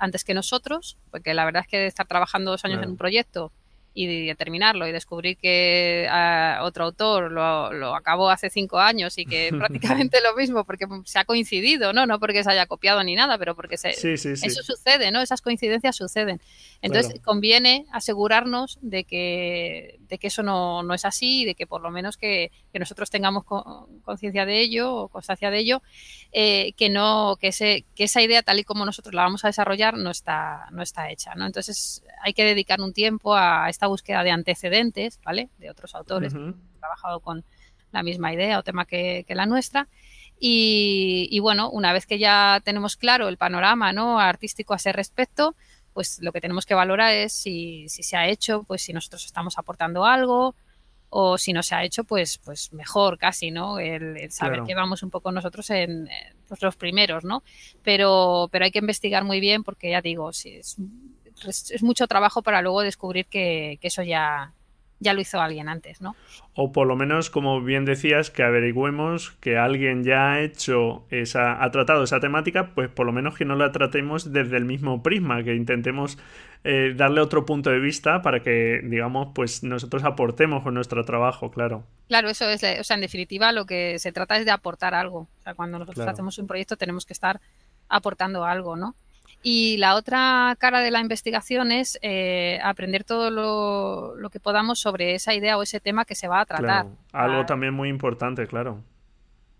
antes 0.00 0.24
que 0.24 0.34
nosotros, 0.34 0.96
porque 1.10 1.34
la 1.34 1.44
verdad 1.44 1.62
es 1.62 1.68
que 1.68 1.86
estar 1.86 2.06
trabajando 2.06 2.50
dos 2.50 2.64
años 2.64 2.82
en 2.82 2.90
un 2.90 2.96
proyecto 2.96 3.52
y 4.00 4.26
determinarlo 4.26 4.86
y 4.86 4.92
descubrir 4.92 5.36
que 5.36 6.06
ah, 6.08 6.60
otro 6.62 6.84
autor 6.84 7.32
lo, 7.32 7.72
lo, 7.72 7.96
acabó 7.96 8.30
hace 8.30 8.48
cinco 8.48 8.78
años 8.78 9.18
y 9.18 9.26
que 9.26 9.50
prácticamente 9.58 10.18
lo 10.22 10.36
mismo 10.36 10.62
porque 10.64 10.86
se 11.04 11.18
ha 11.18 11.24
coincidido, 11.24 11.92
¿no? 11.92 12.06
No 12.06 12.20
porque 12.20 12.44
se 12.44 12.50
haya 12.52 12.66
copiado 12.66 13.02
ni 13.02 13.16
nada, 13.16 13.38
pero 13.38 13.56
porque 13.56 13.76
se, 13.76 13.90
eso 13.90 14.62
sucede, 14.62 15.10
¿no? 15.10 15.20
Esas 15.20 15.42
coincidencias 15.42 15.96
suceden. 15.96 16.40
Entonces 16.80 17.20
conviene 17.24 17.86
asegurarnos 17.90 18.78
de 18.82 19.02
que, 19.02 19.98
de 20.08 20.18
que 20.18 20.28
eso 20.28 20.44
no, 20.44 20.84
no, 20.84 20.94
es 20.94 21.04
así 21.04 21.42
y 21.42 21.44
de 21.44 21.56
que 21.56 21.66
por 21.66 21.80
lo 21.80 21.90
menos 21.90 22.16
que, 22.16 22.52
que 22.72 22.78
nosotros 22.78 23.10
tengamos 23.10 23.44
conciencia 24.04 24.46
de 24.46 24.60
ello 24.60 24.94
o 24.94 25.08
constancia 25.08 25.50
de 25.50 25.58
ello, 25.58 25.82
eh, 26.30 26.72
que 26.76 26.88
no, 26.88 27.36
que, 27.40 27.48
ese, 27.48 27.84
que 27.96 28.04
esa 28.04 28.22
idea 28.22 28.44
tal 28.44 28.60
y 28.60 28.64
como 28.64 28.84
nosotros 28.84 29.12
la 29.12 29.22
vamos 29.22 29.44
a 29.44 29.48
desarrollar 29.48 29.96
no 29.98 30.12
está, 30.12 30.68
no 30.70 30.82
está 30.82 31.10
hecha, 31.10 31.34
¿no? 31.34 31.46
Entonces 31.46 32.04
hay 32.22 32.32
que 32.32 32.44
dedicar 32.44 32.80
un 32.80 32.92
tiempo 32.92 33.34
a 33.34 33.68
esta 33.68 33.87
búsqueda 33.88 34.22
de 34.22 34.30
antecedentes, 34.30 35.20
¿vale? 35.24 35.50
De 35.58 35.70
otros 35.70 35.94
autores 35.94 36.32
que 36.32 36.40
han 36.40 36.56
trabajado 36.78 37.20
con 37.20 37.44
la 37.92 38.02
misma 38.02 38.32
idea 38.32 38.58
o 38.58 38.62
tema 38.62 38.84
que, 38.84 39.24
la 39.28 39.46
nuestra. 39.46 39.88
Y, 40.40 41.38
bueno, 41.40 41.70
una 41.70 41.92
vez 41.92 42.06
que 42.06 42.18
ya 42.18 42.60
tenemos 42.64 42.96
claro 42.96 43.28
el 43.28 43.38
panorama 43.38 43.92
¿no? 43.92 44.20
artístico 44.20 44.72
a 44.72 44.76
ese 44.76 44.92
respecto, 44.92 45.56
pues 45.94 46.20
lo 46.20 46.30
que 46.32 46.40
tenemos 46.40 46.64
que 46.64 46.74
valorar 46.74 47.12
es 47.12 47.32
si, 47.32 47.88
si 47.88 48.04
se 48.04 48.16
ha 48.16 48.28
hecho, 48.28 48.62
pues 48.62 48.82
si 48.82 48.92
nosotros 48.92 49.24
estamos 49.24 49.58
aportando 49.58 50.04
algo, 50.04 50.54
o 51.10 51.38
si 51.38 51.52
no 51.52 51.62
se 51.62 51.74
ha 51.74 51.84
hecho, 51.84 52.04
pues, 52.04 52.38
pues 52.38 52.72
mejor 52.72 53.18
casi, 53.18 53.50
¿no? 53.50 53.78
El, 53.78 54.30
saber 54.30 54.64
que 54.64 54.74
vamos 54.74 55.02
un 55.02 55.10
poco 55.10 55.32
nosotros 55.32 55.70
en 55.70 56.08
pues 56.46 56.60
los 56.62 56.76
primeros, 56.76 57.24
¿no? 57.24 57.42
Pero, 57.82 58.48
pero 58.52 58.64
hay 58.64 58.70
que 58.70 58.80
investigar 58.80 59.24
muy 59.24 59.40
bien 59.40 59.64
porque 59.64 59.90
ya 59.90 60.02
digo, 60.02 60.32
si 60.32 60.56
es, 60.56 60.76
es 61.46 61.82
mucho 61.82 62.06
trabajo 62.06 62.42
para 62.42 62.62
luego 62.62 62.82
descubrir 62.82 63.26
que, 63.26 63.78
que 63.80 63.88
eso 63.88 64.02
ya, 64.02 64.52
ya 65.00 65.14
lo 65.14 65.20
hizo 65.20 65.40
alguien 65.40 65.68
antes, 65.68 66.00
¿no? 66.00 66.16
O 66.54 66.72
por 66.72 66.86
lo 66.86 66.96
menos, 66.96 67.30
como 67.30 67.60
bien 67.62 67.84
decías, 67.84 68.30
que 68.30 68.42
averigüemos 68.42 69.32
que 69.40 69.56
alguien 69.56 70.02
ya 70.02 70.32
ha 70.32 70.40
hecho 70.40 71.04
esa, 71.10 71.62
ha 71.62 71.70
tratado 71.70 72.02
esa 72.02 72.20
temática, 72.20 72.74
pues 72.74 72.88
por 72.88 73.06
lo 73.06 73.12
menos 73.12 73.36
que 73.36 73.44
no 73.44 73.54
la 73.54 73.70
tratemos 73.70 74.32
desde 74.32 74.56
el 74.56 74.64
mismo 74.64 75.02
prisma, 75.02 75.42
que 75.44 75.54
intentemos 75.54 76.18
eh, 76.64 76.94
darle 76.96 77.20
otro 77.20 77.46
punto 77.46 77.70
de 77.70 77.78
vista 77.78 78.22
para 78.22 78.42
que, 78.42 78.80
digamos, 78.82 79.28
pues 79.34 79.62
nosotros 79.62 80.02
aportemos 80.02 80.64
con 80.64 80.74
nuestro 80.74 81.04
trabajo, 81.04 81.50
claro. 81.50 81.84
Claro, 82.08 82.28
eso 82.28 82.48
es, 82.48 82.64
o 82.80 82.84
sea, 82.84 82.94
en 82.96 83.02
definitiva 83.02 83.52
lo 83.52 83.66
que 83.66 83.98
se 84.00 84.10
trata 84.10 84.36
es 84.36 84.44
de 84.44 84.50
aportar 84.50 84.94
algo. 84.94 85.20
O 85.20 85.42
sea, 85.42 85.54
cuando 85.54 85.78
nosotros 85.78 86.06
hacemos 86.08 86.38
un 86.38 86.48
proyecto 86.48 86.76
tenemos 86.76 87.06
que 87.06 87.12
estar 87.12 87.40
aportando 87.88 88.44
algo, 88.44 88.76
¿no? 88.76 88.96
Y 89.42 89.76
la 89.76 89.94
otra 89.94 90.56
cara 90.58 90.80
de 90.80 90.90
la 90.90 91.00
investigación 91.00 91.70
es 91.70 91.98
eh, 92.02 92.58
aprender 92.62 93.04
todo 93.04 93.30
lo, 93.30 94.30
que 94.30 94.40
podamos 94.40 94.80
sobre 94.80 95.14
esa 95.14 95.34
idea 95.34 95.56
o 95.56 95.62
ese 95.62 95.80
tema 95.80 96.04
que 96.04 96.14
se 96.14 96.28
va 96.28 96.40
a 96.40 96.46
tratar. 96.46 96.86
Algo 97.12 97.46
también 97.46 97.72
muy 97.72 97.88
importante, 97.88 98.46
claro. 98.46 98.82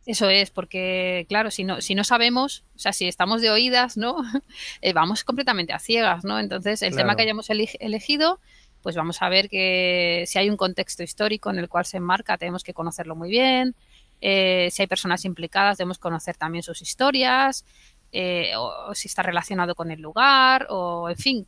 Eso 0.05 0.31
es, 0.31 0.51
porque 0.51 1.27
claro, 1.29 1.51
si 1.51 1.65
no, 1.65 1.83
si 1.83 1.95
no 1.95 2.03
sabemos, 2.03 2.65
o 2.75 2.79
sea, 2.79 2.95
si 2.95 3.07
estamos 3.07 3.43
de 3.43 3.51
oídas, 3.51 3.97
¿no? 3.97 4.17
Eh, 4.81 4.93
vamos 4.93 5.23
completamente 5.23 5.73
a 5.73 5.79
ciegas, 5.79 6.25
¿no? 6.25 6.39
Entonces, 6.39 6.83
el 6.83 6.97
tema 6.97 7.15
que 7.15 7.23
hayamos 7.23 7.51
elegido, 7.51 8.41
pues 8.83 8.97
vamos 8.97 9.21
a 9.23 9.29
ver 9.29 9.49
que 9.49 10.25
si 10.27 10.39
hay 10.39 10.49
un 10.49 10.57
contexto 10.57 11.03
histórico 11.03 11.51
en 11.51 11.59
el 11.59 11.69
cual 11.69 11.85
se 11.85 11.99
enmarca, 11.99 12.39
tenemos 12.39 12.65
que 12.65 12.73
conocerlo 12.73 13.17
muy 13.17 13.29
bien. 13.29 13.75
Eh, 14.21 14.69
si 14.73 14.83
hay 14.83 14.89
personas 14.89 15.25
implicadas, 15.25 15.79
debemos 15.79 15.99
conocer 15.99 16.37
también 16.37 16.63
sus 16.63 16.81
historias. 16.81 17.65
Eh, 18.13 18.53
o, 18.57 18.95
si 18.95 19.09
está 19.09 19.23
relacionado 19.23 19.75
con 19.75 19.91
el 19.91 20.01
lugar, 20.01 20.67
o 20.71 21.11
en 21.11 21.17
fin, 21.17 21.47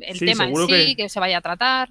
el 0.00 0.18
tema 0.18 0.46
en 0.46 0.56
sí 0.56 0.94
que... 0.94 1.08
se 1.08 1.20
vaya 1.20 1.38
a 1.38 1.40
tratar. 1.40 1.90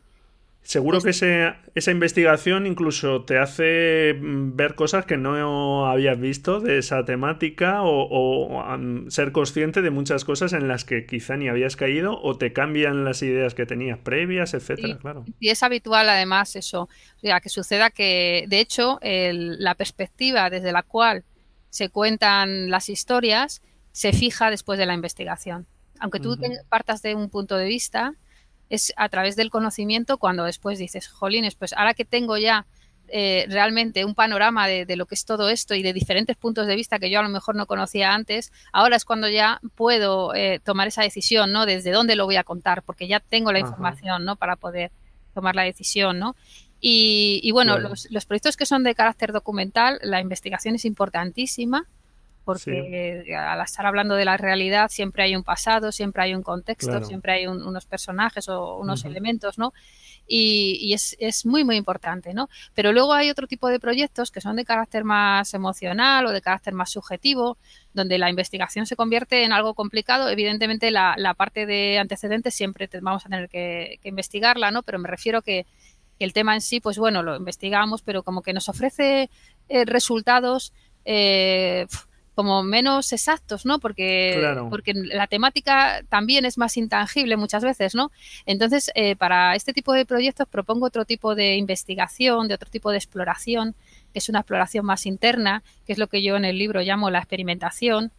Seguro 0.61 0.99
que 0.99 1.11
esa 1.11 1.91
investigación 1.91 2.65
incluso 2.65 3.23
te 3.23 3.37
hace 3.37 4.15
mm, 4.19 4.55
ver 4.55 4.73
cosas 4.73 5.05
que 5.05 5.15
no 5.15 5.85
habías 5.85 6.19
visto 6.19 6.59
de 6.59 6.79
esa 6.79 7.05
temática 7.05 7.81
o, 7.83 8.65
ser 9.09 9.31
consciente 9.31 9.83
de 9.83 9.91
muchas 9.91 10.25
cosas 10.25 10.53
en 10.53 10.67
las 10.67 10.83
que 10.83 11.05
quizá 11.05 11.37
ni 11.37 11.49
habías 11.49 11.75
caído 11.75 12.19
o 12.19 12.39
te 12.39 12.51
cambian 12.51 13.05
las 13.05 13.21
ideas 13.21 13.53
que 13.53 13.67
tenías 13.67 13.99
previas, 13.99 14.55
etcétera, 14.55 14.97
claro. 14.97 15.23
Y 15.39 15.49
es 15.49 15.61
habitual 15.61 16.09
además 16.09 16.55
eso, 16.55 16.89
o 17.21 17.41
que 17.41 17.49
suceda 17.49 17.91
que 17.91 18.45
de 18.47 18.59
hecho 18.59 18.99
la 19.03 19.75
perspectiva 19.75 20.49
desde 20.49 20.71
la 20.71 20.81
cual 20.81 21.25
se 21.69 21.89
cuentan 21.89 22.71
las 22.71 22.89
historias 22.89 23.61
se 23.95 24.11
fija 24.11 24.49
después 24.49 24.77
de 24.77 24.85
la 24.85 24.93
investigación. 24.93 25.67
Aunque 26.01 26.19
tú 26.19 26.37
partas 26.67 27.01
de 27.01 27.15
un 27.15 27.29
punto 27.29 27.55
de 27.55 27.63
vista, 27.63 28.13
es 28.69 28.91
a 28.97 29.07
través 29.07 29.37
del 29.37 29.49
conocimiento 29.49 30.17
cuando 30.17 30.43
después 30.43 30.77
dices, 30.77 31.07
jolines, 31.07 31.55
pues 31.55 31.71
ahora 31.71 31.93
que 31.93 32.03
tengo 32.03 32.35
ya 32.35 32.65
eh, 33.07 33.45
realmente 33.47 34.03
un 34.03 34.13
panorama 34.13 34.67
de, 34.67 34.93
lo 34.97 35.05
que 35.05 35.15
es 35.15 35.23
todo 35.23 35.47
esto 35.47 35.75
y 35.75 35.81
de 35.81 35.93
diferentes 35.93 36.35
puntos 36.35 36.67
de 36.67 36.75
vista 36.75 36.99
que 36.99 37.09
yo 37.09 37.21
a 37.21 37.23
lo 37.23 37.29
mejor 37.29 37.55
no 37.55 37.67
conocía 37.67 38.13
antes, 38.13 38.51
ahora 38.73 38.97
es 38.97 39.05
cuando 39.05 39.29
ya 39.29 39.61
puedo 39.75 40.35
eh, 40.35 40.59
tomar 40.61 40.89
esa 40.89 41.03
decisión, 41.03 41.53
¿no? 41.53 41.65
Desde 41.65 41.91
dónde 41.91 42.17
lo 42.17 42.25
voy 42.25 42.35
a 42.35 42.43
contar, 42.43 42.83
porque 42.83 43.07
ya 43.07 43.21
tengo 43.21 43.53
la 43.53 43.59
información, 43.59 44.25
¿no? 44.25 44.35
Para 44.35 44.57
poder 44.57 44.91
tomar 45.33 45.55
la 45.55 45.63
decisión, 45.63 46.19
¿no? 46.19 46.35
Y, 46.81 47.49
bueno, 47.53 47.79
los, 47.79 48.11
los, 48.11 48.25
proyectos 48.25 48.57
que 48.57 48.65
son 48.65 48.83
de 48.83 48.93
carácter 48.93 49.31
documental, 49.31 49.99
la 50.03 50.19
investigación 50.19 50.75
es 50.75 50.83
importantísima 50.83 51.87
porque 52.45 53.35
al 53.35 53.61
estar 53.61 53.85
hablando 53.85 54.15
de 54.15 54.23
la 54.23 54.37
realidad 54.37 54.89
siempre 54.89 55.23
hay 55.23 55.35
un 55.35 55.43
pasado, 55.43 55.91
siempre 55.91 56.23
hay 56.23 56.35
un 56.35 56.43
contexto, 56.43 57.03
siempre 57.03 57.33
hay 57.33 57.47
unos 57.47 57.85
personajes 57.85 58.47
o 58.47 58.77
unos 58.77 59.03
elementos, 59.03 59.57
¿no? 59.57 59.73
Y, 60.27 60.93
es, 60.93 61.45
muy, 61.45 61.63
muy 61.63 61.75
importante, 61.75 62.33
¿no? 62.33 62.49
Pero 62.73 62.91
luego 62.91 63.13
hay 63.13 63.29
otro 63.29 63.47
tipo 63.47 63.67
de 63.67 63.79
proyectos 63.79 64.31
que 64.31 64.41
son 64.41 64.55
de 64.55 64.65
carácter 64.65 65.03
más 65.03 65.53
emocional 65.53 66.25
o 66.25 66.31
de 66.31 66.41
carácter 66.41 66.73
más 66.73 66.91
subjetivo, 66.91 67.57
donde 67.93 68.17
la 68.17 68.29
investigación 68.29 68.85
se 68.87 68.95
convierte 68.95 69.43
en 69.43 69.53
algo 69.53 69.75
complicado. 69.75 70.29
Evidentemente, 70.29 70.89
la, 70.89 71.33
parte 71.37 71.65
de 71.65 71.99
antecedentes 71.99 72.55
siempre 72.55 72.89
vamos 73.01 73.25
a 73.25 73.29
tener 73.29 73.49
que, 73.49 73.99
investigarla, 74.03 74.71
¿no? 74.71 74.81
Pero 74.83 74.99
me 74.99 75.09
refiero 75.09 75.41
que, 75.41 75.65
el 76.17 76.31
tema 76.31 76.55
en 76.55 76.61
sí, 76.61 76.79
pues 76.79 76.97
bueno, 76.97 77.23
lo 77.23 77.35
investigamos, 77.35 78.01
pero 78.01 78.23
como 78.23 78.41
que 78.41 78.53
nos 78.53 78.69
ofrece 78.69 79.29
eh, 79.67 79.83
resultados 79.83 80.71
eh, 81.03 81.87
como 82.35 82.63
menos 82.63 83.13
exactos, 83.13 83.65
¿no? 83.65 83.79
Porque, 83.79 84.45
porque 84.69 84.93
la 84.93 85.27
temática 85.27 86.03
también 86.09 86.45
es 86.45 86.57
más 86.57 86.75
intangible 86.75 87.37
muchas 87.37 87.63
veces, 87.63 87.95
¿no? 87.95 88.11
Entonces, 88.45 88.91
eh, 88.93 89.15
para 89.15 89.55
este 89.55 89.71
tipo 89.71 89.93
de 89.93 90.05
proyectos 90.05 90.47
propongo 90.47 90.85
otro 90.85 91.05
tipo 91.05 91.33
de 91.33 91.55
investigación, 91.55 92.49
de 92.49 92.53
otro 92.53 92.69
tipo 92.69 92.91
de 92.91 92.97
exploración, 92.97 93.73
que 94.11 94.19
es 94.19 94.27
una 94.27 94.39
exploración 94.39 94.85
más 94.85 95.05
interna, 95.05 95.63
que 95.87 95.93
es 95.93 95.97
lo 95.97 96.07
que 96.07 96.21
yo 96.21 96.35
en 96.35 96.43
el 96.43 96.57
libro 96.57 96.81
llamo 96.81 97.09
la 97.09 97.19
experimentación, 97.19 98.11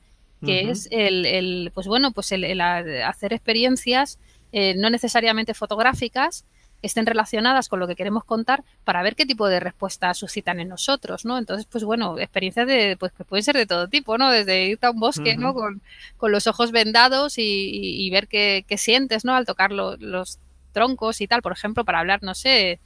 que 0.44 0.70
es 0.70 0.86
el, 0.92 1.70
pues 1.74 1.86
bueno, 1.86 2.12
pues 2.12 2.30
el, 2.30 2.60
hacer 2.60 3.32
experiencias 3.32 4.18
eh, 4.52 4.74
no 4.76 4.90
necesariamente 4.90 5.54
fotográficas, 5.54 6.44
estén 6.82 7.06
relacionadas 7.06 7.68
con 7.68 7.80
lo 7.80 7.88
que 7.88 7.96
queremos 7.96 8.24
contar 8.24 8.64
para 8.84 9.02
ver 9.02 9.16
qué 9.16 9.26
tipo 9.26 9.48
de 9.48 9.60
respuestas 9.60 10.18
suscitan 10.18 10.60
en 10.60 10.68
nosotros, 10.68 11.24
¿no? 11.24 11.38
Entonces, 11.38 11.66
pues 11.70 11.84
bueno, 11.84 12.18
experiencias 12.18 12.66
de, 12.66 12.96
pues 12.98 13.12
que 13.12 13.24
pueden 13.24 13.42
ser 13.42 13.56
de 13.56 13.66
todo 13.66 13.88
tipo, 13.88 14.18
¿no? 14.18 14.30
Desde 14.30 14.66
irte 14.66 14.86
a 14.86 14.90
un 14.90 15.00
bosque, 15.00 15.36
¿no? 15.36 15.54
Con, 15.54 15.82
los 16.22 16.46
ojos 16.46 16.72
vendados 16.72 17.34
y, 17.38 18.08
ver 18.10 18.28
qué, 18.28 18.64
sientes, 18.76 19.24
¿no? 19.24 19.34
Al 19.34 19.46
tocar 19.46 19.72
los 19.72 20.38
troncos 20.72 21.20
y 21.22 21.26
tal, 21.26 21.40
por 21.40 21.52
ejemplo, 21.52 21.84
para 21.84 22.00
hablar, 22.00 22.22
no 22.22 22.34
sé, 22.34 22.80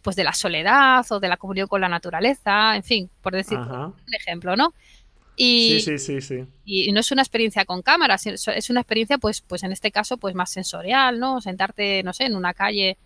pues 0.00 0.16
de 0.16 0.24
la 0.24 0.32
soledad 0.32 1.04
o 1.10 1.20
de 1.20 1.28
la 1.28 1.36
comunión 1.36 1.68
con 1.68 1.80
la 1.80 1.88
naturaleza, 1.88 2.76
en 2.76 2.82
fin, 2.82 3.10
por 3.22 3.34
decir 3.34 3.58
un 3.58 3.94
ejemplo, 4.12 4.56
¿no? 4.56 4.72
Y, 5.36 5.80
sí, 5.80 5.98
sí, 5.98 6.20
sí, 6.20 6.46
Y 6.64 6.92
no 6.92 7.00
es 7.00 7.10
una 7.10 7.22
experiencia 7.22 7.64
con 7.64 7.82
cámaras, 7.82 8.26
es 8.26 8.70
una 8.70 8.80
experiencia, 8.80 9.18
pues, 9.18 9.40
pues 9.40 9.62
en 9.62 9.72
este 9.72 9.90
caso, 9.90 10.16
pues 10.16 10.34
más 10.34 10.50
sensorial, 10.50 11.18
¿no? 11.18 11.40
Sentarte, 11.40 12.02
no 12.02 12.12
sé, 12.12 12.24
en 12.24 12.36
una 12.36 12.54
calle 12.54 12.96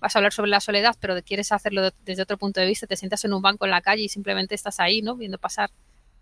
vas 0.00 0.14
a 0.14 0.18
hablar 0.18 0.32
sobre 0.32 0.50
la 0.50 0.60
soledad, 0.60 0.96
pero 1.00 1.20
quieres 1.22 1.52
hacerlo 1.52 1.90
desde 2.04 2.22
otro 2.22 2.38
punto 2.38 2.60
de 2.60 2.66
vista, 2.66 2.86
te 2.86 2.96
sientas 2.96 3.24
en 3.24 3.32
un 3.32 3.42
banco 3.42 3.64
en 3.64 3.70
la 3.70 3.80
calle 3.80 4.02
y 4.02 4.08
simplemente 4.08 4.54
estás 4.54 4.80
ahí, 4.80 5.02
¿no? 5.02 5.16
Viendo 5.16 5.38
pasar 5.38 5.70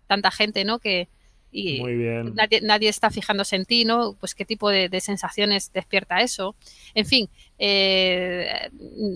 tanta 0.07 0.31
gente, 0.31 0.65
¿no? 0.65 0.79
Que, 0.79 1.07
y 1.51 1.81
Nadie, 2.61 2.89
está 2.89 3.09
fijándose 3.09 3.55
en 3.55 3.65
ti, 3.65 3.83
¿no? 3.83 4.13
Pues 4.19 4.35
qué 4.35 4.45
tipo 4.45 4.69
de, 4.69 4.89
sensaciones 5.01 5.71
despierta 5.73 6.21
eso. 6.21 6.55
En 6.93 7.05
fin, 7.05 7.29
eh, 7.57 8.69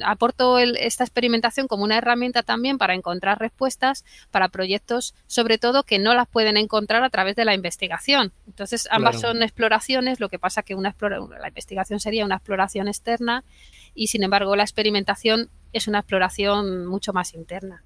aporto 0.04 0.58
esta 0.58 1.04
experimentación 1.04 1.68
como 1.68 1.84
una 1.84 1.98
herramienta 1.98 2.42
también 2.42 2.78
para 2.80 2.96
encontrar 2.96 3.40
respuestas 3.40 4.04
para 4.32 4.50
proyectos, 4.50 5.14
sobre 5.28 5.60
todo 5.60 5.84
que 5.84 6.00
no 6.00 6.16
las 6.16 6.28
pueden 6.28 6.58
encontrar 6.58 7.04
a 7.04 7.10
través 7.10 7.36
de 7.36 7.46
la 7.46 7.54
investigación. 7.54 8.32
Entonces, 8.48 8.88
ambas 8.90 9.22
son 9.22 9.44
exploraciones, 9.44 10.20
lo 10.20 10.30
que 10.30 10.40
pasa 10.40 10.64
que 10.64 10.74
una 10.74 10.96
la 11.00 11.48
investigación 11.48 12.00
sería 12.00 12.26
una 12.26 12.36
exploración 12.36 12.88
externa 12.88 13.44
y, 13.96 14.08
sin 14.08 14.24
embargo, 14.24 14.56
la 14.56 14.64
experimentación 14.64 15.50
es 15.72 15.88
una 15.88 16.00
exploración 16.00 16.86
mucho 16.86 17.14
más 17.14 17.34
interna. 17.34 17.84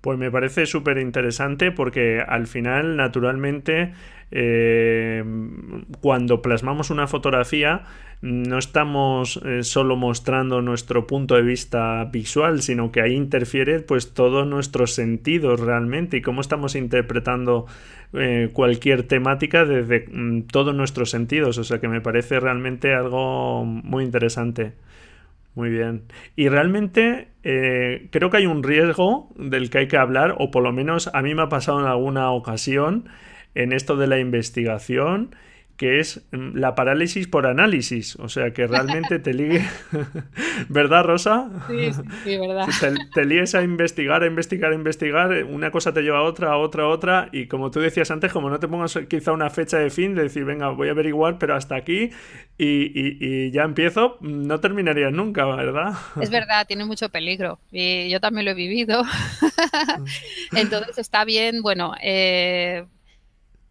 Pues 0.00 0.18
me 0.18 0.30
parece 0.30 0.66
súper 0.66 0.98
interesante 0.98 1.72
porque 1.72 2.20
al 2.20 2.46
final, 2.46 2.96
naturalmente, 2.96 3.94
eh, 4.30 5.24
cuando 6.00 6.42
plasmamos 6.42 6.90
una 6.90 7.06
fotografía, 7.06 7.84
no 8.20 8.58
estamos 8.58 9.40
eh, 9.44 9.62
solo 9.62 9.96
mostrando 9.96 10.60
nuestro 10.60 11.06
punto 11.06 11.36
de 11.36 11.42
vista 11.42 12.04
visual, 12.04 12.62
sino 12.62 12.90
que 12.90 13.00
ahí 13.00 13.14
interfiere 13.14 13.80
pues 13.80 14.12
todos 14.12 14.46
nuestros 14.46 14.92
sentidos 14.94 15.60
realmente 15.60 16.16
y 16.18 16.22
cómo 16.22 16.40
estamos 16.40 16.74
interpretando 16.74 17.66
eh, 18.12 18.50
cualquier 18.52 19.04
temática 19.04 19.64
desde 19.64 20.06
mm, 20.10 20.42
todos 20.52 20.74
nuestros 20.74 21.10
sentidos. 21.10 21.58
O 21.58 21.64
sea 21.64 21.80
que 21.80 21.88
me 21.88 22.00
parece 22.00 22.40
realmente 22.40 22.94
algo 22.94 23.64
muy 23.64 24.04
interesante. 24.04 24.72
Muy 25.54 25.70
bien. 25.70 26.04
Y 26.34 26.48
realmente 26.48 27.28
eh, 27.44 28.08
creo 28.10 28.30
que 28.30 28.38
hay 28.38 28.46
un 28.46 28.62
riesgo 28.62 29.32
del 29.36 29.70
que 29.70 29.78
hay 29.78 29.88
que 29.88 29.96
hablar, 29.96 30.34
o 30.38 30.50
por 30.50 30.64
lo 30.64 30.72
menos 30.72 31.10
a 31.14 31.22
mí 31.22 31.34
me 31.34 31.42
ha 31.42 31.48
pasado 31.48 31.80
en 31.80 31.86
alguna 31.86 32.30
ocasión 32.32 33.08
en 33.54 33.72
esto 33.72 33.96
de 33.96 34.08
la 34.08 34.18
investigación 34.18 35.36
que 35.76 35.98
es 35.98 36.22
la 36.30 36.76
parálisis 36.76 37.26
por 37.26 37.46
análisis, 37.46 38.14
o 38.16 38.28
sea, 38.28 38.52
que 38.52 38.66
realmente 38.68 39.18
te 39.18 39.34
ligue, 39.34 39.64
¿verdad, 40.68 41.02
Rosa? 41.02 41.50
Sí, 41.68 41.90
sí, 42.22 42.38
verdad. 42.38 42.68
Te, 43.12 43.24
líes 43.24 43.56
a 43.56 43.62
investigar, 43.62 44.22
a 44.22 44.26
investigar, 44.26 44.70
a 44.70 44.74
investigar, 44.76 45.44
una 45.44 45.72
cosa 45.72 45.92
te 45.92 46.02
lleva 46.02 46.18
a 46.18 46.22
otra, 46.22 46.52
a 46.52 46.58
otra, 46.58 46.84
a 46.84 46.88
otra, 46.88 47.28
y 47.32 47.46
como 47.46 47.72
tú 47.72 47.80
decías 47.80 48.12
antes, 48.12 48.32
como 48.32 48.50
no 48.50 48.60
te 48.60 48.68
pongas 48.68 48.96
quizá 49.08 49.32
una 49.32 49.50
fecha 49.50 49.78
de 49.78 49.90
fin, 49.90 50.14
de 50.14 50.22
decir, 50.22 50.44
venga, 50.44 50.68
voy 50.68 50.88
a 50.88 50.92
averiguar, 50.92 51.38
pero 51.38 51.56
hasta 51.56 51.74
aquí, 51.74 52.10
y, 52.56 53.50
ya 53.50 53.62
empiezo, 53.62 54.18
no 54.20 54.60
terminarías 54.60 55.12
nunca, 55.12 55.44
¿verdad? 55.44 55.94
Es 56.20 56.30
verdad, 56.30 56.66
tiene 56.68 56.84
mucho 56.84 57.08
peligro, 57.08 57.58
y 57.72 58.08
yo 58.10 58.20
también 58.20 58.44
lo 58.44 58.52
he 58.52 58.54
vivido. 58.54 59.02
Entonces 60.52 60.98
está 60.98 61.24
bien, 61.24 61.62
bueno, 61.62 61.94
eh, 62.00 62.84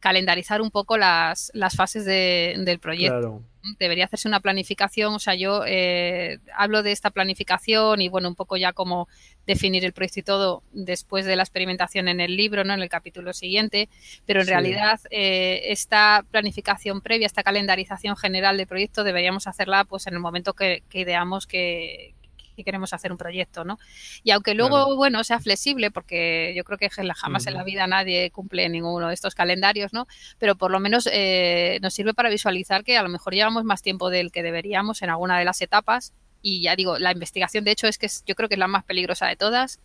calendarizar 0.04 0.62
un 0.62 0.70
poco 0.70 0.98
las, 0.98 1.50
las 1.54 1.78
fases 1.78 2.04
del 2.04 2.80
proyecto. 2.80 3.42
debería 3.80 4.04
hacerse 4.04 4.28
una 4.28 4.42
planificación. 4.42 5.14
O 5.14 5.20
sea, 5.20 5.34
yo 5.34 5.64
eh, 5.66 6.40
hablo 6.54 6.84
de 6.84 6.92
esta 6.92 7.10
planificación 7.10 8.02
y 8.02 8.10
bueno, 8.10 8.28
un 8.28 8.36
poco 8.36 8.58
ya 8.58 8.74
cómo 8.74 9.08
definir 9.48 9.86
el 9.86 9.94
proyecto 9.94 10.20
y 10.20 10.24
todo 10.24 10.64
después 10.74 11.24
de 11.26 11.38
la 11.38 11.44
experimentación 11.44 12.10
en 12.10 12.20
el 12.20 12.36
libro, 12.36 12.66
¿no? 12.66 12.74
En 12.74 12.82
el 12.82 12.90
capítulo 12.90 13.32
siguiente. 13.32 13.88
Pero 14.26 14.42
en 14.42 14.48
realidad, 14.48 15.00
eh, 15.10 15.62
esta 15.68 16.26
planificación 16.30 17.00
previa, 17.00 17.26
esta 17.26 17.44
calendarización 17.44 18.18
general 18.18 18.58
del 18.58 18.68
proyecto, 18.68 19.06
deberíamos 19.06 19.48
hacerla 19.48 19.86
pues 19.86 20.06
en 20.08 20.16
el 20.16 20.20
momento 20.20 20.52
que 20.52 20.84
ideamos 20.92 21.48
que, 21.48 22.14
que 22.54 22.64
queremos 22.64 22.94
hacer 22.94 23.12
un 23.12 23.18
proyecto, 23.18 23.64
¿no? 23.64 23.80
Y 24.24 24.32
aunque 24.32 24.54
luego, 24.54 24.96
bueno, 24.96 25.24
sea 25.24 25.40
flexible, 25.40 25.92
porque 25.92 26.54
yo 26.56 26.64
creo 26.64 26.78
que 26.78 26.90
jamás 26.90 27.48
en 27.48 27.54
la 27.54 27.64
vida 27.64 27.88
nadie 27.88 28.32
cumple 28.32 28.68
ninguno 28.70 29.08
de 29.08 29.14
estos 29.14 29.36
calendarios, 29.36 29.94
¿no? 29.94 30.08
Pero 30.40 30.56
por 30.56 30.72
lo 30.72 30.80
menos 30.80 31.08
eh, 31.12 31.80
nos 31.82 31.94
sirve 31.94 32.14
para 32.14 32.30
visualizar 32.30 32.84
que 32.84 32.98
a 32.98 33.04
lo 33.04 33.10
mejor 33.10 33.34
llevamos 33.34 33.64
más 33.64 33.82
tiempo 33.82 34.10
del 34.10 34.32
que 34.32 34.44
deberíamos 34.44 35.02
en 35.02 35.10
alguna 35.10 35.38
de 35.38 35.46
las 35.46 35.62
etapas 35.62 36.14
y 36.46 36.62
ya 36.62 36.76
digo, 36.76 37.00
la 37.00 37.14
investigación 37.14 37.64
de 37.64 37.72
hecho 37.72 37.88
es 37.88 37.98
que 37.98 38.10
yo 38.26 38.36
creo 38.36 38.50
que 38.50 38.56
es 38.56 38.60
la 38.60 38.68
más 38.68 38.84
peligrosa 38.84 39.28
de 39.28 39.38
todas, 39.38 39.80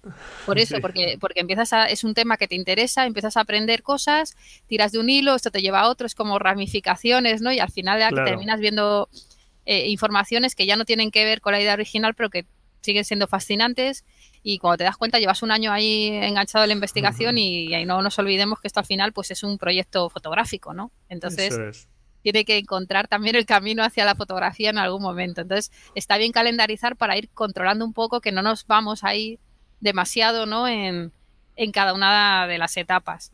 por 0.45 0.59
eso, 0.59 0.79
porque, 0.81 1.17
porque 1.21 1.39
empiezas 1.39 1.73
a, 1.73 1.87
es 1.87 2.03
un 2.03 2.15
tema 2.15 2.37
que 2.37 2.49
te 2.49 2.57
interesa, 2.57 3.07
empiezas 3.07 3.37
a 3.37 3.43
aprender 3.43 3.85
cosas, 3.85 4.37
tiras 4.67 4.91
de 4.91 4.99
un 4.99 5.09
hilo, 5.09 5.37
esto 5.37 5.53
te 5.53 5.63
lleva 5.63 5.81
a 5.81 5.89
otro, 5.89 6.05
es 6.05 6.17
como 6.17 6.41
ramificaciones, 6.41 7.43
¿no? 7.43 7.53
Y 7.53 7.61
al 7.61 7.71
final 7.71 8.01
ya 8.01 8.11
terminas 8.11 8.59
viendo 8.59 9.09
eh, 9.67 9.89
informaciones 9.89 10.57
que 10.57 10.67
ya 10.67 10.75
no 10.75 10.85
tienen 10.85 11.13
que 11.13 11.25
ver 11.25 11.41
con 11.41 11.53
la 11.53 11.61
idea 11.61 11.75
original, 11.75 12.15
pero 12.15 12.29
que 12.29 12.45
siguen 12.81 13.05
siendo 13.05 13.27
fascinantes 13.27 14.05
y 14.43 14.59
cuando 14.59 14.79
te 14.79 14.85
das 14.85 14.97
cuenta 14.97 15.19
llevas 15.19 15.43
un 15.43 15.51
año 15.51 15.73
ahí 15.73 16.09
enganchado 16.09 16.65
en 16.65 16.69
la 16.69 16.75
investigación 16.75 17.39
y, 17.39 17.75
ahí 17.75 17.85
no 17.85 18.03
nos 18.03 18.19
olvidemos 18.19 18.61
que 18.61 18.69
esto 18.69 18.81
al 18.81 18.87
final 18.87 19.13
pues 19.13 19.31
es 19.31 19.43
un 19.43 19.59
proyecto 19.59 20.09
fotográfico, 20.11 20.73
¿no? 20.75 20.93
Entonces 21.09 21.89
tiene 22.23 22.45
que 22.45 22.59
encontrar 22.59 23.09
también 23.09 23.37
el 23.37 23.47
camino 23.47 23.85
hacia 23.85 24.05
la 24.05 24.15
fotografía 24.15 24.71
en 24.71 24.79
algún 24.79 25.03
momento. 25.03 25.41
Entonces 25.41 25.73
está 25.95 26.19
bien 26.19 26.33
calendarizar 26.33 26.97
para 26.97 27.17
ir 27.17 27.29
controlando 27.31 27.85
un 27.85 27.93
poco 27.93 28.21
que 28.21 28.33
no 28.33 28.43
nos 28.43 28.67
vamos 28.67 29.05
ahí 29.05 29.39
demasiado, 29.81 30.47
¿no? 30.47 30.67
En, 30.67 31.13
en 31.57 31.73
cada 31.73 31.93
una 31.93 32.47
de 32.47 32.59
las 32.59 32.77
etapas. 32.77 33.33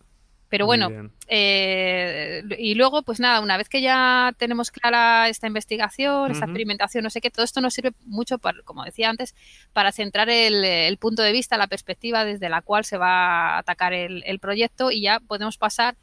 Pero 0.54 0.66
bueno, 0.66 1.10
eh, 1.26 2.44
y 2.60 2.76
luego, 2.76 3.02
pues 3.02 3.18
nada, 3.18 3.40
una 3.40 3.56
vez 3.56 3.68
que 3.68 3.80
ya 3.80 4.32
tenemos 4.38 4.70
clara 4.70 5.28
esta 5.28 5.48
investigación, 5.48 6.30
esta 6.30 6.44
experimentación, 6.44 7.02
no 7.02 7.10
sé 7.10 7.20
qué, 7.20 7.28
todo 7.28 7.44
esto 7.44 7.60
nos 7.60 7.74
sirve 7.74 7.90
mucho, 8.06 8.38
para, 8.38 8.62
como 8.62 8.84
decía 8.84 9.10
antes, 9.10 9.34
para 9.72 9.90
centrar 9.90 10.30
el, 10.30 10.96
punto 10.98 11.22
de 11.22 11.32
vista, 11.32 11.56
la 11.56 11.66
perspectiva 11.66 12.24
desde 12.24 12.48
la 12.48 12.62
cual 12.62 12.84
se 12.84 12.98
va 12.98 13.56
a 13.56 13.58
atacar 13.58 13.94
el, 13.94 14.38
proyecto 14.38 14.92
y 14.92 15.00
ya 15.00 15.18
podemos 15.18 15.58
pasar 15.58 15.96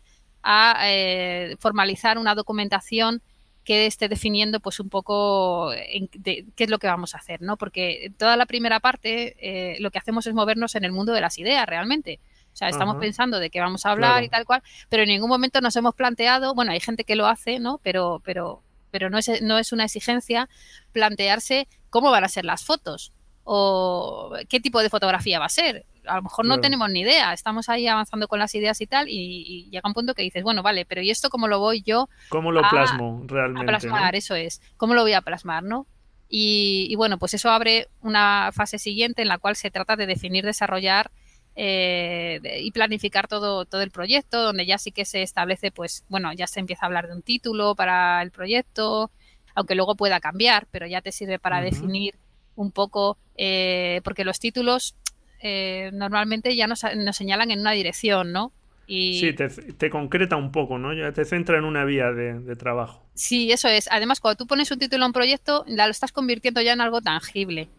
a 0.43 0.81
eh, 0.83 1.55
formalizar 1.57 2.17
una 2.17 2.35
documentación 2.35 3.21
que 3.63 3.85
esté 3.85 4.09
definiendo 4.09 4.59
pues 4.59 4.81
un 4.81 4.89
poco 4.89 5.71
qué 5.71 6.49
es 6.57 6.69
lo 6.69 6.79
que 6.79 6.87
vamos 6.87 7.15
a 7.15 7.19
hacer, 7.19 7.41
¿no? 7.41 7.55
Porque 7.55 8.11
toda 8.17 8.35
la 8.35 8.47
primera 8.47 8.81
parte 8.81 9.37
eh, 9.39 9.77
lo 9.79 9.91
que 9.91 9.99
hacemos 9.99 10.27
es 10.27 10.33
movernos 10.33 10.75
en 10.75 10.83
el 10.83 10.91
mundo 10.91 11.13
de 11.13 11.21
las 11.21 11.37
ideas 11.37 11.65
realmente. 11.67 12.19
O 12.53 12.55
sea, 12.55 12.69
estamos 12.69 12.97
pensando 12.97 13.39
de 13.39 13.49
qué 13.49 13.59
vamos 13.59 13.85
a 13.85 13.91
hablar 13.91 14.23
y 14.23 14.29
tal 14.29 14.45
cual, 14.45 14.61
pero 14.89 15.03
en 15.03 15.09
ningún 15.09 15.29
momento 15.29 15.61
nos 15.61 15.75
hemos 15.75 15.95
planteado, 15.95 16.53
bueno, 16.53 16.71
hay 16.71 16.79
gente 16.79 17.05
que 17.05 17.15
lo 17.15 17.27
hace, 17.27 17.59
¿no? 17.59 17.79
Pero, 17.81 18.21
pero, 18.25 18.61
pero 18.91 19.09
no 19.09 19.17
es, 19.17 19.41
no 19.41 19.57
es 19.57 19.71
una 19.71 19.85
exigencia 19.85 20.49
plantearse 20.91 21.67
cómo 21.89 22.11
van 22.11 22.23
a 22.23 22.27
ser 22.27 22.45
las 22.45 22.65
fotos 22.65 23.13
o 23.43 24.33
qué 24.49 24.59
tipo 24.59 24.81
de 24.81 24.89
fotografía 24.89 25.39
va 25.39 25.45
a 25.45 25.49
ser. 25.49 25.85
A 26.05 26.15
lo 26.15 26.23
mejor 26.23 26.45
no 26.45 26.59
tenemos 26.59 26.89
ni 26.89 27.01
idea, 27.01 27.31
estamos 27.31 27.69
ahí 27.69 27.87
avanzando 27.87 28.27
con 28.27 28.39
las 28.39 28.53
ideas 28.55 28.81
y 28.81 28.87
tal, 28.87 29.07
y, 29.07 29.69
llega 29.69 29.87
un 29.87 29.93
punto 29.93 30.13
que 30.13 30.23
dices, 30.23 30.43
bueno, 30.43 30.63
vale, 30.63 30.85
pero 30.85 31.01
¿y 31.01 31.11
esto 31.11 31.29
cómo 31.29 31.47
lo 31.47 31.59
voy 31.59 31.83
yo? 31.83 32.09
¿Cómo 32.29 32.51
lo 32.51 32.61
plasmo 32.69 33.23
realmente? 33.27 33.71
A 33.71 33.77
plasmar, 33.77 34.15
eso 34.15 34.35
es. 34.35 34.61
¿Cómo 34.77 34.93
lo 34.93 35.03
voy 35.03 35.13
a 35.13 35.21
plasmar, 35.21 35.63
no? 35.63 35.85
Y, 36.27 36.87
y, 36.89 36.95
bueno, 36.95 37.17
pues 37.17 37.33
eso 37.33 37.49
abre 37.49 37.87
una 38.01 38.51
fase 38.53 38.79
siguiente 38.79 39.21
en 39.21 39.27
la 39.27 39.37
cual 39.37 39.55
se 39.55 39.69
trata 39.69 39.95
de 39.95 40.07
definir, 40.07 40.45
desarrollar 40.45 41.11
eh, 41.55 42.39
y 42.61 42.71
planificar 42.71 43.27
todo, 43.27 43.65
todo 43.65 43.81
el 43.81 43.91
proyecto, 43.91 44.41
donde 44.41 44.65
ya 44.65 44.77
sí 44.77 44.91
que 44.91 45.05
se 45.05 45.21
establece, 45.21 45.71
pues 45.71 46.05
bueno, 46.09 46.31
ya 46.33 46.47
se 46.47 46.59
empieza 46.59 46.85
a 46.85 46.87
hablar 46.87 47.07
de 47.07 47.15
un 47.15 47.21
título 47.21 47.75
para 47.75 48.21
el 48.21 48.31
proyecto, 48.31 49.11
aunque 49.53 49.75
luego 49.75 49.95
pueda 49.95 50.19
cambiar, 50.19 50.67
pero 50.71 50.87
ya 50.87 51.01
te 51.01 51.11
sirve 51.11 51.39
para 51.39 51.61
definir 51.61 52.15
un 52.55 52.71
poco, 52.71 53.17
eh, 53.37 54.01
porque 54.03 54.23
los 54.23 54.39
títulos 54.39 54.95
eh, 55.41 55.89
normalmente 55.93 56.55
ya 56.55 56.67
nos, 56.67 56.83
nos, 56.95 57.17
señalan 57.17 57.51
en 57.51 57.59
una 57.59 57.71
dirección, 57.71 58.31
¿no? 58.31 58.53
Y... 58.87 59.19
Sí, 59.19 59.33
te, 59.33 59.89
concreta 59.89 60.35
un 60.35 60.51
poco, 60.51 60.77
¿no? 60.77 60.93
Ya 60.93 61.11
te 61.11 61.23
centra 61.25 61.57
en 61.57 61.63
una 61.63 61.85
vía 61.85 62.11
de, 62.11 62.39
de, 62.39 62.55
trabajo. 62.55 63.05
Sí, 63.13 63.51
eso 63.51 63.69
es. 63.69 63.89
Además, 63.89 64.19
cuando 64.19 64.37
tú 64.37 64.47
pones 64.47 64.69
un 64.71 64.79
título 64.79 65.03
a 65.03 65.07
un 65.07 65.13
proyecto, 65.13 65.63
lo 65.67 65.85
estás 65.85 66.11
convirtiendo 66.11 66.61
ya 66.61 66.73
en 66.73 66.81
algo 66.81 67.01
tangible 67.01 67.69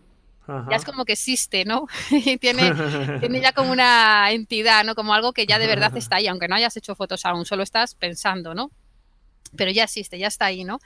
ya 0.48 0.76
es 0.76 0.84
como 0.84 1.04
que 1.04 1.12
existe, 1.12 1.64
¿no? 1.64 1.86
y 2.10 2.36
tiene, 2.38 2.72
tiene 3.20 3.40
ya 3.40 3.52
como 3.52 3.72
una 3.72 4.30
entidad, 4.30 4.84
¿no? 4.84 4.94
Como 4.94 5.14
algo 5.14 5.32
que 5.32 5.46
ya 5.46 5.58
de 5.58 5.66
verdad 5.66 5.96
está 5.96 6.16
ahí, 6.16 6.26
aunque 6.26 6.48
no 6.48 6.54
hayas 6.54 6.76
hecho 6.76 6.94
fotos 6.94 7.24
aún, 7.24 7.44
solo 7.44 7.62
estás 7.62 7.94
pensando, 7.94 8.54
¿no? 8.54 8.70
Pero 9.56 9.70
ya 9.70 9.84
existe, 9.84 10.18
ya 10.18 10.26
está 10.26 10.46
ahí, 10.46 10.64
¿no? 10.64 10.80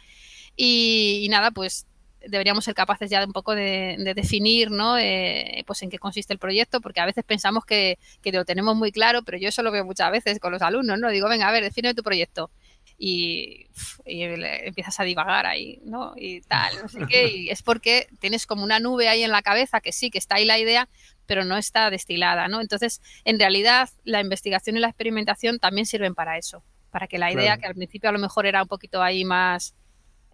Y, 0.57 1.27
nada, 1.31 1.51
pues 1.51 1.87
deberíamos 2.27 2.65
ser 2.65 2.75
capaces 2.75 3.09
ya 3.09 3.25
un 3.25 3.33
poco 3.33 3.55
de, 3.55 3.97
definir, 4.15 4.71
¿no? 4.71 4.99
Eh, 4.99 5.63
pues 5.67 5.83
en 5.83 5.91
qué 5.91 5.99
consiste 5.99 6.33
el 6.33 6.39
proyecto, 6.39 6.81
porque 6.81 7.01
a 7.01 7.07
veces 7.07 7.25
pensamos 7.25 7.65
que, 7.65 7.99
que, 8.23 8.33
lo 8.33 8.45
tenemos 8.45 8.77
muy 8.77 8.93
claro, 8.93 9.23
pero 9.23 9.39
yo 9.39 9.49
eso 9.49 9.63
lo 9.63 9.71
veo 9.71 9.85
muchas 9.85 10.11
veces 10.11 10.39
con 10.41 10.53
los 10.53 10.63
alumnos, 10.63 10.99
¿no? 10.99 11.09
Digo, 11.11 11.29
venga, 11.29 11.49
a 11.49 11.53
ver, 11.53 11.63
define 11.63 11.95
tu 11.95 12.03
proyecto 12.03 12.51
y, 12.99 13.67
empiezas 14.05 15.01
a 15.01 15.05
divagar 15.05 15.47
ahí, 15.47 15.81
¿no? 15.85 16.15
Y 16.17 16.41
tal, 16.43 16.75
no 16.83 16.89
sé 16.89 17.01
qué, 17.09 17.29
y 17.29 17.51
es 17.51 17.63
porque 17.63 18.09
tienes 18.21 18.47
como 18.47 18.65
una 18.65 18.81
nube 18.81 19.09
ahí 19.09 19.23
en 19.23 19.33
la 19.33 19.43
cabeza 19.43 19.81
que 19.81 19.93
sí, 19.93 20.11
que 20.11 20.19
está 20.19 20.37
ahí 20.37 20.45
la 20.45 20.59
idea, 20.59 20.89
pero 21.27 21.45
no 21.45 21.57
está 21.57 21.91
destilada, 21.91 22.49
¿no? 22.49 22.61
Entonces, 22.61 23.03
en 23.25 23.39
realidad, 23.39 23.91
la 24.05 24.21
investigación 24.21 24.77
y 24.77 24.81
la 24.81 24.89
experimentación 24.89 25.59
también 25.59 25.87
sirven 25.87 26.15
para 26.15 26.39
eso, 26.39 26.63
para 26.91 27.07
que 27.07 27.19
la 27.19 27.33
idea, 27.33 27.59
que 27.59 27.67
al 27.67 27.75
principio 27.75 28.09
a 28.09 28.13
lo 28.13 28.19
mejor 28.19 28.47
era 28.47 28.63
un 28.63 28.69
poquito 28.69 29.03
ahí 29.03 29.25
más, 29.25 29.75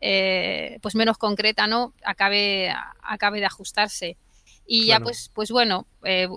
eh, 0.00 0.78
pues 0.82 0.94
menos 0.94 1.18
concreta, 1.18 1.66
¿no? 1.66 1.94
Acabe, 2.04 2.72
acabe 3.02 3.40
de 3.40 3.46
ajustarse. 3.46 4.18
Y 4.66 4.86
ya 4.86 5.00
pues, 5.00 5.30
pues 5.34 5.50
bueno, 5.50 5.86
eh, 6.04 6.28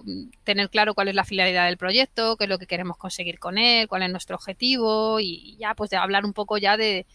tener 0.44 0.70
claro 0.70 0.94
cuál 0.94 1.08
es 1.08 1.16
la 1.16 1.26
finalidad 1.26 1.66
del 1.66 1.78
proyecto, 1.78 2.38
qué 2.38 2.46
es 2.46 2.50
lo 2.50 2.58
que 2.58 2.68
queremos 2.68 2.98
conseguir 2.98 3.40
con 3.40 3.58
él, 3.58 3.88
cuál 3.88 4.04
es 4.04 4.10
nuestro 4.10 4.36
objetivo 4.36 5.20
y 5.20 5.56
ya 5.58 5.76
pues 5.76 5.90
de 5.92 5.98
hablar 5.98 6.26
un 6.26 6.34
poco 6.34 6.58
ya 6.58 6.76
de, 6.76 7.06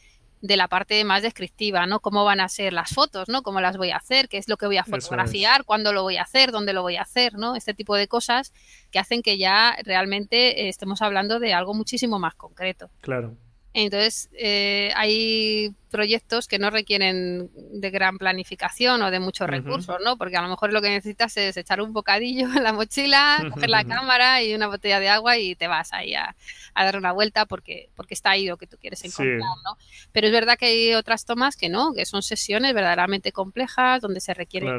de 0.41 0.57
la 0.57 0.69
parte 0.69 1.05
más 1.05 1.23
descriptiva, 1.23 1.87
¿no? 1.87 2.01
Cómo 2.01 2.25
van 2.25 2.41
a 2.41 2.49
ser 2.49 2.73
las 2.73 2.95
fotos, 2.95 3.29
¿no? 3.29 3.43
Cómo 3.43 3.61
las 3.61 3.77
voy 3.77 3.91
a 3.91 3.97
hacer, 3.97 4.29
qué 4.29 4.39
es 4.39 4.49
lo 4.49 4.57
que 4.57 4.67
voy 4.67 4.79
a 4.79 4.85
fotografiar, 4.85 5.65
cuándo 5.65 5.93
lo 5.93 6.03
voy 6.03 6.17
a 6.17 6.23
hacer, 6.23 6.51
dónde 6.51 6.73
lo 6.73 6.83
voy 6.83 6.97
a 6.97 7.03
hacer, 7.03 7.35
¿no? 7.35 7.57
Este 7.57 7.75
tipo 7.75 7.95
de 7.97 8.09
cosas 8.09 8.53
que 8.91 8.99
hacen 8.99 9.23
que 9.23 9.37
ya 9.37 9.77
realmente 9.85 10.69
estemos 10.69 11.03
hablando 11.03 11.41
de 11.41 11.53
algo 11.53 11.75
muchísimo 11.75 12.19
más 12.19 12.35
concreto. 12.35 12.91
Claro. 13.01 13.37
Entonces, 13.73 14.29
eh, 14.33 14.93
hay 14.97 15.73
proyectos 15.91 16.49
que 16.49 16.59
no 16.59 16.71
requieren 16.71 17.51
de 17.55 17.91
gran 17.91 18.19
planificación 18.19 19.01
o 19.03 19.11
de 19.11 19.21
muchos 19.21 19.49
recursos, 19.49 19.97
¿no? 20.05 20.17
Porque 20.17 20.37
a 20.37 20.43
lo 20.43 20.49
mejor 20.49 20.73
lo 20.73 20.83
que 20.83 20.89
necesitas 20.91 21.37
es 21.37 21.57
echar 21.57 21.81
un 21.81 21.93
bocadillo 21.93 22.49
en 22.57 22.65
la 22.65 22.73
mochila, 22.73 23.47
coger 23.53 23.71
la 23.71 23.85
cámara 23.85 24.43
y 24.43 24.55
una 24.55 24.67
botella 24.67 24.99
de 24.99 25.09
agua 25.09 25.39
y 25.39 25.55
te 25.55 25.69
vas 25.69 25.93
ahí 25.93 26.15
a, 26.15 26.35
dar 26.75 26.97
una 26.97 27.13
vuelta 27.13 27.47
porque, 27.47 27.91
porque 27.95 28.15
está 28.15 28.31
ahí 28.31 28.47
lo 28.47 28.57
que 28.57 28.67
tú 28.67 28.77
quieres 28.77 29.05
encontrar, 29.05 29.39
¿no? 29.41 29.77
Pero 30.11 30.27
es 30.27 30.33
verdad 30.33 30.59
que 30.59 30.67
hay 30.67 30.95
otras 30.95 31.25
tomas 31.25 31.57
que 31.57 31.69
no, 31.69 31.93
que 31.93 32.07
son 32.07 32.23
sesiones 32.23 32.75
verdaderamente 32.75 33.31
complejas 33.31 34.01
donde 34.01 34.21
se 34.21 34.35
requiere 34.35 34.71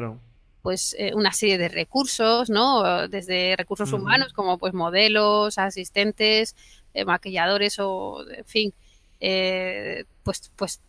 pues 0.62 0.94
eh, 0.96 1.12
una 1.14 1.32
serie 1.32 1.58
de 1.58 1.68
recursos, 1.68 2.48
¿no? 2.48 3.08
Desde 3.08 3.56
recursos 3.56 3.92
humanos 3.92 4.32
como 4.32 4.58
pues 4.58 4.72
modelos, 4.72 5.58
asistentes, 5.58 6.54
eh, 6.94 7.04
maquilladores 7.04 7.78
o, 7.78 8.24
en 8.28 8.44
fin, 8.44 8.74
eh, 9.20 10.04
pues, 10.22 10.50
pues 10.56 10.80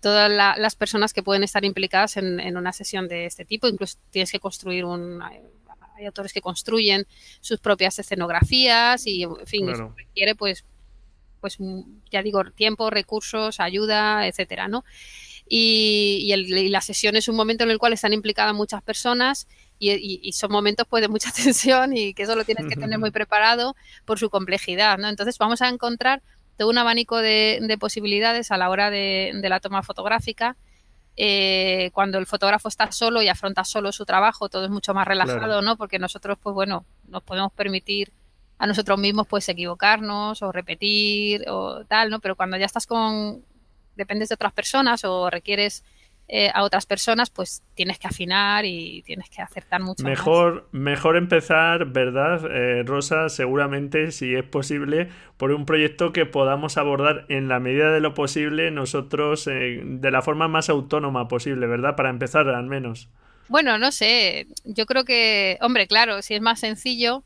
todas 0.00 0.30
las 0.30 0.74
personas 0.74 1.12
que 1.12 1.22
pueden 1.22 1.44
estar 1.44 1.64
implicadas 1.64 2.16
en, 2.16 2.56
una 2.56 2.72
sesión 2.72 3.08
de 3.08 3.26
este 3.26 3.44
tipo. 3.44 3.68
Incluso 3.68 3.98
tienes 4.10 4.30
que 4.30 4.40
construir 4.40 4.84
un... 4.84 5.22
Hay 5.96 6.06
autores 6.06 6.32
que 6.32 6.40
construyen 6.40 7.06
sus 7.40 7.60
propias 7.60 7.98
escenografías 7.98 9.06
y, 9.06 9.22
en 9.22 9.46
fin, 9.46 9.68
eso 9.68 9.94
requiere, 9.96 10.34
pues, 10.34 10.64
pues, 11.40 11.58
ya 12.10 12.22
digo, 12.22 12.42
tiempo, 12.50 12.90
recursos, 12.90 13.60
ayuda, 13.60 14.26
etcétera, 14.26 14.66
¿no? 14.66 14.84
Y, 15.48 16.32
la 16.70 16.80
sesión 16.80 17.16
es 17.16 17.28
un 17.28 17.36
momento 17.36 17.64
en 17.64 17.70
el 17.70 17.78
cual 17.78 17.92
están 17.92 18.12
implicadas 18.12 18.54
muchas 18.54 18.82
personas 18.82 19.46
y, 19.78 20.32
son 20.32 20.50
momentos 20.50 20.86
pues 20.88 21.02
de 21.02 21.08
mucha 21.08 21.30
tensión 21.36 21.96
y 21.96 22.14
que 22.14 22.22
eso 22.22 22.36
lo 22.36 22.44
tienes 22.44 22.66
que 22.66 22.76
tener 22.76 22.98
muy 22.98 23.10
preparado 23.10 23.76
por 24.04 24.18
su 24.18 24.30
complejidad, 24.30 24.98
¿no? 24.98 25.08
Entonces 25.08 25.38
vamos 25.38 25.62
a 25.62 25.68
encontrar 25.68 26.22
todo 26.56 26.70
un 26.70 26.78
abanico 26.78 27.18
de, 27.18 27.76
posibilidades 27.78 28.50
a 28.50 28.56
la 28.56 28.70
hora 28.70 28.90
de, 28.90 29.32
la 29.42 29.60
toma 29.60 29.82
fotográfica. 29.82 30.56
Eh, 31.16 31.90
cuando 31.92 32.18
el 32.18 32.26
fotógrafo 32.26 32.66
está 32.68 32.90
solo 32.90 33.22
y 33.22 33.28
afronta 33.28 33.64
solo 33.64 33.92
su 33.92 34.04
trabajo, 34.04 34.48
todo 34.48 34.64
es 34.64 34.70
mucho 34.70 34.94
más 34.94 35.06
relajado, 35.06 35.62
¿no? 35.62 35.76
Porque 35.76 35.98
nosotros, 35.98 36.38
pues 36.42 36.54
bueno, 36.54 36.84
nos 37.08 37.22
podemos 37.22 37.52
permitir 37.52 38.12
a 38.58 38.66
nosotros 38.66 38.98
mismos, 38.98 39.26
pues 39.26 39.48
equivocarnos 39.48 40.42
o 40.42 40.52
repetir 40.52 41.44
o 41.48 41.84
tal, 41.84 42.10
¿no? 42.10 42.20
Pero 42.20 42.36
cuando 42.36 42.56
ya 42.56 42.66
estás 42.66 42.86
con, 42.86 43.44
dependes 43.96 44.28
de 44.28 44.34
otras 44.34 44.52
personas 44.52 45.04
o 45.04 45.30
requieres 45.30 45.84
eh, 46.26 46.50
a 46.54 46.62
otras 46.62 46.86
personas, 46.86 47.28
pues 47.28 47.62
tienes 47.74 47.98
que 47.98 48.06
afinar 48.06 48.64
y 48.64 49.02
tienes 49.02 49.28
que 49.28 49.42
acertar 49.42 49.82
mucho 49.82 50.04
mejor, 50.04 50.66
Mejor 50.72 51.18
empezar, 51.18 51.84
¿verdad, 51.84 52.50
eh, 52.50 52.82
Rosa? 52.82 53.28
Seguramente, 53.28 54.10
si 54.10 54.34
es 54.34 54.42
posible, 54.42 55.10
por 55.36 55.50
un 55.50 55.66
proyecto 55.66 56.14
que 56.14 56.24
podamos 56.24 56.78
abordar 56.78 57.26
en 57.28 57.48
la 57.48 57.60
medida 57.60 57.92
de 57.92 58.00
lo 58.00 58.14
posible 58.14 58.70
nosotros 58.70 59.46
eh, 59.48 59.82
de 59.84 60.10
la 60.10 60.22
forma 60.22 60.48
más 60.48 60.70
autónoma 60.70 61.28
posible, 61.28 61.66
¿verdad? 61.66 61.94
Para 61.94 62.08
empezar, 62.08 62.48
al 62.48 62.64
menos. 62.64 63.10
Bueno, 63.48 63.76
no 63.76 63.92
sé, 63.92 64.46
yo 64.64 64.86
creo 64.86 65.04
que, 65.04 65.58
hombre, 65.60 65.86
claro, 65.86 66.22
si 66.22 66.32
es 66.32 66.40
más 66.40 66.60
sencillo, 66.60 67.22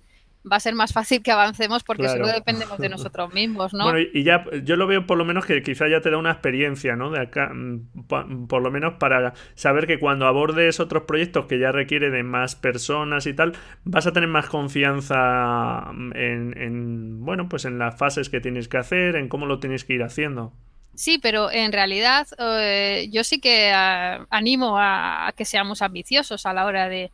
va 0.50 0.56
a 0.56 0.60
ser 0.60 0.74
más 0.74 0.92
fácil 0.92 1.22
que 1.22 1.30
avancemos 1.30 1.84
porque 1.84 2.08
solo 2.08 2.28
dependemos 2.28 2.78
de 2.78 2.88
nosotros 2.88 3.32
mismos, 3.32 3.74
¿no? 3.74 3.84
Bueno, 3.84 4.00
y 4.12 4.22
ya 4.22 4.44
yo 4.62 4.76
lo 4.76 4.86
veo 4.86 5.06
por 5.06 5.18
lo 5.18 5.24
menos 5.24 5.46
que 5.46 5.62
quizá 5.62 5.88
ya 5.88 6.00
te 6.00 6.10
da 6.10 6.16
una 6.16 6.32
experiencia, 6.32 6.96
¿no? 6.96 7.10
De 7.10 7.20
acá, 7.20 7.50
mm, 7.52 8.46
por 8.46 8.62
lo 8.62 8.70
menos 8.70 8.94
para 8.94 9.34
saber 9.54 9.86
que 9.86 9.98
cuando 9.98 10.26
abordes 10.26 10.80
otros 10.80 11.04
proyectos 11.04 11.46
que 11.46 11.58
ya 11.58 11.72
requiere 11.72 12.10
de 12.10 12.22
más 12.22 12.56
personas 12.56 13.26
y 13.26 13.34
tal, 13.34 13.52
vas 13.84 14.06
a 14.06 14.12
tener 14.12 14.28
más 14.28 14.46
confianza 14.48 15.90
en, 16.14 16.56
en 16.56 17.24
bueno, 17.24 17.48
pues 17.48 17.64
en 17.64 17.78
las 17.78 17.96
fases 17.96 18.28
que 18.28 18.40
tienes 18.40 18.68
que 18.68 18.78
hacer, 18.78 19.16
en 19.16 19.28
cómo 19.28 19.46
lo 19.46 19.58
tienes 19.58 19.84
que 19.84 19.94
ir 19.94 20.02
haciendo. 20.02 20.52
Sí, 20.98 21.18
pero 21.18 21.48
en 21.52 21.70
realidad 21.70 22.26
eh, 22.40 23.08
yo 23.12 23.22
sí 23.22 23.40
que 23.40 23.70
ah, 23.72 24.26
animo 24.30 24.74
a, 24.80 25.32
que 25.36 25.44
seamos 25.44 25.80
ambiciosos 25.80 26.44
a 26.44 26.52
la 26.52 26.66
hora 26.66 26.88
de, 26.88 27.12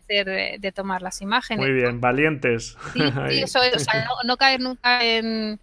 hacer, 0.00 0.58
de, 0.58 0.72
tomar 0.72 1.02
las 1.02 1.20
imágenes. 1.20 1.62
Muy 1.62 1.74
bien, 1.74 2.00
valientes. 2.00 2.78
Sí, 2.94 3.00
eso 3.42 3.62
es, 3.62 3.76
o 3.76 3.78
sea, 3.78 4.08
no, 4.24 4.38
caer 4.38 4.60
nunca 4.60 5.04
en, 5.04 5.60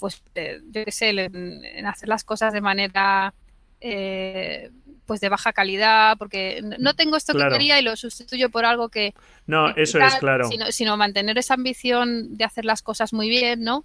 pues, 0.00 0.20
eh, 0.34 0.60
yo 0.72 0.84
qué 0.84 0.90
sé, 0.90 1.10
en, 1.10 1.86
hacer 1.86 2.08
las 2.08 2.24
cosas 2.24 2.52
de 2.52 2.62
manera, 2.62 3.32
eh, 3.80 4.72
pues 5.06 5.20
de 5.20 5.28
baja 5.28 5.52
calidad, 5.52 6.18
porque 6.18 6.62
no 6.80 6.94
tengo 6.94 7.16
esto 7.16 7.32
que 7.32 7.48
quería 7.48 7.78
y 7.78 7.84
lo 7.84 7.94
sustituyo 7.94 8.50
por 8.50 8.64
algo 8.64 8.88
que... 8.88 9.14
No, 9.46 9.68
eso 9.76 10.00
es 10.00 10.16
claro. 10.16 10.48
Sino, 10.48 10.66
sino 10.72 10.96
mantener 10.96 11.38
esa 11.38 11.54
ambición 11.54 12.36
de 12.36 12.44
hacer 12.44 12.64
las 12.64 12.82
cosas 12.82 13.12
muy 13.12 13.28
bien, 13.28 13.62
¿no? 13.62 13.84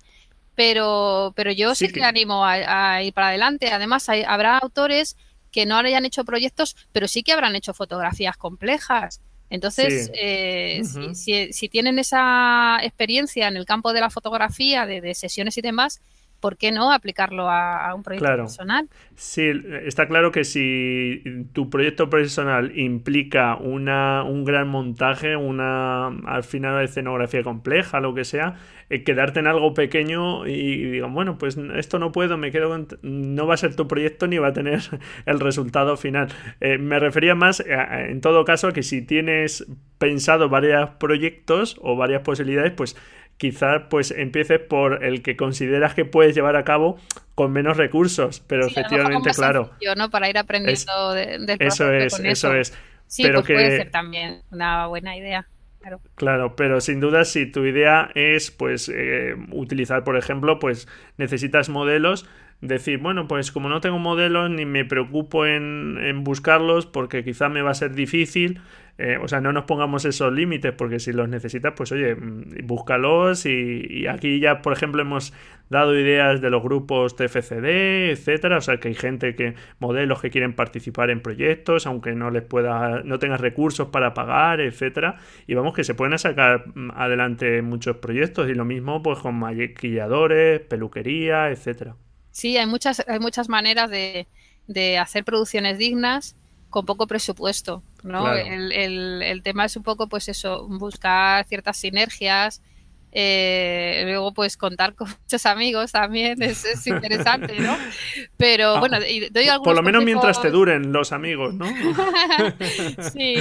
Pero, 0.56 1.34
pero 1.36 1.51
yo 1.51 1.76
sí, 1.76 1.89
que... 1.89 2.04
animo 2.04 2.45
a, 2.45 3.01
ir 3.04 3.14
para 3.14 3.30
adelante. 3.30 3.72
Además, 3.72 4.08
habrá 4.10 4.58
autores 4.58 5.18
que 5.51 5.66
no 5.66 5.78
hayan 5.78 6.06
hecho 6.06 6.26
proyectos, 6.26 6.76
pero 6.91 7.08
sí 7.08 7.24
que 7.24 7.34
habrán 7.34 7.56
hecho 7.56 7.74
fotografías 7.74 8.38
complejas. 8.38 9.22
Entonces, 9.49 10.10
eh, 10.16 10.82
si, 11.14 11.70
tienen 11.70 11.99
esa 11.99 12.80
experiencia 12.82 13.47
en 13.47 13.58
el 13.58 13.66
campo 13.66 13.93
de 13.93 14.01
la 14.01 14.10
fotografía, 14.10 14.88
de 14.88 15.14
sesiones 15.14 15.58
y 15.58 15.62
demás, 15.62 16.01
¿por 16.44 16.58
qué 16.58 16.74
no 16.74 16.91
aplicarlo 16.91 17.50
a, 17.50 17.96
un 17.96 18.04
proyecto 18.04 18.36
personal? 18.36 18.89
Sí, 19.16 19.50
está 19.86 20.10
claro 20.10 20.34
que 20.34 20.44
si 20.44 21.24
tu 21.54 21.70
proyecto 21.70 22.10
personal 22.10 22.78
implica 22.78 23.56
una, 23.56 24.24
un 24.24 24.44
gran 24.44 24.68
montaje, 24.68 25.38
una 25.38 26.08
al 26.08 26.44
final 26.44 26.74
una 26.74 26.84
escenografía 26.84 27.44
compleja, 27.44 28.02
lo 28.02 28.14
que 28.14 28.26
sea, 28.26 28.56
eh, 28.89 29.06
quedarte 29.06 29.39
en 29.39 29.48
algo 29.48 29.74
pequeño 29.74 30.46
y, 30.46 30.84
digo, 30.84 31.08
bueno, 31.08 31.38
pues 31.38 31.58
esto 31.76 31.98
no 31.98 32.12
puedo, 32.12 32.38
me 32.38 32.52
quedo 32.52 32.86
no 33.04 33.48
va 33.48 33.54
a 33.54 33.58
ser 33.58 33.78
tu 33.78 33.88
proyecto 33.88 34.28
ni 34.28 34.38
va 34.38 34.50
a 34.50 34.54
tener 34.54 34.82
el 35.26 35.39
resultado 35.39 35.96
final. 35.96 36.28
Eh, 36.60 36.78
me 36.78 37.00
refería 37.00 37.36
más, 37.36 37.62
eh, 37.62 37.78
en 38.10 38.20
todo 38.20 38.44
caso, 38.44 38.68
a 38.68 38.74
que 38.74 38.84
si 38.84 39.02
tienes 39.02 39.66
pensado 39.98 40.50
varios 40.50 40.89
proyectos 41.00 41.78
o 41.82 41.96
varias 41.96 42.24
posibilidades, 42.24 42.74
pues 42.74 42.98
quizás 43.38 43.84
pues 43.89 44.11
empieces 44.11 44.59
por 44.59 45.03
el 45.03 45.21
que 45.21 45.36
consideras 45.36 45.93
que 45.93 46.05
puedes 46.05 46.36
llevar 46.36 46.55
a 46.55 46.63
cabo 46.63 46.97
con 47.36 47.51
menos 47.51 47.77
recursos, 47.77 48.41
pero 48.47 48.65
efectivamente, 48.67 49.31
claro. 49.31 49.71
¿no? 49.97 50.09
Para 50.09 50.29
ir 50.29 50.38
aprendiendo 50.38 51.13
del 51.13 51.49
Eso 51.59 51.91
es, 51.91 52.19
eso. 52.19 52.53
es. 52.53 52.77
Sí, 53.07 53.23
pero 53.23 53.39
pues 53.39 53.47
que... 53.47 53.53
puede 53.53 53.77
ser 53.77 53.91
también 53.91 54.41
una 54.51 54.88
buena 54.88 55.17
idea. 55.17 55.47
Claro. 55.79 55.99
claro. 56.15 56.55
pero 56.55 56.79
sin 56.79 57.01
duda 57.01 57.25
si 57.25 57.45
tu 57.45 57.65
idea 57.65 58.09
es 58.15 58.51
pues 58.51 58.88
eh, 58.88 59.36
utilizar, 59.51 60.05
por 60.05 60.15
ejemplo, 60.15 60.57
pues 60.57 60.88
necesitas 61.17 61.67
modelos, 61.67 62.25
decir, 62.64 62.97
bueno, 62.99 63.28
pues 63.28 63.51
como 63.51 63.68
no 63.68 63.82
tengo 63.82 63.99
modelos 63.99 64.49
ni 64.49 64.66
me 64.66 64.86
preocupo 64.86 65.45
en, 65.45 66.24
buscarlos 66.24 66.86
porque 66.86 67.24
quizá 67.24 67.49
me 67.49 67.61
va 67.61 67.72
a 67.72 67.74
ser 67.74 67.93
difícil, 67.93 68.61
eh, 68.97 69.18
o 69.22 69.28
sea, 69.28 69.41
no 69.41 69.51
nos 69.51 69.66
pongamos 69.66 70.05
esos 70.05 70.32
límites 70.32 70.72
porque 70.72 70.99
si 70.99 71.11
los 71.11 71.28
necesitas, 71.28 71.74
pues 71.76 71.91
oye, 71.91 72.16
mm, 72.16 72.66
búscalos 72.66 73.45
y, 73.45 74.07
aquí 74.07 74.39
ya, 74.39 74.61
por 74.61 74.72
ejemplo, 74.72 75.01
hemos 75.01 75.34
dado 75.70 75.99
ideas 75.99 76.39
de 76.39 76.49
los 76.49 76.64
grupos 76.64 77.16
TFCD, 77.18 78.11
etcétera, 78.11 78.57
o 78.57 78.61
sea, 78.61 78.78
que 78.78 78.88
hay 78.89 78.93
gente 78.93 79.36
que, 79.36 79.55
modelos 79.80 80.22
que 80.22 80.30
quieren 80.30 80.53
participar 80.53 81.09
en 81.09 81.22
proyectos, 81.22 81.86
aunque 81.86 82.14
no 82.16 82.30
les 82.32 82.43
pueda, 82.43 83.01
no 83.03 83.20
tengas 83.20 83.41
recursos 83.41 83.89
para 83.89 84.14
pagar, 84.14 84.61
etcétera, 84.61 85.18
y 85.47 85.53
vamos 85.55 85.74
que 85.74 85.84
se 85.84 85.95
pueden 85.95 86.18
sacar 86.18 86.66
mm, 86.76 86.91
adelante 86.95 87.61
muchos 87.61 87.97
proyectos. 87.97 88.49
Y 88.49 88.53
lo 88.53 88.66
mismo 88.66 89.01
pues 89.03 89.20
con 89.20 89.36
maquilladores, 89.36 90.61
peluquería, 90.61 91.49
etcétera. 91.49 91.95
Sí, 92.34 92.57
hay 92.57 92.65
muchas, 92.65 93.01
hay 93.07 93.19
muchas 93.19 93.47
maneras 93.47 93.89
de, 93.89 94.27
de 94.67 94.97
hacer 94.97 95.23
producciones 95.23 95.77
dignas 95.77 96.36
con 96.69 96.86
poco 96.88 97.05
presupuesto, 97.05 97.84
¿no? 98.01 98.34
El, 98.34 99.41
tema 99.43 99.65
es 99.65 99.77
un 99.77 99.84
poco, 99.84 100.07
pues 100.07 100.27
eso, 100.27 100.67
buscar 100.67 101.45
ciertas 101.45 101.77
sinergias, 101.77 102.63
eh, 103.11 104.01
luego 104.05 104.34
pues 104.34 104.57
contar 104.57 104.95
con 104.95 105.07
muchos 105.21 105.45
amigos 105.45 105.91
también 105.91 106.41
es, 106.41 106.65
interesante, 106.88 107.59
¿no? 107.59 107.77
Pero 108.38 108.77
ah, 108.77 108.79
bueno, 108.79 108.97
doy 108.99 109.47
algunos 109.49 109.63
Por 109.63 109.75
lo 109.75 109.84
menos 109.84 110.03
mientras 110.03 110.41
te 110.41 110.49
duren 110.49 110.91
los 110.91 111.11
amigos, 111.11 111.53
¿no? 111.53 111.67
sí, 113.13 113.36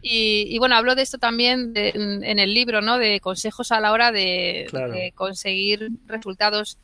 y, 0.00 0.58
bueno, 0.58 0.74
hablo 0.74 0.94
de 0.94 1.02
esto 1.02 1.18
también 1.18 1.72
en 1.74 2.38
el 2.38 2.54
libro, 2.54 2.80
¿no? 2.80 2.96
De 2.96 3.20
consejos 3.20 3.72
a 3.72 3.80
la 3.80 3.92
hora 3.92 4.10
de, 4.10 5.12
conseguir 5.14 5.90
resultados 6.06 6.78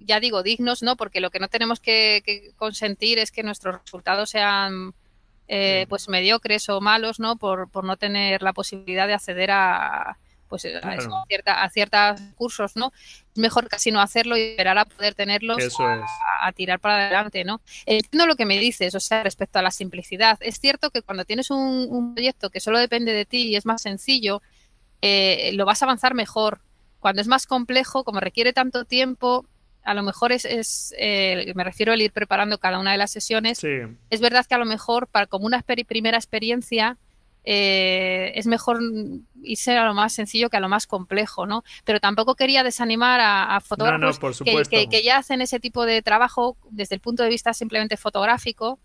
ya 0.00 0.20
digo, 0.20 0.42
dignos, 0.42 0.82
¿no? 0.82 0.96
Porque 0.96 1.20
lo 1.20 1.30
que 1.30 1.40
no 1.40 1.48
tenemos 1.48 1.80
que 1.80 2.52
consentir 2.56 3.18
es 3.18 3.30
que 3.30 3.42
nuestros 3.42 3.80
resultados 3.82 4.30
sean 4.30 4.94
eh, 5.48 5.86
pues 5.88 6.08
mediocres 6.08 6.68
o 6.68 6.80
malos, 6.80 7.20
¿no? 7.20 7.36
Por, 7.36 7.70
por, 7.70 7.84
no 7.84 7.96
tener 7.96 8.42
la 8.42 8.52
posibilidad 8.52 9.06
de 9.06 9.14
acceder 9.14 9.50
a 9.52 10.18
pues 10.48 10.64
a, 10.64 11.24
cierta, 11.28 11.68
ciertos 11.70 12.20
cursos, 12.36 12.76
¿no? 12.76 12.92
Es 13.34 13.38
mejor 13.38 13.68
casi 13.68 13.90
no 13.90 14.00
hacerlo 14.00 14.36
y 14.36 14.42
esperar 14.42 14.78
a 14.78 14.84
poder 14.84 15.14
tenerlos 15.14 15.58
a, 15.80 16.52
tirar 16.52 16.80
para 16.80 17.06
adelante, 17.06 17.44
¿no? 17.44 17.60
Entiendo 17.84 18.26
lo 18.26 18.36
que 18.36 18.46
me 18.46 18.58
dices, 18.58 18.94
o 18.94 19.00
sea, 19.00 19.22
respecto 19.22 19.58
a 19.58 19.62
la 19.62 19.70
simplicidad. 19.70 20.38
Es 20.40 20.60
cierto 20.60 20.90
que 20.90 21.02
cuando 21.02 21.24
tienes 21.24 21.50
un, 21.50 22.14
proyecto 22.14 22.50
que 22.50 22.60
solo 22.60 22.78
depende 22.78 23.12
de 23.12 23.24
ti 23.24 23.48
y 23.48 23.56
es 23.56 23.66
más 23.66 23.82
sencillo, 23.82 24.42
eh, 25.02 25.50
lo 25.54 25.64
vas 25.64 25.82
a 25.82 25.86
avanzar 25.86 26.14
mejor. 26.14 26.60
Cuando 27.00 27.22
es 27.22 27.28
más 27.28 27.46
complejo, 27.46 28.04
como 28.04 28.20
requiere 28.20 28.52
tanto 28.52 28.84
tiempo, 28.84 29.46
a 29.86 29.94
lo 29.94 30.02
mejor 30.02 30.32
es, 30.32 30.94
eh, 30.98 31.52
me 31.54 31.62
refiero 31.62 31.92
al 31.92 32.02
ir 32.02 32.10
preparando 32.10 32.58
cada 32.58 32.80
una 32.80 32.90
de 32.90 32.98
las 32.98 33.12
sesiones. 33.12 33.62
Es 33.62 34.20
verdad 34.20 34.44
que 34.44 34.56
a 34.56 34.58
lo 34.58 34.64
mejor 34.64 35.06
para 35.06 35.26
como 35.26 35.46
una 35.46 35.62
primera 35.62 36.18
experiencia 36.18 36.98
eh, 37.44 38.32
es 38.34 38.48
mejor 38.48 38.80
irse 39.44 39.78
a 39.78 39.84
lo 39.84 39.94
más 39.94 40.12
sencillo 40.12 40.50
que 40.50 40.56
a 40.56 40.60
lo 40.60 40.68
más 40.68 40.88
complejo, 40.88 41.46
¿no? 41.46 41.62
Pero 41.84 42.00
tampoco 42.00 42.34
quería 42.34 42.64
desanimar 42.64 43.20
a, 43.22 43.60
fotógrafos 43.60 44.40
que, 44.40 45.02
ya 45.04 45.18
hacen 45.18 45.40
ese 45.40 45.60
tipo 45.60 45.86
de 45.86 46.02
trabajo 46.02 46.56
desde 46.70 46.96
el 46.96 47.00
punto 47.00 47.22
de 47.22 47.28
vista 47.28 47.54
simplemente 47.54 47.96
fotográfico 47.96 48.80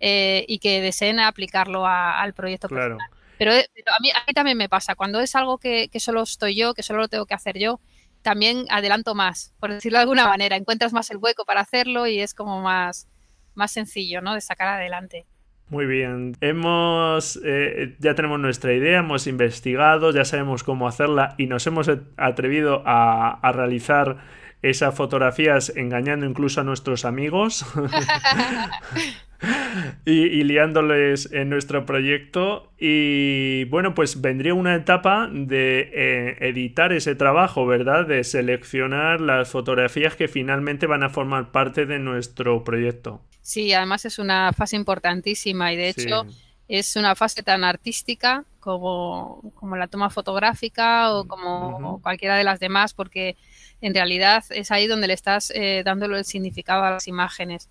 eh, 0.00 0.44
y 0.48 0.58
que 0.58 0.82
deseen 0.82 1.18
aplicarlo 1.18 1.86
al 1.86 2.34
proyecto 2.34 2.68
claro. 2.68 2.98
Pero, 3.38 3.52
a, 3.52 4.00
mí, 4.02 4.10
a, 4.10 4.22
mí, 4.28 4.34
también 4.34 4.58
me 4.58 4.68
pasa, 4.68 4.94
cuando 4.94 5.18
es 5.18 5.34
algo 5.34 5.58
que, 5.58 5.88
que 5.88 5.98
solo 5.98 6.22
estoy 6.22 6.54
yo, 6.54 6.74
que 6.74 6.84
solo 6.84 7.00
lo 7.00 7.08
tengo 7.08 7.26
que 7.26 7.34
hacer 7.34 7.58
yo, 7.58 7.80
también 8.22 8.66
adelanto 8.70 9.14
más, 9.14 9.52
por 9.60 9.70
decirlo 9.70 9.98
de 9.98 10.02
alguna 10.02 10.26
manera. 10.26 10.56
Encuentras 10.56 10.92
más 10.92 11.10
el 11.10 11.18
hueco 11.18 11.44
para 11.44 11.60
hacerlo 11.60 12.06
y 12.06 12.20
es 12.20 12.34
como 12.34 12.62
más, 12.62 13.08
más 13.54 13.72
sencillo, 13.72 14.20
¿no? 14.20 14.34
De 14.34 14.40
sacar 14.40 14.68
adelante. 14.68 15.26
Muy 15.68 15.86
bien, 15.86 16.36
hemos 16.40 17.40
eh, 17.44 17.96
ya 17.98 18.14
tenemos 18.14 18.38
nuestra 18.38 18.74
idea, 18.74 18.98
hemos 18.98 19.26
investigado, 19.26 20.10
ya 20.10 20.26
sabemos 20.26 20.64
cómo 20.64 20.86
hacerla 20.86 21.34
y 21.38 21.46
nos 21.46 21.66
hemos 21.66 21.90
atrevido 22.18 22.82
a, 22.84 23.38
a 23.40 23.52
realizar 23.52 24.18
esas 24.60 24.94
fotografías 24.94 25.72
engañando 25.74 26.26
incluso 26.26 26.60
a 26.60 26.64
nuestros 26.64 27.04
amigos. 27.04 27.64
y, 30.04 30.44
liándoles 30.44 31.32
en 31.32 31.50
nuestro 31.50 31.86
proyecto. 31.86 32.72
Y 32.78 33.64
bueno, 33.64 33.94
pues 33.94 34.20
vendría 34.20 34.54
una 34.54 34.74
etapa 34.74 35.28
de 35.32 35.90
eh, 35.92 36.36
editar 36.40 36.92
ese 36.92 37.14
trabajo, 37.14 37.66
¿verdad? 37.66 38.06
De 38.06 38.24
seleccionar 38.24 39.20
las 39.20 39.50
fotografías 39.50 40.16
que 40.16 40.28
finalmente 40.28 40.86
van 40.86 41.02
a 41.02 41.10
formar 41.10 41.52
parte 41.52 41.86
de 41.86 41.98
nuestro 41.98 42.64
proyecto. 42.64 43.20
Sí, 43.40 43.72
además 43.72 44.04
es 44.04 44.18
una 44.18 44.52
fase 44.52 44.76
importantísima 44.76 45.72
y 45.72 45.76
de 45.76 45.88
hecho 45.88 46.26
es 46.68 46.96
una 46.96 47.14
fase 47.14 47.42
tan 47.42 47.64
artística 47.64 48.44
como, 48.60 49.52
como 49.56 49.76
la 49.76 49.88
toma 49.88 50.10
fotográfica 50.10 51.12
o 51.12 51.26
como 51.26 52.00
cualquiera 52.00 52.36
de 52.36 52.44
las 52.44 52.60
demás, 52.60 52.94
porque 52.94 53.36
en 53.80 53.92
realidad 53.92 54.44
es 54.50 54.70
ahí 54.70 54.86
donde 54.86 55.08
le 55.08 55.14
estás 55.14 55.50
eh, 55.54 55.82
dándole 55.84 56.18
el 56.18 56.24
significado 56.24 56.84
a 56.84 56.92
las 56.92 57.08
imágenes. 57.08 57.68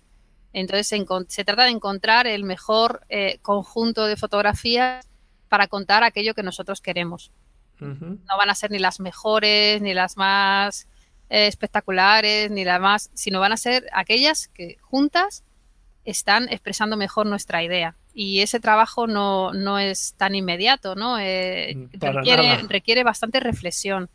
Entonces 0.52 0.86
se, 1.28 1.44
trata 1.44 1.64
de 1.64 1.70
encontrar 1.70 2.26
el 2.26 2.44
mejor 2.44 3.04
eh, 3.08 3.38
conjunto 3.42 4.06
de 4.06 4.16
fotografías 4.16 5.06
para 5.48 5.66
contar 5.66 6.04
aquello 6.04 6.34
que 6.34 6.42
nosotros 6.42 6.80
queremos. 6.80 7.32
No 7.80 8.36
van 8.38 8.48
a 8.48 8.54
ser 8.54 8.70
ni 8.70 8.78
las 8.78 9.00
mejores, 9.00 9.82
ni 9.82 9.92
las 9.92 10.16
más 10.16 10.86
eh, 11.28 11.48
espectaculares, 11.48 12.48
ni 12.48 12.64
las 12.64 12.80
más, 12.80 13.10
sino 13.12 13.40
van 13.40 13.50
a 13.50 13.56
ser 13.56 13.88
aquellas 13.92 14.46
que 14.46 14.76
juntas 14.82 15.42
están 16.04 16.48
expresando 16.48 16.96
mejor 16.96 17.26
nuestra 17.26 17.64
idea. 17.64 17.96
Y 18.14 18.40
ese 18.40 18.60
trabajo 18.60 19.08
no, 19.08 19.52
no 19.52 19.80
es 19.80 20.14
tan 20.16 20.36
inmediato, 20.36 20.94
¿no? 20.94 21.18
Eh, 21.18 21.88
requiere, 21.94 22.58
requiere 22.68 23.02
bastante 23.02 23.40
reflexión 23.40 24.08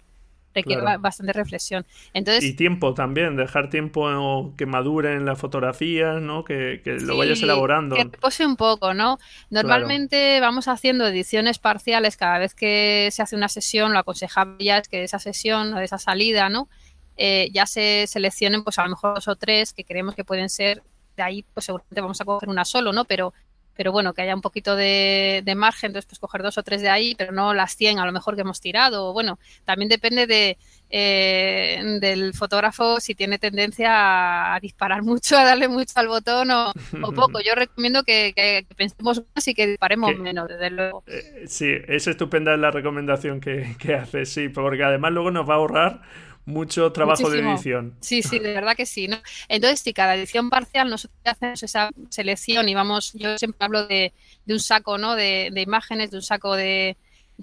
requiere 0.57 0.81
bastante 0.97 1.33
reflexión. 1.33 1.85
Entonces, 2.13 2.43
y 2.43 2.53
tiempo 2.55 2.93
también, 2.93 3.35
dejar 3.35 3.69
tiempo 3.69 4.53
que 4.57 4.65
madure 4.65 5.13
en 5.13 5.25
las 5.25 5.39
fotografías, 5.39 6.21
¿no? 6.21 6.43
Que, 6.43 6.81
lo 7.01 7.17
vayas 7.17 7.41
elaborando. 7.41 7.95
Que 7.95 8.05
pose 8.05 8.45
un 8.45 8.55
poco, 8.55 8.93
¿no? 8.93 9.17
Normalmente 9.49 10.39
vamos 10.41 10.67
haciendo 10.67 11.07
ediciones 11.07 11.59
parciales 11.59 12.17
cada 12.17 12.39
vez 12.39 12.53
que 12.53 13.09
se 13.11 13.21
hace 13.21 13.35
una 13.35 13.49
sesión, 13.49 13.93
lo 13.93 13.99
aconsejable 13.99 14.63
ya 14.63 14.77
es 14.77 14.87
que 14.87 15.03
esa 15.03 15.19
sesión 15.19 15.73
o 15.73 15.79
esa 15.79 15.97
salida, 15.97 16.49
¿no? 16.49 16.69
Eh, 17.17 17.49
ya 17.51 17.65
se 17.65 18.05
seleccionen 18.07 18.63
pues 18.63 18.77
a 18.77 18.83
lo 18.83 18.91
mejor 18.91 19.15
dos 19.15 19.27
o 19.27 19.35
tres 19.35 19.73
que 19.73 19.83
creemos 19.83 20.13
que 20.13 20.23
pueden 20.23 20.49
ser 20.49 20.83
de 21.15 21.23
ahí 21.23 21.45
pues 21.53 21.65
seguramente 21.65 21.99
vamos 21.99 22.21
a 22.21 22.25
coger 22.25 22.47
una 22.47 22.63
solo, 22.63 22.93
¿no? 22.93 23.05
Pero 23.05 23.33
pero 23.77 23.91
bueno, 23.91 24.13
que 24.13 24.23
haya 24.23 24.35
un 24.35 24.41
poquito 24.41 24.75
de, 24.75 25.43
margen, 25.55 25.89
entonces 25.89 26.09
pues 26.09 26.19
coger 26.19 26.41
dos 26.41 26.57
o 26.57 26.63
tres 26.63 26.81
de 26.81 26.89
ahí, 26.89 27.15
pero 27.15 27.31
no 27.31 27.53
las 27.53 27.75
100 27.75 27.99
a 27.99 28.05
lo 28.05 28.11
mejor 28.11 28.35
que 28.35 28.41
hemos 28.41 28.59
tirado. 28.59 29.13
Bueno, 29.13 29.39
también 29.63 29.87
depende 29.87 30.25
de, 30.25 30.57
eh, 30.89 31.97
del 32.01 32.33
fotógrafo 32.33 32.99
si 32.99 33.13
tiene 33.13 33.37
tendencia 33.37 34.55
a 34.55 34.59
disparar 34.59 35.03
mucho, 35.03 35.37
a 35.37 35.45
darle 35.45 35.67
mucho 35.67 35.93
al 35.95 36.07
botón 36.07 36.49
o, 36.51 36.73
poco. 37.15 37.39
Yo 37.39 37.53
recomiendo 37.55 38.03
que, 38.03 38.65
pensemos 38.75 39.23
más 39.35 39.47
y 39.47 39.53
que 39.53 39.67
disparemos 39.67 40.17
menos, 40.17 40.49
desde 40.49 40.71
luego. 40.71 41.03
Eh, 41.07 41.45
sí, 41.47 41.71
es 41.87 42.07
estupenda 42.07 42.57
la 42.57 42.71
recomendación 42.71 43.39
que, 43.39 43.75
que 43.79 43.95
haces, 43.95 44.29
sí, 44.29 44.49
porque 44.49 44.83
además 44.83 45.11
luego 45.11 45.29
nos 45.31 45.47
va 45.47 45.53
a 45.53 45.57
ahorrar 45.57 46.01
mucho 46.47 46.93
trabajo 46.93 47.29
de 47.29 47.41
edición. 47.41 47.95
Sí, 47.99 48.23
sí, 48.23 48.39
de 48.39 48.53
verdad 48.53 48.75
que 48.75 48.85
sí. 48.85 49.09
¿no? 49.09 49.17
Entonces, 49.49 49.81
si 49.81 49.93
cada 49.93 50.15
edición 50.15 50.49
parcial 50.49 50.89
nosotros 50.89 51.19
hacemos 51.25 51.61
esa 51.61 51.91
selección 52.09 52.69
y 52.69 52.73
vamos, 52.73 53.11
yo 53.13 53.37
siempre 53.37 53.65
hablo 53.65 53.85
de, 53.85 54.13
un 54.47 54.59
saco 54.61 54.97
¿no? 54.97 55.15
de, 55.15 55.51
imágenes, 55.55 56.09
de 56.09 56.17
un 56.17 56.23
saco 56.23 56.55
de, 56.55 56.95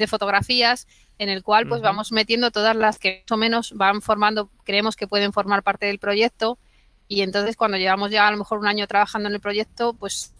fotografías, 0.08 0.88
en 1.18 1.28
el 1.28 1.42
cual 1.42 1.68
pues 1.68 1.82
vamos 1.82 2.12
metiendo 2.12 2.50
todas 2.50 2.74
las 2.74 2.98
que 2.98 3.22
más 3.24 3.32
o 3.32 3.36
menos 3.36 3.72
van 3.74 4.00
formando, 4.00 4.50
creemos 4.64 4.96
que 4.96 5.06
pueden 5.06 5.32
formar 5.32 5.62
parte 5.62 5.86
del 5.86 5.98
proyecto. 5.98 6.58
Y 7.06 7.20
entonces 7.20 7.56
cuando 7.56 7.76
llevamos 7.76 8.10
ya 8.10 8.26
a 8.26 8.30
lo 8.30 8.38
mejor 8.38 8.58
un 8.58 8.66
año 8.66 8.86
trabajando 8.86 9.28
en 9.28 9.34
el 9.34 9.40
proyecto, 9.40 9.92
pues 9.92 10.32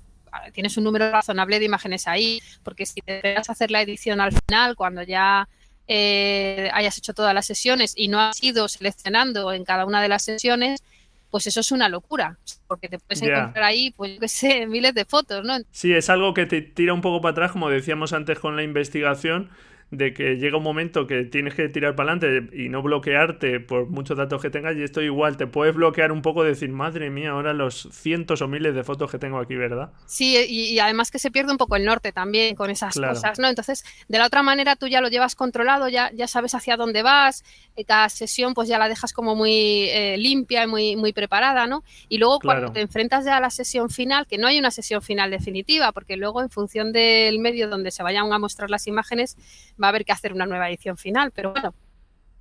tienes 0.54 0.76
un 0.78 0.84
número 0.84 1.10
razonable 1.10 1.58
de 1.58 1.66
imágenes 1.66 2.08
ahí, 2.08 2.40
porque 2.62 2.86
si 2.86 3.02
te 3.02 3.16
esperas 3.16 3.50
a 3.50 3.52
hacer 3.52 3.70
la 3.70 3.82
edición 3.82 4.22
al 4.22 4.32
final, 4.32 4.74
cuando 4.74 5.02
ya 5.02 5.48
eh, 5.88 6.70
hayas 6.72 6.98
hecho 6.98 7.14
todas 7.14 7.34
las 7.34 7.46
sesiones 7.46 7.94
y 7.96 8.08
no 8.08 8.20
has 8.20 8.42
ido 8.42 8.68
seleccionando 8.68 9.52
en 9.52 9.64
cada 9.64 9.84
una 9.84 10.02
de 10.02 10.08
las 10.08 10.22
sesiones, 10.22 10.82
pues 11.30 11.46
eso 11.46 11.60
es 11.60 11.72
una 11.72 11.88
locura, 11.88 12.38
porque 12.68 12.88
te 12.88 12.98
puedes 12.98 13.20
encontrar 13.22 13.64
ahí, 13.64 13.90
pues 13.96 14.14
yo 14.14 14.20
qué 14.20 14.28
sé, 14.28 14.66
miles 14.66 14.94
de 14.94 15.04
fotos, 15.04 15.44
¿no? 15.44 15.58
Sí, 15.72 15.92
es 15.92 16.08
algo 16.08 16.32
que 16.32 16.46
te 16.46 16.62
tira 16.62 16.94
un 16.94 17.00
poco 17.00 17.20
para 17.20 17.32
atrás, 17.32 17.52
como 17.52 17.68
decíamos 17.68 18.12
antes 18.12 18.38
con 18.38 18.54
la 18.54 18.62
investigación, 18.62 19.50
de 19.90 20.12
que 20.12 20.36
llega 20.36 20.56
un 20.56 20.62
momento 20.62 21.06
que 21.06 21.24
tienes 21.24 21.54
que 21.54 21.68
tirar 21.68 21.94
para 21.94 22.12
adelante 22.12 22.56
y 22.56 22.68
no 22.68 22.82
bloquearte 22.82 23.60
por 23.60 23.88
muchos 23.88 24.16
datos 24.16 24.42
que 24.42 24.50
tengas 24.50 24.76
y 24.76 24.82
esto 24.82 25.00
igual 25.00 25.36
te 25.36 25.46
puedes 25.46 25.74
bloquear 25.74 26.12
un 26.12 26.22
poco 26.22 26.42
decir, 26.42 26.70
madre 26.70 27.10
mía, 27.10 27.30
ahora 27.30 27.52
los 27.52 27.88
cientos 27.92 28.42
o 28.42 28.48
miles 28.48 28.74
de 28.74 28.84
fotos 28.84 29.10
que 29.10 29.18
tengo 29.18 29.38
aquí, 29.38 29.54
¿verdad? 29.54 29.92
Sí, 30.06 30.36
y, 30.48 30.78
además 30.78 31.10
que 31.10 31.18
se 31.18 31.30
pierde 31.30 31.52
un 31.52 31.58
poco 31.58 31.76
el 31.76 31.84
norte 31.84 32.12
también 32.12 32.54
con 32.56 32.70
esas 32.70 32.94
cosas, 32.94 33.38
¿no? 33.38 33.48
Entonces, 33.48 33.84
de 34.08 34.18
la 34.18 34.26
otra 34.26 34.42
manera 34.42 34.76
tú 34.76 34.86
ya 34.86 35.00
lo 35.00 35.08
llevas 35.08 35.34
controlado, 35.34 35.88
ya, 35.88 36.10
ya 36.12 36.26
sabes 36.26 36.54
hacia 36.54 36.76
dónde 36.76 37.02
vas, 37.02 37.44
cada 37.86 38.08
sesión 38.08 38.54
pues 38.54 38.68
ya 38.68 38.78
la 38.78 38.88
dejas 38.88 39.12
como 39.12 39.34
muy 39.34 39.88
eh, 39.90 40.16
limpia 40.18 40.64
y 40.64 40.66
muy, 40.66 40.96
muy 40.96 41.12
preparada, 41.12 41.66
¿no? 41.66 41.84
Y 42.08 42.18
luego 42.18 42.38
cuando 42.40 42.72
te 42.72 42.80
enfrentas 42.80 43.24
ya 43.24 43.36
a 43.36 43.40
la 43.40 43.50
sesión 43.50 43.90
final, 43.90 44.26
que 44.26 44.38
no 44.38 44.46
hay 44.46 44.58
una 44.58 44.70
sesión 44.70 45.02
final 45.02 45.30
definitiva, 45.30 45.92
porque 45.92 46.16
luego 46.16 46.42
en 46.42 46.50
función 46.50 46.92
del 46.92 47.38
medio 47.38 47.68
donde 47.68 47.90
se 47.90 48.02
vayan 48.02 48.32
a 48.32 48.38
mostrar 48.38 48.70
las 48.70 48.86
imágenes, 48.86 49.36
va 49.82 49.88
a 49.88 49.90
haber 49.90 50.04
que 50.04 50.12
hacer 50.12 50.32
una 50.32 50.46
nueva 50.46 50.68
edición 50.68 50.96
final, 50.96 51.30
pero 51.30 51.52
bueno, 51.52 51.74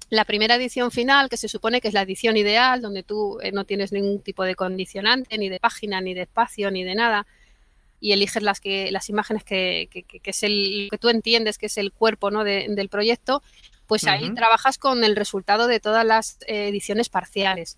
la 0.09 0.25
primera 0.25 0.55
edición 0.55 0.91
final, 0.91 1.29
que 1.29 1.37
se 1.37 1.47
supone 1.47 1.81
que 1.81 1.87
es 1.87 1.93
la 1.93 2.01
edición 2.01 2.37
ideal, 2.37 2.81
donde 2.81 3.03
tú 3.03 3.39
eh, 3.41 3.51
no 3.51 3.65
tienes 3.65 3.91
ningún 3.91 4.21
tipo 4.21 4.43
de 4.43 4.55
condicionante, 4.55 5.37
ni 5.37 5.49
de 5.49 5.59
página, 5.59 6.01
ni 6.01 6.13
de 6.13 6.21
espacio, 6.21 6.69
ni 6.71 6.83
de 6.83 6.95
nada, 6.95 7.25
y 7.99 8.11
eliges 8.11 8.43
las 8.43 8.59
que 8.59 8.91
las 8.91 9.09
imágenes 9.09 9.43
que, 9.43 9.89
es 10.23 10.43
el 10.43 10.87
que 10.91 10.97
tú 10.97 11.09
entiendes 11.09 11.57
que 11.57 11.67
es 11.67 11.77
el 11.77 11.91
cuerpo 11.91 12.31
¿no? 12.31 12.43
del 12.43 12.89
proyecto, 12.89 13.41
pues 13.87 14.05
ahí 14.05 14.29
trabajas 14.33 14.77
con 14.77 15.03
el 15.03 15.15
resultado 15.15 15.67
de 15.67 15.79
todas 15.79 16.05
las 16.05 16.37
eh, 16.47 16.67
ediciones 16.67 17.09
parciales. 17.09 17.77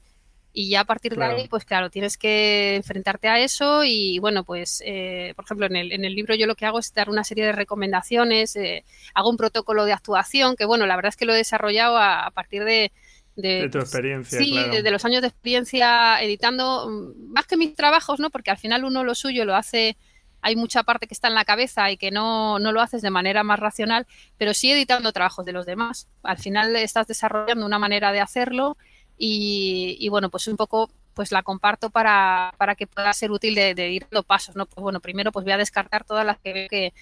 Y 0.57 0.69
ya 0.69 0.79
a 0.79 0.85
partir 0.85 1.17
de 1.17 1.25
ahí, 1.25 1.49
pues 1.49 1.65
claro, 1.65 1.89
tienes 1.89 2.17
que 2.17 2.77
enfrentarte 2.77 3.27
a 3.27 3.41
eso 3.41 3.83
y 3.83 4.19
bueno, 4.19 4.45
pues 4.45 4.81
eh, 4.85 5.33
por 5.35 5.43
ejemplo 5.43 5.65
en 5.65 5.75
el, 5.75 5.91
en 5.91 6.05
el 6.05 6.15
libro 6.15 6.33
yo 6.33 6.47
lo 6.47 6.55
que 6.55 6.65
hago 6.65 6.79
es 6.79 6.93
dar 6.93 7.09
una 7.09 7.25
serie 7.25 7.45
de 7.45 7.51
recomendaciones, 7.51 8.55
eh, 8.55 8.85
hago 9.13 9.29
un 9.29 9.35
protocolo 9.35 9.83
de 9.83 9.91
actuación 9.91 10.55
que 10.55 10.63
bueno, 10.63 10.85
la 10.85 10.95
verdad 10.95 11.09
es 11.09 11.17
que 11.17 11.25
lo 11.25 11.33
he 11.33 11.37
desarrollado 11.37 11.97
a, 11.97 12.31
partir 12.33 12.63
de, 12.63 12.93
de, 13.35 13.67
tu 13.67 13.79
experiencia. 13.79 14.39
Sí, 14.39 14.55
de, 14.55 14.91
los 14.91 15.03
años 15.03 15.23
de 15.23 15.27
experiencia 15.27 16.23
editando, 16.23 16.87
mm, 16.89 17.33
más 17.33 17.47
que 17.47 17.57
mis 17.57 17.75
trabajos, 17.75 18.21
¿no? 18.21 18.29
Porque 18.29 18.51
al 18.51 18.57
final 18.57 18.85
uno 18.85 19.03
lo 19.03 19.13
suyo 19.13 19.43
lo 19.43 19.57
hace, 19.57 19.97
hay 20.41 20.55
mucha 20.55 20.83
parte 20.83 21.05
que 21.05 21.15
está 21.15 21.27
en 21.27 21.35
la 21.35 21.43
cabeza 21.43 21.91
y 21.91 21.97
que 21.97 22.11
no, 22.11 22.59
no 22.59 22.71
lo 22.71 22.79
haces 22.79 23.01
de 23.01 23.11
manera 23.11 23.43
más 23.43 23.59
racional, 23.59 24.07
pero 24.37 24.53
sí 24.53 24.71
editando 24.71 25.11
trabajos 25.11 25.45
de 25.45 25.51
los 25.51 25.65
demás. 25.65 26.07
Al 26.23 26.37
final 26.37 26.73
estás 26.77 27.07
desarrollando 27.07 27.65
una 27.65 27.77
manera 27.77 28.13
de 28.13 28.21
hacerlo 28.21 28.77
y, 29.17 30.07
bueno, 30.09 30.29
pues 30.29 30.47
un 30.47 30.57
poco 30.57 30.89
pues 31.13 31.31
la 31.31 31.43
comparto 31.43 31.89
para, 31.89 32.53
para 32.57 32.75
que 32.75 32.87
pueda 32.87 33.13
ser 33.13 33.31
útil 33.31 33.55
de, 33.55 33.89
ir 33.89 34.05
los 34.11 34.25
pasos, 34.25 34.55
¿no? 34.55 34.65
Pues 34.65 34.81
bueno, 34.81 34.99
primero 34.99 35.31
pues 35.31 35.45
voy 35.45 35.53
a 35.53 35.57
descartar 35.57 36.03
todas 36.03 36.25
las 36.25 36.37
que 36.39 36.53
veo 36.53 36.67
que 36.69 36.93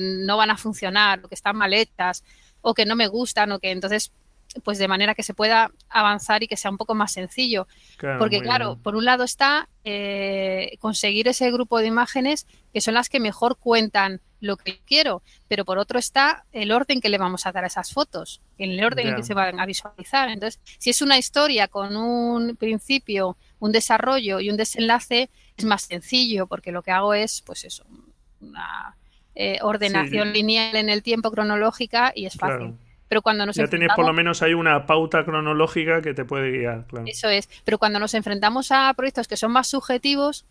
no 0.00 0.38
van 0.38 0.50
a 0.50 0.56
funcionar 0.56 1.20
o 1.22 1.28
que 1.28 1.34
están 1.34 1.56
mal 1.56 1.74
hechas 1.74 2.24
o 2.62 2.72
que 2.72 2.86
no 2.86 2.96
me 2.96 3.08
gustan 3.08 3.52
o 3.52 3.58
que 3.58 3.70
entonces 3.70 4.12
pues 4.64 4.78
de 4.78 4.88
manera 4.88 5.14
que 5.14 5.22
se 5.22 5.34
pueda 5.34 5.70
avanzar 5.88 6.42
y 6.42 6.48
que 6.48 6.56
sea 6.56 6.70
un 6.70 6.76
poco 6.76 6.94
más 6.94 7.12
sencillo. 7.12 7.68
Porque 8.18 8.40
claro, 8.40 8.78
por 8.82 8.96
un 8.96 9.04
lado 9.04 9.24
está 9.24 9.68
eh, 9.84 10.39
conseguir 10.78 11.28
ese 11.28 11.50
grupo 11.50 11.78
de 11.78 11.86
imágenes 11.86 12.46
que 12.72 12.80
son 12.80 12.94
las 12.94 13.08
que 13.08 13.20
mejor 13.20 13.56
cuentan 13.56 14.20
lo 14.40 14.56
que 14.56 14.80
quiero, 14.86 15.22
pero 15.48 15.64
por 15.64 15.78
otro 15.78 15.98
está 15.98 16.44
el 16.52 16.72
orden 16.72 17.00
que 17.00 17.08
le 17.08 17.18
vamos 17.18 17.46
a 17.46 17.52
dar 17.52 17.64
a 17.64 17.66
esas 17.66 17.92
fotos, 17.92 18.40
en 18.58 18.70
el 18.70 18.84
orden 18.84 19.08
en 19.08 19.16
que 19.16 19.22
se 19.22 19.34
van 19.34 19.60
a 19.60 19.66
visualizar. 19.66 20.30
Entonces, 20.30 20.60
si 20.78 20.90
es 20.90 21.02
una 21.02 21.18
historia 21.18 21.68
con 21.68 21.96
un 21.96 22.56
principio, 22.56 23.36
un 23.58 23.72
desarrollo 23.72 24.40
y 24.40 24.50
un 24.50 24.56
desenlace, 24.56 25.30
es 25.56 25.64
más 25.64 25.82
sencillo, 25.82 26.46
porque 26.46 26.72
lo 26.72 26.82
que 26.82 26.90
hago 26.90 27.12
es, 27.12 27.42
pues 27.42 27.64
eso, 27.64 27.84
una 28.40 28.96
eh, 29.34 29.58
ordenación 29.62 30.32
lineal 30.32 30.76
en 30.76 30.88
el 30.88 31.02
tiempo 31.02 31.30
cronológica 31.30 32.12
y 32.14 32.26
es 32.26 32.34
fácil. 32.34 32.74
Pero 33.08 33.22
cuando 33.22 33.44
nos 33.44 33.56
ya 33.56 33.66
tenéis 33.66 33.90
por 33.96 34.06
lo 34.06 34.12
menos 34.12 34.40
hay 34.40 34.54
una 34.54 34.86
pauta 34.86 35.24
cronológica 35.24 36.00
que 36.00 36.14
te 36.14 36.24
puede 36.24 36.52
guiar. 36.52 36.86
Claro. 36.86 37.06
Eso 37.08 37.28
es. 37.28 37.48
Pero 37.64 37.76
cuando 37.76 37.98
nos 37.98 38.14
enfrentamos 38.14 38.70
a 38.70 38.94
proyectos 38.94 39.26
que 39.26 39.36
son 39.36 39.50
más 39.50 39.66
subjetivos, 39.66 40.46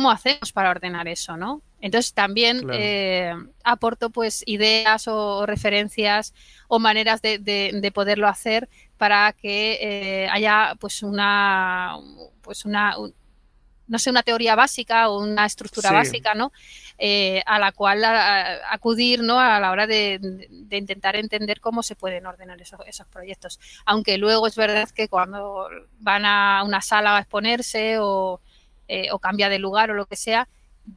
¿cómo 0.00 0.10
hacemos 0.10 0.50
para 0.50 0.70
ordenar 0.70 1.08
eso, 1.08 1.36
no? 1.36 1.60
Entonces 1.78 2.14
también 2.14 2.66
eh, 2.72 3.34
aporto 3.64 4.08
pues 4.08 4.42
ideas 4.46 5.06
o, 5.08 5.44
referencias 5.44 6.32
o 6.68 6.78
maneras 6.78 7.20
de, 7.20 7.92
poderlo 7.92 8.26
hacer 8.26 8.70
para 8.96 9.30
que 9.34 9.78
eh, 9.78 10.28
haya 10.30 10.74
pues 10.80 11.02
una 11.02 11.98
pues 12.40 12.64
una 12.64 12.96
no 13.88 13.98
sé 13.98 14.08
una 14.08 14.22
teoría 14.22 14.54
básica 14.54 15.10
o 15.10 15.20
una 15.20 15.44
estructura 15.44 15.92
básica, 15.92 16.32
¿no? 16.32 16.50
Eh, 16.96 17.42
a 17.44 17.58
la 17.58 17.72
cual 17.72 18.02
acudir 18.70 19.22
¿no? 19.22 19.38
a 19.38 19.60
la 19.60 19.70
hora 19.70 19.86
de, 19.86 20.18
intentar 20.70 21.16
entender 21.16 21.60
cómo 21.60 21.82
se 21.82 21.94
pueden 21.94 22.24
ordenar 22.24 22.58
esos, 22.62 23.06
proyectos. 23.12 23.60
Aunque 23.84 24.16
luego 24.16 24.46
es 24.46 24.56
verdad 24.56 24.88
que 24.88 25.08
cuando 25.08 25.68
van 25.98 26.24
a 26.24 26.62
una 26.64 26.80
sala 26.80 27.16
a 27.16 27.20
exponerse 27.20 27.98
o, 27.98 28.40
eh, 28.90 29.08
o 29.12 29.18
cambia 29.18 29.48
de 29.48 29.58
lugar 29.58 29.90
o 29.90 29.94
lo 29.94 30.06
que 30.06 30.16
sea, 30.16 30.48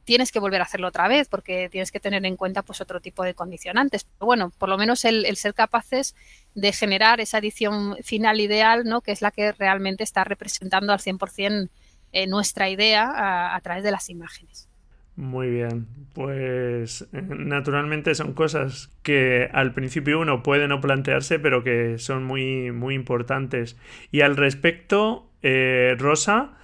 tienes 0.04 0.32
que 0.32 0.40
volver 0.40 0.60
a 0.60 0.64
hacerlo 0.64 0.88
otra 0.88 1.06
vez 1.08 1.28
porque 1.28 1.68
tienes 1.70 1.92
que 1.92 2.00
tener 2.00 2.24
en 2.26 2.36
cuenta 2.36 2.62
pues 2.62 2.80
otro 2.80 3.00
tipo 3.00 3.22
de 3.22 3.34
condicionantes. 3.34 4.04
Pero 4.04 4.26
bueno, 4.26 4.52
por 4.58 4.68
lo 4.68 4.76
menos 4.76 5.04
el, 5.04 5.36
ser 5.36 5.54
capaces 5.54 6.16
de 6.54 6.72
generar 6.72 7.20
esa 7.20 7.38
edición 7.38 7.96
final 8.02 8.40
ideal, 8.40 8.84
¿no? 8.84 9.00
que 9.00 9.12
es 9.12 9.22
la 9.22 9.30
que 9.30 9.52
realmente 9.52 10.02
está 10.02 10.24
representando 10.24 10.92
al 10.92 10.98
100% 10.98 11.68
eh, 12.12 12.26
nuestra 12.26 12.68
idea 12.68 13.54
a 13.54 13.60
través 13.60 13.84
de 13.84 13.90
las 13.90 14.10
imágenes. 14.10 14.68
Muy 15.16 15.48
bien, 15.48 15.86
pues 16.12 17.06
eh, 17.12 17.22
naturalmente 17.22 18.16
son 18.16 18.32
cosas 18.32 18.90
que 19.04 19.48
al 19.52 19.72
principio 19.72 20.18
uno 20.18 20.42
puede 20.42 20.66
no 20.66 20.80
plantearse, 20.80 21.38
pero 21.38 21.62
que 21.62 21.98
son 21.98 22.24
muy, 22.24 22.72
muy 22.72 22.96
importantes. 22.96 23.76
Y 24.10 24.22
al 24.22 24.36
respecto, 24.36 25.30
eh, 25.42 25.94
Rosa, 25.98 26.54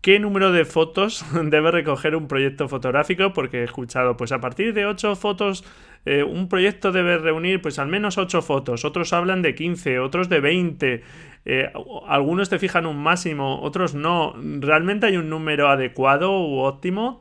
¿Qué 0.00 0.20
número 0.20 0.52
de 0.52 0.64
fotos 0.64 1.24
debe 1.44 1.70
recoger 1.70 2.14
un 2.14 2.28
proyecto 2.28 2.68
fotográfico? 2.68 3.32
Porque 3.32 3.60
he 3.60 3.64
escuchado, 3.64 4.16
pues 4.16 4.32
a 4.32 4.40
partir 4.40 4.72
de 4.72 4.86
8 4.86 5.16
fotos, 5.16 5.64
eh, 6.04 6.22
un 6.22 6.48
proyecto 6.48 6.92
debe 6.92 7.18
reunir 7.18 7.60
pues 7.60 7.78
al 7.78 7.88
menos 7.88 8.16
8 8.16 8.42
fotos. 8.42 8.84
Otros 8.84 9.12
hablan 9.12 9.42
de 9.42 9.54
15, 9.54 9.98
otros 9.98 10.28
de 10.28 10.40
20. 10.40 11.04
Eh, 11.44 11.72
algunos 12.06 12.48
te 12.48 12.58
fijan 12.58 12.86
un 12.86 13.02
máximo, 13.02 13.60
otros 13.62 13.94
no. 13.94 14.34
¿Realmente 14.36 15.06
hay 15.06 15.16
un 15.16 15.28
número 15.28 15.68
adecuado 15.68 16.38
u 16.40 16.60
óptimo? 16.60 17.20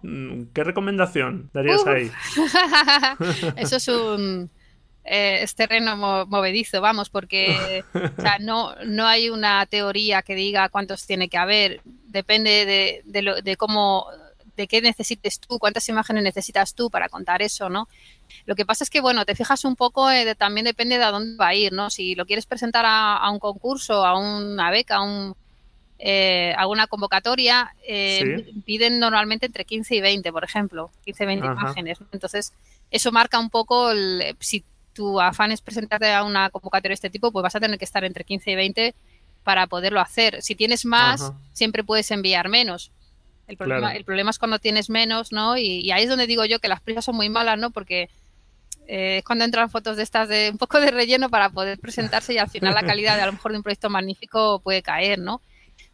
¿Qué 0.54 0.64
recomendación 0.64 1.50
darías 1.54 1.86
ahí? 1.88 2.12
Eso 3.58 3.78
es 3.78 3.88
un 3.88 4.52
eh, 5.10 5.40
es 5.42 5.56
terreno 5.56 5.96
movedizo, 5.96 6.82
vamos, 6.82 7.10
porque 7.10 7.84
no, 8.42 8.76
no 8.86 9.08
hay 9.08 9.30
una 9.30 9.66
teoría 9.66 10.22
que 10.22 10.36
diga 10.36 10.68
cuántos 10.68 11.08
tiene 11.08 11.30
que 11.30 11.38
haber. 11.38 11.82
Depende 11.86 12.66
de, 12.66 13.02
de, 13.06 13.22
lo, 13.22 13.42
de 13.42 13.56
cómo, 13.56 14.08
de 14.58 14.68
qué 14.68 14.82
necesites 14.82 15.40
tú, 15.40 15.60
cuántas 15.60 15.88
imágenes 15.88 16.24
necesitas 16.24 16.74
tú 16.74 16.90
para 16.90 17.08
contar 17.08 17.42
eso, 17.42 17.70
¿no? 17.70 17.88
Lo 18.46 18.56
que 18.56 18.66
pasa 18.66 18.84
es 18.84 18.90
que, 18.90 19.00
bueno, 19.00 19.24
te 19.24 19.36
fijas 19.36 19.64
un 19.64 19.78
poco, 19.78 20.12
eh, 20.12 20.36
también 20.36 20.66
depende 20.66 20.98
de 20.98 21.06
a 21.06 21.12
dónde 21.12 21.38
va 21.38 21.48
a 21.48 21.56
ir, 21.56 21.72
¿no? 21.72 21.90
Si 21.90 22.16
lo 22.16 22.26
quieres 22.26 22.46
presentar 22.46 22.84
a, 22.86 23.30
un 23.32 23.40
concurso, 23.40 24.06
a 24.06 24.18
una 24.18 24.70
beca, 24.72 24.98
a 24.98 25.04
un, 25.04 25.36
eh, 26.00 26.54
alguna 26.58 26.88
convocatoria, 26.88 27.74
eh, 27.88 28.52
piden 28.66 29.00
normalmente 29.00 29.46
entre 29.46 29.64
15 29.64 29.96
y 29.96 30.02
20, 30.02 30.34
por 30.34 30.44
ejemplo, 30.44 30.92
15 31.06 31.24
y 31.24 31.28
20 31.28 31.48
imágenes. 31.48 32.00
Entonces, 32.12 32.52
eso 32.92 33.14
marca 33.14 33.40
un 33.40 33.50
poco 33.50 33.92
el, 33.92 34.36
si 34.40 34.66
tu 34.98 35.22
afán 35.22 35.52
es 35.52 35.62
presentarte 35.62 36.12
a 36.12 36.24
una 36.24 36.50
convocatoria 36.50 36.90
de 36.90 36.96
este 36.96 37.12
tipo, 37.12 37.32
pues 37.32 37.44
vas 37.44 37.56
a 37.56 37.60
tener 37.60 37.78
que 37.78 37.86
estar 37.86 38.04
entre 38.04 38.24
15 38.24 38.52
y 38.52 38.56
20 38.56 38.96
para 39.44 39.68
poderlo 39.68 40.00
hacer. 40.00 40.42
Si 40.42 40.56
tienes 40.56 40.86
más, 40.86 41.32
siempre 41.54 41.84
puedes 41.84 42.10
enviar 42.10 42.50
menos. 42.50 42.92
El 43.48 43.58
problema, 43.58 43.96
el 43.96 44.04
problema 44.04 44.32
es 44.32 44.40
cuando 44.40 44.58
tienes 44.58 44.90
menos, 44.90 45.32
¿no? 45.32 45.56
Y, 45.56 45.92
ahí 45.92 46.04
es 46.04 46.10
donde 46.10 46.26
digo 46.26 46.46
yo 46.46 46.60
que 46.60 46.68
las 46.68 46.82
prisas 46.82 47.06
son 47.06 47.16
muy 47.16 47.30
malas, 47.30 47.60
¿no? 47.60 47.70
Porque 47.70 48.10
eh, 48.88 49.20
es 49.20 49.24
cuando 49.24 49.46
entran 49.46 49.70
fotos 49.70 49.98
de 49.98 50.04
estas 50.04 50.28
de 50.30 50.50
un 50.52 50.58
poco 50.58 50.82
de 50.82 50.90
relleno 50.90 51.30
para 51.30 51.50
poder 51.50 51.78
presentarse 51.78 52.34
y 52.34 52.40
al 52.40 52.50
final 52.50 52.74
la 52.74 52.84
calidad 52.84 53.16
de 53.16 53.22
a 53.22 53.28
lo 53.28 53.34
mejor 53.34 53.52
de 53.52 53.60
un 53.60 53.64
proyecto 53.64 53.90
magnífico 53.92 54.60
puede 54.62 54.82
caer, 54.82 55.20
¿no? 55.20 55.42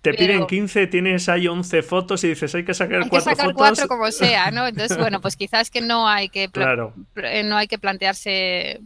Te 0.03 0.13
piden 0.13 0.45
15, 0.47 0.87
tienes 0.87 1.29
ahí 1.29 1.47
11 1.47 1.81
fotos 1.81 2.23
y 2.25 2.29
dices, 2.29 2.53
hay 2.55 2.65
que 2.65 2.73
sacar 2.73 3.03
hay 3.03 3.09
cuatro 3.09 3.29
que 3.31 3.35
sacar 3.35 3.53
fotos. 3.53 3.57
cuatro 3.57 3.87
como 3.87 4.11
sea, 4.11 4.51
¿no? 4.51 4.67
Entonces, 4.67 4.97
bueno, 4.97 5.21
pues 5.21 5.37
quizás 5.37 5.71
que 5.71 5.79
no 5.79 6.09
hay 6.09 6.27
que 6.27 6.49
claro. 6.51 6.93
Eh, 7.15 7.43
no 7.43 7.55
hay 7.55 7.67
que 7.67 7.77
plantearse 7.77 8.81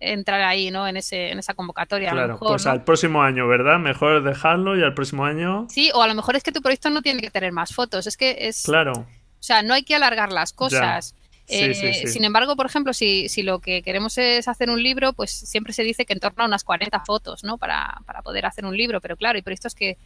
entrar 0.00 0.42
ahí, 0.42 0.70
¿no? 0.70 0.86
En 0.86 0.96
ese 0.96 1.30
en 1.30 1.38
esa 1.38 1.54
convocatoria. 1.54 2.10
Claro, 2.10 2.38
pues 2.38 2.66
al 2.66 2.84
próximo 2.84 3.22
año, 3.22 3.48
¿verdad? 3.48 3.78
Mejor 3.78 4.22
dejarlo 4.22 4.78
y 4.78 4.82
al 4.82 4.94
próximo 4.94 5.24
año. 5.24 5.66
Sí, 5.70 5.90
o 5.94 6.02
a 6.02 6.08
lo 6.08 6.14
mejor 6.14 6.36
es 6.36 6.42
que 6.42 6.52
tu 6.52 6.62
proyecto 6.62 6.90
no 6.90 7.02
tiene 7.02 7.20
que 7.20 7.30
tener 7.30 7.52
más 7.52 7.74
fotos, 7.74 8.06
es 8.06 8.16
que 8.16 8.36
es. 8.40 8.62
Claro. 8.64 8.92
O 8.92 9.42
sea, 9.46 9.62
no 9.62 9.74
hay 9.74 9.82
que 9.82 9.94
alargar 9.94 10.32
las 10.32 10.52
cosas. 10.52 11.14
Eh, 11.48 12.08
sin 12.08 12.24
embargo, 12.24 12.56
por 12.56 12.66
ejemplo, 12.66 12.92
si, 12.92 13.28
si 13.28 13.44
lo 13.44 13.60
que 13.60 13.82
queremos 13.82 14.18
es 14.18 14.48
hacer 14.48 14.68
un 14.68 14.82
libro, 14.82 15.12
pues 15.12 15.30
siempre 15.30 15.72
se 15.72 15.84
dice 15.84 16.04
que 16.04 16.12
en 16.12 16.18
torno 16.18 16.42
a 16.42 16.46
unas 16.46 16.64
40 16.64 17.04
fotos, 17.04 17.44
¿no? 17.44 17.56
Para, 17.56 18.00
para 18.04 18.22
poder 18.22 18.46
hacer 18.46 18.64
un 18.64 18.76
libro, 18.76 19.00
pero 19.00 19.16
claro, 19.16 19.38
y 19.38 19.42
es 19.46 19.74
que 19.74 19.96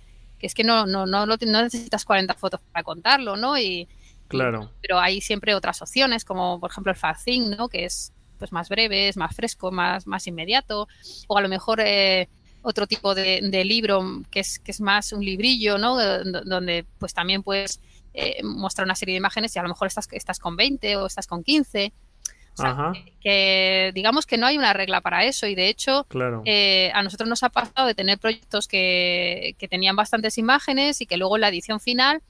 que 0.40 0.46
es 0.46 0.54
que 0.54 0.64
no, 0.64 0.86
no, 0.86 1.06
no, 1.06 1.26
no 1.26 1.36
necesitas 1.36 2.04
40 2.04 2.34
fotos 2.34 2.60
para 2.72 2.82
contarlo, 2.82 3.36
¿no? 3.36 3.58
Y, 3.58 3.86
claro. 4.26 4.72
pero 4.80 4.98
hay 4.98 5.20
siempre 5.20 5.54
otras 5.54 5.82
opciones, 5.82 6.24
como 6.24 6.58
por 6.58 6.70
ejemplo 6.70 6.90
el 6.90 6.96
Facing, 6.96 7.50
¿no? 7.50 7.68
Que 7.68 7.84
es 7.84 8.12
pues 8.40 8.50
más 8.50 8.68
breve, 8.68 9.08
es 9.08 9.16
más 9.16 9.36
fresco, 9.36 9.70
más, 9.70 10.08
más 10.08 10.26
inmediato, 10.26 10.88
o 11.28 11.38
a 11.38 11.40
lo 11.40 11.48
mejor 11.48 11.80
eh, 11.80 12.28
otro 12.62 12.88
tipo 12.88 13.14
de, 13.14 13.40
libro 13.64 14.22
que 14.32 14.40
es, 14.40 14.58
que 14.58 14.72
es 14.72 14.80
más 14.80 15.12
un 15.12 15.24
librillo, 15.24 15.78
¿no? 15.78 15.96
donde 15.96 16.84
pues 16.98 17.14
también 17.14 17.44
puedes 17.44 17.80
eh, 18.12 18.42
mostrar 18.42 18.84
una 18.84 18.96
serie 18.96 19.12
de 19.12 19.18
imágenes 19.18 19.54
y 19.54 19.60
a 19.60 19.62
lo 19.62 19.68
mejor 19.68 19.86
estás, 19.86 20.08
estás 20.10 20.40
con 20.40 20.56
20 20.56 20.96
o 20.96 21.06
estás 21.06 21.28
con 21.28 21.44
15 21.44 21.92
que, 23.22 23.92
digamos 23.94 24.26
que 24.26 24.36
no 24.36 24.46
hay 24.46 24.58
una 24.58 24.72
regla 24.72 25.00
para 25.00 25.24
eso 25.24 25.46
y 25.46 25.54
de 25.54 25.68
hecho 25.68 26.06
eh, 26.44 26.90
a 26.94 27.02
nosotros 27.02 27.28
nos 27.28 27.42
ha 27.42 27.48
pasado 27.50 27.86
de 27.86 27.94
tener 27.94 28.18
proyectos 28.18 28.66
que, 28.66 29.56
tenían 29.70 29.96
bastantes 29.96 30.38
imágenes 30.38 31.00
y 31.00 31.06
que 31.06 31.16
luego 31.16 31.36
en 31.36 31.42
la 31.42 31.48
edición 31.48 31.80
final, 31.80 32.22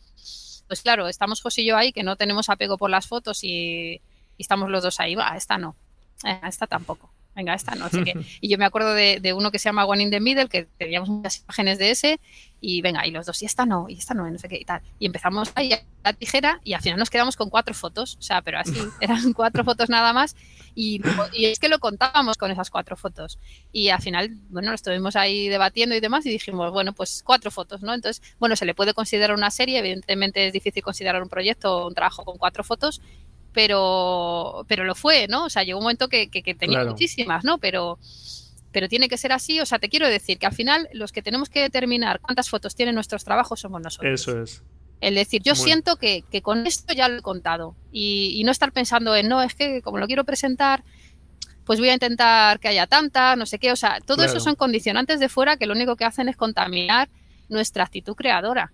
pues 0.66 0.82
claro, 0.82 1.08
estamos 1.08 1.40
José 1.40 1.62
y 1.62 1.66
yo 1.66 1.76
ahí 1.76 1.92
que 1.92 2.02
no 2.02 2.16
tenemos 2.16 2.48
apego 2.48 2.76
por 2.76 2.90
las 2.90 3.06
fotos 3.06 3.42
y, 3.42 4.00
estamos 4.38 4.70
los 4.70 4.82
dos 4.82 5.00
ahí, 5.00 5.14
va, 5.14 5.36
esta 5.36 5.58
no, 5.58 5.76
eh, 6.24 6.40
esta 6.44 6.66
tampoco 6.66 7.10
venga, 7.34 7.54
esta 7.54 7.74
no. 7.74 7.86
y 8.40 8.48
yo 8.48 8.58
me 8.58 8.64
acuerdo 8.64 8.94
de, 8.94 9.32
uno 9.34 9.50
que 9.50 9.58
se 9.58 9.64
llama 9.68 9.84
One 9.84 10.02
in 10.04 10.10
the 10.10 10.20
Middle, 10.20 10.48
que 10.48 10.64
teníamos 10.78 11.08
muchas 11.08 11.42
imágenes 11.42 11.78
de 11.78 11.90
ese, 11.90 12.20
y 12.60 12.82
venga, 12.82 13.06
y 13.06 13.10
los 13.10 13.26
dos, 13.26 13.42
y 13.42 13.46
esta 13.46 13.64
no, 13.66 13.88
y 13.88 13.94
esta 13.94 14.14
no, 14.14 14.28
y 14.28 14.32
no 14.32 14.38
sé 14.38 14.48
qué, 14.48 14.58
y 14.58 14.64
tal. 14.64 14.82
Y 14.98 15.06
empezamos 15.06 15.50
ahí 15.54 15.72
a 15.72 15.82
la 16.04 16.12
tijera, 16.12 16.60
y 16.64 16.74
al 16.74 16.82
final 16.82 16.98
nos 16.98 17.10
quedamos 17.10 17.36
con 17.36 17.48
cuatro 17.48 17.74
fotos, 17.74 18.16
o 18.18 18.22
sea, 18.22 18.42
pero 18.42 18.58
así, 18.58 18.74
eran 19.00 19.32
cuatro 19.32 19.64
fotos 19.64 19.88
nada 19.88 20.12
más, 20.12 20.36
y, 20.74 21.00
es 21.34 21.58
que 21.58 21.68
lo 21.68 21.78
contábamos 21.78 22.36
con 22.36 22.50
esas 22.50 22.70
cuatro 22.70 22.96
fotos. 22.96 23.38
Y 23.72 23.88
al 23.88 24.00
final, 24.00 24.30
bueno, 24.50 24.72
estuvimos 24.72 25.16
ahí 25.16 25.48
debatiendo 25.48 25.94
y 25.94 26.00
demás, 26.00 26.26
y 26.26 26.30
dijimos, 26.30 26.72
bueno, 26.72 26.92
pues 26.92 27.22
cuatro 27.24 27.50
fotos, 27.50 27.82
¿no? 27.82 27.94
Entonces, 27.94 28.22
bueno, 28.38 28.56
se 28.56 28.66
le 28.66 28.74
puede 28.74 28.94
considerar 28.94 29.34
una 29.34 29.50
serie, 29.50 29.78
evidentemente 29.78 30.46
es 30.46 30.52
difícil 30.52 30.82
considerar 30.82 31.22
un 31.22 31.28
proyecto 31.28 31.78
o 31.78 31.88
un 31.88 31.94
trabajo 31.94 32.24
con 32.24 32.38
cuatro 32.38 32.64
fotos, 32.64 33.00
pero, 33.52 34.64
pero 34.68 34.84
lo 34.84 34.94
fue, 34.94 35.26
¿no? 35.28 35.44
O 35.44 35.50
sea, 35.50 35.64
llegó 35.64 35.78
un 35.78 35.84
momento 35.84 36.08
que, 36.08 36.28
tenía 36.58 36.84
muchísimas, 36.84 37.44
¿no? 37.44 37.58
Pero, 37.58 37.98
pero 38.72 38.88
tiene 38.88 39.08
que 39.08 39.16
ser 39.16 39.32
así. 39.32 39.60
O 39.60 39.66
sea, 39.66 39.78
te 39.78 39.88
quiero 39.88 40.08
decir 40.08 40.38
que 40.38 40.46
al 40.46 40.54
final 40.54 40.88
los 40.92 41.12
que 41.12 41.22
tenemos 41.22 41.48
que 41.48 41.60
determinar 41.60 42.20
cuántas 42.20 42.48
fotos 42.48 42.74
tienen 42.74 42.94
nuestros 42.94 43.24
trabajos 43.24 43.60
somos 43.60 43.80
nosotros. 43.80 44.20
Eso 44.20 44.42
es. 44.42 44.62
Es 45.00 45.14
decir, 45.14 45.42
yo 45.42 45.54
siento 45.54 45.96
que, 45.96 46.24
con 46.42 46.66
esto 46.66 46.92
ya 46.92 47.08
lo 47.08 47.18
he 47.18 47.22
contado 47.22 47.74
y, 47.90 48.42
no 48.44 48.52
estar 48.52 48.70
pensando 48.72 49.16
en, 49.16 49.28
no, 49.28 49.42
es 49.42 49.54
que 49.54 49.80
como 49.80 49.98
lo 49.98 50.06
quiero 50.06 50.24
presentar, 50.24 50.84
pues 51.64 51.78
voy 51.78 51.88
a 51.88 51.94
intentar 51.94 52.60
que 52.60 52.68
haya 52.68 52.86
tanta, 52.86 53.34
no 53.36 53.46
sé 53.46 53.58
qué. 53.58 53.72
O 53.72 53.76
sea, 53.76 53.98
todo 54.04 54.24
eso 54.24 54.40
son 54.40 54.56
condicionantes 54.56 55.18
de 55.18 55.28
fuera 55.28 55.56
que 55.56 55.66
lo 55.66 55.72
único 55.72 55.96
que 55.96 56.04
hacen 56.04 56.28
es 56.28 56.36
contaminar 56.36 57.08
nuestra 57.48 57.84
actitud 57.84 58.14
creadora. 58.14 58.72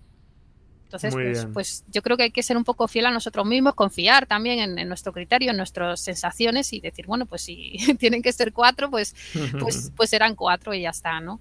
Entonces, 0.86 1.14
pues, 1.14 1.48
pues, 1.52 1.84
yo 1.90 2.00
creo 2.00 2.16
que 2.16 2.22
hay 2.22 2.30
que 2.30 2.44
ser 2.44 2.56
un 2.56 2.62
poco 2.62 2.86
fiel 2.86 3.06
a 3.06 3.10
nosotros 3.10 3.44
mismos, 3.44 3.74
confiar 3.74 4.26
también 4.26 4.78
en, 4.78 4.88
nuestro 4.88 5.12
criterio, 5.12 5.50
en 5.50 5.56
nuestras 5.56 6.00
sensaciones 6.00 6.72
y 6.72 6.80
decir, 6.80 7.06
bueno, 7.06 7.26
pues 7.26 7.42
si 7.42 7.76
tienen 7.98 8.22
que 8.22 8.32
ser 8.32 8.52
cuatro, 8.52 8.88
pues, 8.88 9.16
pues, 9.58 9.92
pues 9.96 10.10
serán 10.10 10.36
cuatro 10.36 10.72
y 10.74 10.82
ya 10.82 10.90
está, 10.90 11.20
¿no? 11.20 11.40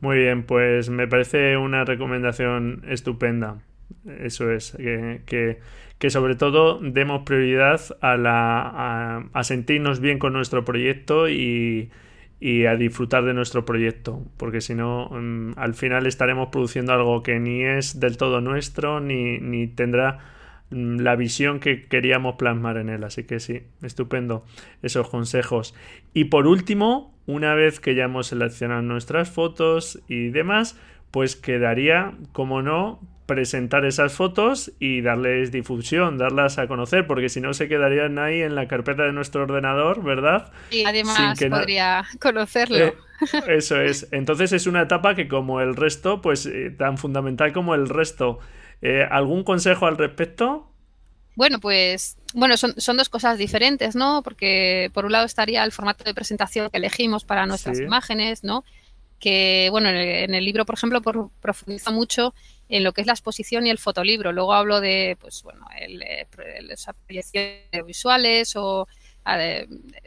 Muy 0.00 0.18
bien, 0.18 0.44
pues 0.44 0.88
me 0.88 1.08
parece 1.08 1.56
una 1.56 1.84
recomendación 1.84 2.84
estupenda. 2.88 3.60
Eso 4.20 4.52
es, 4.52 4.72
que, 5.26 5.58
que, 5.98 6.10
sobre 6.10 6.36
todo 6.36 6.78
demos 6.80 7.22
prioridad 7.24 7.80
a, 8.00 8.16
la, 8.16 9.28
a 9.32 9.44
sentirnos 9.44 9.98
bien 10.00 10.18
con 10.20 10.32
nuestro 10.32 10.64
proyecto 10.64 11.28
y, 11.28 11.90
y 12.44 12.66
a 12.66 12.74
disfrutar 12.74 13.24
de 13.24 13.34
nuestro 13.34 13.64
proyecto, 13.64 14.20
porque 14.36 14.60
si 14.60 14.74
no, 14.74 15.08
mm, 15.12 15.52
al 15.54 15.74
final 15.74 16.08
estaremos 16.08 16.48
produciendo 16.48 16.92
algo 16.92 17.22
que 17.22 17.38
ni 17.38 17.62
es 17.62 18.00
del 18.00 18.16
todo 18.16 18.40
nuestro, 18.40 18.98
ni, 18.98 19.38
ni 19.38 19.68
tendrá 19.68 20.18
mm, 20.70 20.96
la 20.96 21.14
visión 21.14 21.60
que 21.60 21.86
queríamos 21.86 22.34
plasmar 22.34 22.78
en 22.78 22.88
él. 22.88 23.04
Así 23.04 23.22
que 23.22 23.38
sí, 23.38 23.62
estupendo 23.80 24.44
esos 24.82 25.08
consejos. 25.08 25.72
Y 26.14 26.24
por 26.24 26.48
último, 26.48 27.16
una 27.26 27.54
vez 27.54 27.78
que 27.78 27.94
ya 27.94 28.06
hemos 28.06 28.26
seleccionado 28.26 28.82
nuestras 28.82 29.30
fotos 29.30 30.02
y 30.08 30.30
demás, 30.30 30.76
pues 31.12 31.36
quedaría, 31.36 32.14
como 32.32 32.60
no, 32.60 32.98
presentar 33.26 33.84
esas 33.84 34.12
fotos 34.12 34.72
y 34.78 35.00
darles 35.00 35.52
difusión, 35.52 36.18
darlas 36.18 36.58
a 36.58 36.66
conocer, 36.66 37.06
porque 37.06 37.28
si 37.28 37.40
no 37.40 37.54
se 37.54 37.68
quedarían 37.68 38.18
ahí 38.18 38.42
en 38.42 38.54
la 38.54 38.68
carpeta 38.68 39.04
de 39.04 39.12
nuestro 39.12 39.42
ordenador, 39.42 40.02
¿verdad? 40.02 40.52
Y 40.70 40.84
además 40.84 41.38
podría 41.48 42.04
conocerlo. 42.20 42.76
Eh, 42.76 42.94
eso 43.48 43.80
es. 43.80 44.08
Entonces 44.10 44.52
es 44.52 44.66
una 44.66 44.82
etapa 44.82 45.14
que 45.14 45.28
como 45.28 45.60
el 45.60 45.76
resto, 45.76 46.20
pues 46.20 46.46
eh, 46.46 46.70
tan 46.70 46.98
fundamental 46.98 47.52
como 47.52 47.74
el 47.74 47.88
resto. 47.88 48.40
Eh, 48.80 49.06
¿Algún 49.08 49.44
consejo 49.44 49.86
al 49.86 49.96
respecto? 49.96 50.68
Bueno, 51.36 51.60
pues 51.60 52.18
bueno, 52.34 52.56
son, 52.56 52.74
son, 52.78 52.96
dos 52.96 53.08
cosas 53.08 53.38
diferentes, 53.38 53.94
¿no? 53.94 54.22
Porque 54.22 54.90
por 54.92 55.04
un 55.04 55.12
lado 55.12 55.24
estaría 55.24 55.64
el 55.64 55.72
formato 55.72 56.04
de 56.04 56.14
presentación 56.14 56.68
que 56.70 56.78
elegimos 56.78 57.24
para 57.24 57.46
nuestras 57.46 57.78
imágenes, 57.78 58.42
¿no? 58.44 58.64
Que, 59.18 59.68
bueno, 59.70 59.88
en 59.88 60.34
el, 60.34 60.44
libro, 60.44 60.66
por 60.66 60.74
ejemplo, 60.74 61.00
profundiza 61.40 61.92
mucho 61.92 62.34
en 62.72 62.84
lo 62.84 62.94
que 62.94 63.02
es 63.02 63.06
la 63.06 63.12
exposición 63.12 63.66
y 63.66 63.70
el 63.70 63.76
fotolibro. 63.76 64.32
Luego 64.32 64.54
hablo 64.54 64.80
de, 64.80 65.18
pues 65.20 65.42
bueno, 65.42 65.66
el, 65.78 66.00
eh, 66.00 66.26
las 66.62 66.86
proyecciones 67.06 67.68
visuales 67.86 68.56
o 68.56 68.88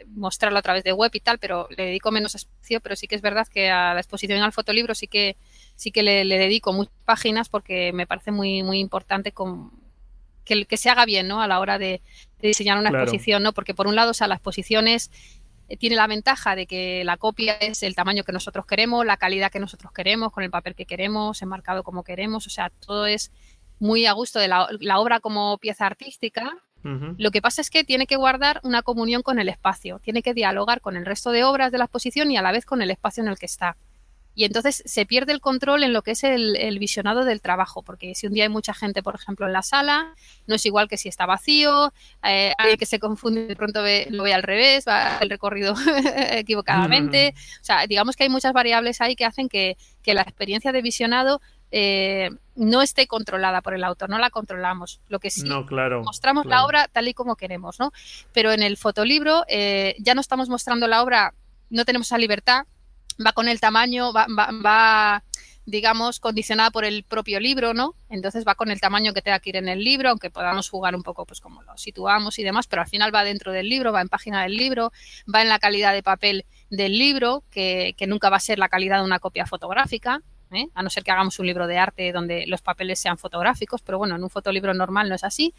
mostrarlo 0.08 0.58
a 0.58 0.62
través 0.62 0.82
de 0.82 0.92
web 0.92 1.12
y 1.14 1.20
tal, 1.20 1.38
pero 1.38 1.68
le 1.70 1.86
dedico 1.86 2.10
menos 2.10 2.34
espacio, 2.34 2.80
pero 2.80 2.96
sí 2.96 3.06
que 3.06 3.14
es 3.14 3.22
verdad 3.22 3.46
que 3.46 3.70
a 3.70 3.94
la 3.94 4.00
exposición 4.00 4.40
y 4.40 4.42
al 4.42 4.52
fotolibro 4.52 4.96
sí 4.96 5.06
que 5.06 5.36
sí 5.76 5.92
que 5.92 6.02
le, 6.02 6.24
dedico 6.26 6.72
muchas 6.72 6.92
páginas 7.04 7.48
porque 7.48 7.92
me 7.92 8.06
parece 8.06 8.32
muy 8.32 8.64
muy 8.64 8.80
importante 8.80 9.32
que, 10.44 10.66
que 10.66 10.76
se 10.76 10.90
haga 10.90 11.06
bien, 11.06 11.28
¿no? 11.28 11.40
A 11.40 11.46
la 11.46 11.60
hora 11.60 11.78
de, 11.78 12.02
diseñar 12.42 12.78
una 12.78 12.90
exposición, 12.90 13.44
¿no? 13.44 13.52
Porque 13.52 13.74
por 13.74 13.86
un 13.86 13.94
lado, 13.94 14.10
o 14.10 14.14
sea, 14.14 14.26
la 14.26 14.34
exposición 14.34 14.88
es 14.88 15.12
tiene 15.78 15.96
la 15.96 16.06
ventaja 16.06 16.54
de 16.54 16.66
que 16.66 17.02
la 17.04 17.16
copia 17.16 17.54
es 17.54 17.82
el 17.82 17.94
tamaño 17.94 18.24
que 18.24 18.32
nosotros 18.32 18.66
queremos, 18.66 19.04
la 19.04 19.16
calidad 19.16 19.50
que 19.50 19.58
nosotros 19.58 19.92
queremos, 19.92 20.32
con 20.32 20.44
el 20.44 20.50
papel 20.50 20.74
que 20.74 20.86
queremos, 20.86 21.42
enmarcado 21.42 21.82
como 21.82 22.04
queremos, 22.04 22.46
o 22.46 22.50
sea, 22.50 22.70
todo 22.70 23.06
es 23.06 23.32
muy 23.78 24.06
a 24.06 24.12
gusto 24.12 24.38
de 24.38 24.48
la, 24.48 24.68
obra 24.98 25.20
como 25.20 25.58
pieza 25.58 25.86
artística. 25.86 26.52
Lo 27.18 27.32
que 27.32 27.42
pasa 27.42 27.60
es 27.60 27.68
que 27.68 27.82
tiene 27.82 28.06
que 28.06 28.14
guardar 28.14 28.60
una 28.62 28.82
comunión 28.82 29.22
con 29.22 29.40
el 29.40 29.48
espacio, 29.48 29.98
tiene 29.98 30.22
que 30.22 30.34
dialogar 30.34 30.80
con 30.80 30.96
el 30.96 31.04
resto 31.04 31.32
de 31.32 31.42
obras 31.42 31.72
de 31.72 31.78
la 31.78 31.86
exposición 31.86 32.30
y 32.30 32.36
a 32.36 32.42
la 32.42 32.52
vez 32.52 32.64
con 32.64 32.80
el 32.80 32.92
espacio 32.92 33.24
en 33.24 33.28
el 33.28 33.38
que 33.38 33.46
está. 33.46 33.76
Y 34.36 34.44
entonces 34.44 34.82
se 34.84 35.06
pierde 35.06 35.32
el 35.32 35.40
control 35.40 35.82
en 35.82 35.94
lo 35.94 36.02
que 36.02 36.10
es 36.10 36.22
el, 36.22 36.78
visionado 36.78 37.24
del 37.24 37.40
trabajo, 37.40 37.82
porque 37.82 38.14
si 38.14 38.26
un 38.26 38.34
día 38.34 38.44
hay 38.44 38.50
mucha 38.50 38.74
gente, 38.74 39.02
por 39.02 39.14
ejemplo, 39.14 39.46
en 39.46 39.54
la 39.54 39.62
sala, 39.62 40.14
no 40.46 40.56
es 40.56 40.66
igual 40.66 40.88
que 40.88 40.98
si 40.98 41.08
está 41.08 41.24
vacío, 41.24 41.92
eh, 42.22 42.52
alguien 42.58 42.76
que 42.76 42.84
se 42.84 43.00
confunde 43.00 43.46
de 43.46 43.56
pronto 43.56 43.80
lo 44.10 44.22
ve 44.24 44.34
al 44.34 44.42
revés, 44.42 44.84
va 44.86 45.16
el 45.22 45.30
recorrido 45.30 45.74
equivocadamente. 46.32 47.34
O 47.62 47.64
sea, 47.64 47.86
digamos 47.86 48.14
que 48.14 48.24
hay 48.24 48.28
muchas 48.28 48.52
variables 48.52 49.00
ahí 49.00 49.16
que 49.16 49.24
hacen 49.24 49.48
que, 49.48 49.78
que 50.02 50.12
la 50.12 50.20
experiencia 50.20 50.70
de 50.70 50.82
visionado 50.82 51.40
eh, 51.70 52.30
no 52.54 52.80
esté 52.80 53.06
controlada 53.06 53.60
por 53.60 53.74
el 53.74 53.84
autor, 53.84 54.08
no 54.08 54.18
la 54.18 54.30
controlamos. 54.30 55.00
Lo 55.08 55.18
que 55.18 55.30
sí, 55.30 55.48
mostramos 56.04 56.46
la 56.46 56.64
obra 56.64 56.88
tal 56.92 57.08
y 57.08 57.14
como 57.14 57.36
queremos, 57.36 57.78
¿no? 57.80 57.92
Pero 58.32 58.52
en 58.52 58.62
el 58.62 58.76
fotolibro 58.76 59.44
eh, 59.48 59.96
ya 59.98 60.14
no 60.14 60.20
estamos 60.20 60.48
mostrando 60.48 60.86
la 60.88 61.02
obra, 61.02 61.34
no 61.70 61.84
tenemos 61.84 62.08
esa 62.08 62.18
libertad, 62.18 62.66
va 63.24 63.32
con 63.32 63.48
el 63.48 63.60
tamaño, 63.60 64.12
va, 64.12 64.26
va, 64.28 65.24
digamos, 65.64 66.20
condicionada 66.20 66.70
por 66.70 66.84
el 66.84 67.04
propio 67.04 67.40
libro, 67.40 67.74
¿no? 67.74 67.94
Entonces 68.08 68.44
va 68.46 68.54
con 68.54 68.70
el 68.70 68.80
tamaño 68.80 69.12
que 69.12 69.22
tenga 69.22 69.40
que 69.40 69.50
ir 69.50 69.56
en 69.56 69.68
el 69.68 69.82
libro, 69.82 70.10
aunque 70.10 70.30
podamos 70.30 70.68
jugar 70.68 70.94
un 70.94 71.02
poco, 71.02 71.26
pues 71.26 71.40
como 71.40 71.62
lo 71.62 71.76
situamos 71.76 72.38
y 72.38 72.44
demás, 72.44 72.66
pero 72.66 72.82
al 72.82 72.88
final 72.88 73.14
va 73.14 73.24
dentro 73.24 73.52
del 73.52 73.68
libro, 73.68 73.92
va 73.92 74.00
en 74.00 74.08
página 74.08 74.42
del 74.42 74.56
libro, 74.56 74.92
va 75.32 75.42
en 75.42 75.48
la 75.48 75.58
calidad 75.58 75.92
de 75.92 76.02
papel 76.02 76.46
del 76.70 76.98
libro, 76.98 77.44
que, 77.50 77.94
que 77.96 78.06
nunca 78.06 78.30
va 78.30 78.36
a 78.36 78.40
ser 78.40 78.58
la 78.58 78.68
calidad 78.68 78.98
de 78.98 79.04
una 79.04 79.18
copia 79.18 79.46
fotográfica, 79.46 80.22
¿eh? 80.52 80.68
a 80.74 80.82
no 80.82 80.90
ser 80.90 81.04
que 81.04 81.10
hagamos 81.10 81.38
un 81.38 81.46
libro 81.46 81.66
de 81.66 81.78
arte 81.78 82.12
donde 82.12 82.46
los 82.46 82.62
papeles 82.62 82.98
sean 83.00 83.18
fotográficos, 83.18 83.82
pero 83.82 83.98
bueno, 83.98 84.16
en 84.16 84.22
un 84.22 84.30
fotolibro 84.30 84.74
normal 84.74 85.08
no 85.08 85.14
es 85.14 85.24
así. 85.24 85.54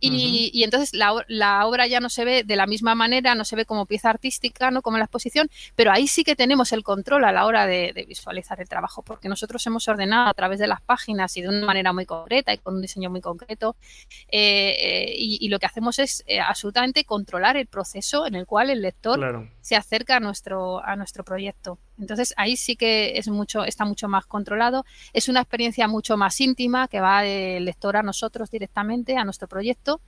Y, 0.00 0.62
entonces 0.64 0.92
la, 0.94 1.66
obra 1.66 1.86
ya 1.86 2.00
no 2.00 2.08
se 2.08 2.24
ve 2.24 2.44
de 2.44 2.56
la 2.56 2.66
misma 2.66 2.94
manera, 2.94 3.34
no 3.34 3.44
se 3.44 3.56
ve 3.56 3.64
como 3.64 3.86
pieza 3.86 4.10
artística, 4.10 4.70
no 4.70 4.82
como 4.82 4.96
en 4.96 5.00
la 5.00 5.04
exposición, 5.04 5.50
pero 5.76 5.92
ahí 5.92 6.06
sí 6.06 6.24
que 6.24 6.36
tenemos 6.36 6.72
el 6.72 6.82
control 6.82 7.24
a 7.24 7.32
la 7.32 7.46
hora 7.46 7.66
de, 7.66 8.04
visualizar 8.08 8.60
el 8.60 8.68
trabajo, 8.68 9.02
porque 9.02 9.28
nosotros 9.28 9.64
hemos 9.66 9.86
ordenado 9.88 10.28
a 10.28 10.34
través 10.34 10.58
de 10.58 10.66
las 10.66 10.80
páginas 10.80 11.36
y 11.36 11.42
de 11.42 11.48
una 11.48 11.66
manera 11.66 11.92
muy 11.92 12.06
concreta 12.06 12.52
y 12.52 12.58
con 12.58 12.74
un 12.74 12.82
diseño 12.82 13.10
muy 13.10 13.20
concreto, 13.20 13.76
eh, 14.28 14.74
eh, 14.80 15.14
y, 15.16 15.48
lo 15.50 15.58
que 15.58 15.66
hacemos 15.66 15.98
es 15.98 16.24
absolutamente 16.46 17.04
controlar 17.04 17.56
el 17.56 17.66
proceso 17.66 18.26
en 18.26 18.36
el 18.36 18.46
cual 18.46 18.70
el 18.70 18.82
lector 18.82 19.48
se 19.70 19.76
acerca 19.76 20.16
a 20.16 20.20
nuestro, 20.20 20.84
a 20.84 20.96
nuestro 20.96 21.22
proyecto. 21.22 21.78
Entonces 21.96 22.34
ahí 22.36 22.56
sí 22.56 22.74
que 22.74 23.16
es 23.16 23.28
mucho, 23.28 23.62
está 23.64 23.84
mucho 23.84 24.08
más 24.08 24.26
controlado. 24.26 24.84
Es 25.12 25.28
una 25.28 25.42
experiencia 25.42 25.86
mucho 25.86 26.16
más 26.16 26.40
íntima 26.40 26.88
que 26.88 26.98
va 26.98 27.22
del 27.22 27.66
lector 27.66 27.96
a 27.96 28.02
nosotros 28.02 28.50
directamente, 28.50 29.16
a 29.16 29.24
nuestro 29.24 29.46
proyecto. 29.46 30.00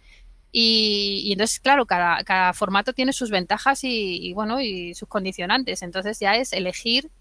Y, 0.50 1.30
entonces, 1.30 1.60
claro, 1.60 1.86
cada, 1.86 2.52
formato 2.54 2.92
tiene 2.92 3.12
sus 3.12 3.30
ventajas 3.30 3.84
y, 3.84 4.32
bueno, 4.32 4.60
y 4.60 4.94
sus 4.94 5.08
condicionantes. 5.08 5.82
Entonces 5.82 6.18
ya 6.18 6.34
es 6.34 6.52
elegir 6.52 7.12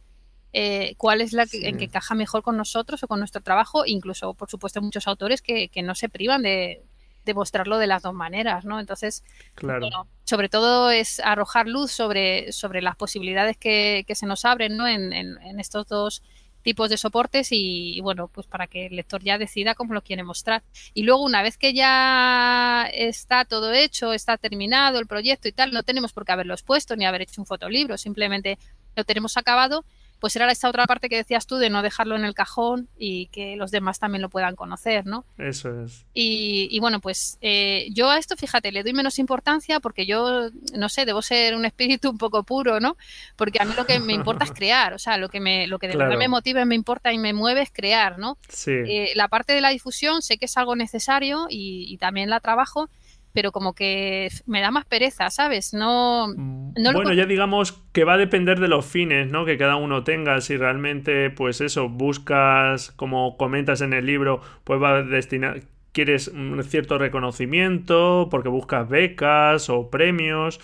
eh, 0.52 0.96
cuál 0.98 1.22
es 1.22 1.34
la 1.34 1.46
que, 1.46 1.70
en 1.70 1.78
que 1.78 1.86
encaja 1.86 2.16
mejor 2.16 2.42
con 2.42 2.58
nosotros 2.58 3.04
o 3.04 3.08
con 3.08 3.20
nuestro 3.20 3.44
trabajo. 3.44 3.84
Incluso, 3.86 4.34
por 4.34 4.50
supuesto, 4.50 4.82
muchos 4.82 5.08
autores 5.08 5.44
que, 5.44 5.70
que 5.70 5.84
no 5.84 5.94
se 5.94 6.10
privan 6.10 6.42
de, 6.42 6.82
demostrarlo 7.26 7.78
de 7.78 7.88
las 7.88 8.04
dos 8.04 8.14
maneras, 8.14 8.66
¿no? 8.66 8.80
Entonces, 8.80 9.24
bueno, 9.62 10.08
sobre 10.24 10.50
todo 10.50 10.92
es 10.92 11.20
arrojar 11.20 11.68
luz 11.68 11.92
sobre, 11.92 12.52
sobre 12.52 12.82
las 12.82 12.96
posibilidades 12.96 13.58
que, 13.58 14.06
se 14.14 14.26
nos 14.26 14.46
abren, 14.46 14.78
¿no? 14.78 14.88
En, 14.88 15.14
en, 15.14 15.60
estos 15.60 15.88
dos 15.88 16.24
tipos 16.62 16.90
de 16.90 16.98
soportes 16.98 17.50
y, 17.52 18.00
bueno, 18.02 18.28
pues 18.28 18.48
para 18.48 18.68
que 18.68 18.86
el 18.88 18.96
lector 18.96 19.24
ya 19.24 19.38
decida 19.38 19.76
cómo 19.76 19.94
lo 19.94 20.04
quiere 20.04 20.24
mostrar. 20.24 20.64
Y 20.94 21.04
luego, 21.04 21.24
una 21.24 21.42
vez 21.42 21.58
que 21.58 21.74
ya 21.74 22.88
está 22.94 23.46
todo 23.46 23.74
hecho, 23.74 24.14
está 24.14 24.38
terminado 24.38 25.00
el 25.00 25.08
proyecto 25.08 25.48
y 25.48 25.52
tal, 25.52 25.72
no 25.72 25.84
tenemos 25.84 26.14
por 26.14 26.26
qué 26.26 26.32
haberlo 26.32 26.54
expuesto 26.54 26.96
ni 26.96 27.06
haber 27.06 27.24
hecho 27.24 27.42
un 27.42 27.48
fotolibro, 27.48 27.98
simplemente 27.98 28.58
lo 28.96 29.04
tenemos 29.04 29.38
acabado 29.38 29.86
pues 30.22 30.36
era 30.36 30.50
esta 30.52 30.70
otra 30.70 30.86
parte 30.86 31.10
que 31.10 31.16
decías 31.16 31.48
tú 31.48 31.58
de 31.58 31.72
no 31.72 31.82
dejarlo 31.82 32.16
en 32.16 32.26
el 32.26 32.36
cajón 32.36 32.88
y 32.96 33.26
que 33.28 33.56
los 33.56 33.72
demás 33.72 33.98
también 33.98 34.22
lo 34.22 34.30
puedan 34.30 34.56
conocer, 34.56 35.08
¿no? 35.08 35.26
Eso 35.40 35.82
es. 35.82 36.06
Y, 36.14 36.80
bueno, 36.80 37.00
pues 37.00 37.40
eh, 37.42 37.88
yo 37.92 38.08
a 38.08 38.20
esto, 38.20 38.38
fíjate, 38.38 38.72
le 38.72 38.84
doy 38.84 38.94
menos 38.94 39.18
importancia 39.18 39.80
porque 39.80 40.06
yo, 40.06 40.52
no 40.78 40.90
sé, 40.90 41.06
debo 41.06 41.24
ser 41.24 41.56
un 41.56 41.66
espíritu 41.66 42.12
un 42.12 42.20
poco 42.20 42.44
puro, 42.44 42.80
¿no? 42.80 42.98
Porque 43.36 43.60
a 43.60 43.66
mí 43.66 43.74
lo 43.76 43.88
que 43.88 44.00
me 44.00 44.14
importa 44.14 44.46
es 44.46 44.52
crear, 44.54 44.94
o 44.94 45.00
sea, 45.00 45.18
lo 45.18 45.28
que, 45.28 45.40
me, 45.40 45.66
lo 45.66 45.80
que 45.80 45.88
de 45.88 45.98
verdad 45.98 46.18
me 46.18 46.28
motiva, 46.28 46.64
me 46.66 46.76
importa 46.76 47.12
y 47.12 47.18
me 47.18 47.34
mueve 47.34 47.64
es 47.64 47.72
crear, 47.74 48.20
¿no? 48.20 48.38
Sí. 48.48 48.72
Eh, 48.72 49.14
la 49.16 49.28
parte 49.28 49.54
de 49.54 49.62
la 49.62 49.70
difusión 49.70 50.22
sé 50.22 50.38
que 50.38 50.46
es 50.46 50.56
algo 50.56 50.76
necesario 50.76 51.48
y 51.50 51.98
también 51.98 52.30
la 52.30 52.40
trabajo, 52.40 52.92
pero 53.34 53.52
como 53.52 53.74
que 53.74 54.30
me 54.46 54.62
da 54.62 54.72
más 54.72 54.86
pereza, 54.86 55.30
¿sabes? 55.30 55.74
No, 55.74 56.28
mm, 56.36 56.74
bueno, 56.94 57.14
ya 57.14 57.26
digamos 57.26 57.74
que 57.92 58.04
va 58.04 58.14
a 58.14 58.18
depender 58.18 58.60
de 58.60 58.68
los 58.68 58.86
fines, 58.86 59.30
¿no? 59.30 59.46
Que 59.46 59.58
cada 59.58 59.76
uno 59.76 60.04
tenga. 60.04 60.42
Si 60.42 60.58
realmente, 60.58 61.30
pues 61.30 61.62
eso, 61.62 61.90
buscas, 61.90 62.92
como 62.92 63.38
comentas 63.38 63.82
en 63.82 63.94
el 63.94 64.06
libro, 64.06 64.42
pues 64.64 64.82
va 64.82 64.98
a 64.98 65.04
destinar, 65.04 65.62
quieres 65.92 66.28
un 66.28 66.62
cierto 66.64 66.98
reconocimiento, 66.98 68.28
porque 68.30 68.50
buscas 68.50 68.88
becas 68.90 69.70
o 69.70 69.90
premios. 69.90 70.60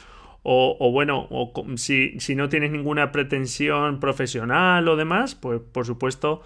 O, 0.50 0.78
o 0.80 0.92
bueno, 0.92 1.28
o 1.30 1.52
si, 1.76 2.20
si 2.22 2.36
no 2.36 2.48
tienes 2.48 2.72
ninguna 2.72 3.12
pretensión 3.12 4.00
profesional 4.00 4.88
o 4.88 4.96
demás, 4.96 5.36
pues 5.36 5.60
por 5.60 5.86
supuesto 5.86 6.42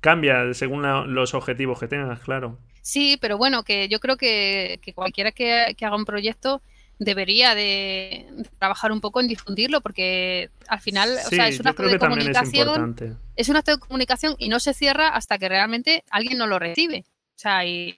cambia 0.00 0.52
según 0.54 0.82
los 1.14 1.34
objetivos 1.34 1.80
que 1.80 1.88
tengas, 1.88 2.20
claro. 2.20 2.58
Sí, 2.86 3.18
pero 3.20 3.36
bueno, 3.36 3.64
que 3.64 3.88
yo 3.88 3.98
creo 3.98 4.16
que, 4.16 4.78
cualquiera 4.94 5.32
que, 5.32 5.74
haga 5.80 5.96
un 5.96 6.04
proyecto 6.04 6.62
debería 7.00 7.56
de, 7.56 8.28
trabajar 8.60 8.92
un 8.92 9.00
poco 9.00 9.20
en 9.20 9.26
difundirlo 9.26 9.80
porque 9.80 10.50
al 10.68 10.80
final 10.80 11.10
o 11.10 11.28
sea, 11.28 11.48
es 11.48 11.58
una 11.58 11.70
acto 11.70 11.82
de 11.82 11.98
comunicación 11.98 12.94
es, 13.34 13.48
un 13.48 13.56
acto 13.56 13.72
de 13.72 13.78
comunicación 13.78 14.36
y 14.38 14.48
no 14.48 14.60
se 14.60 14.72
cierra 14.72 15.08
hasta 15.08 15.36
que 15.36 15.48
realmente 15.48 16.04
alguien 16.10 16.38
no 16.38 16.46
lo 16.46 16.60
recibe 16.60 17.00
o 17.00 17.38
sea, 17.38 17.66
y, 17.66 17.92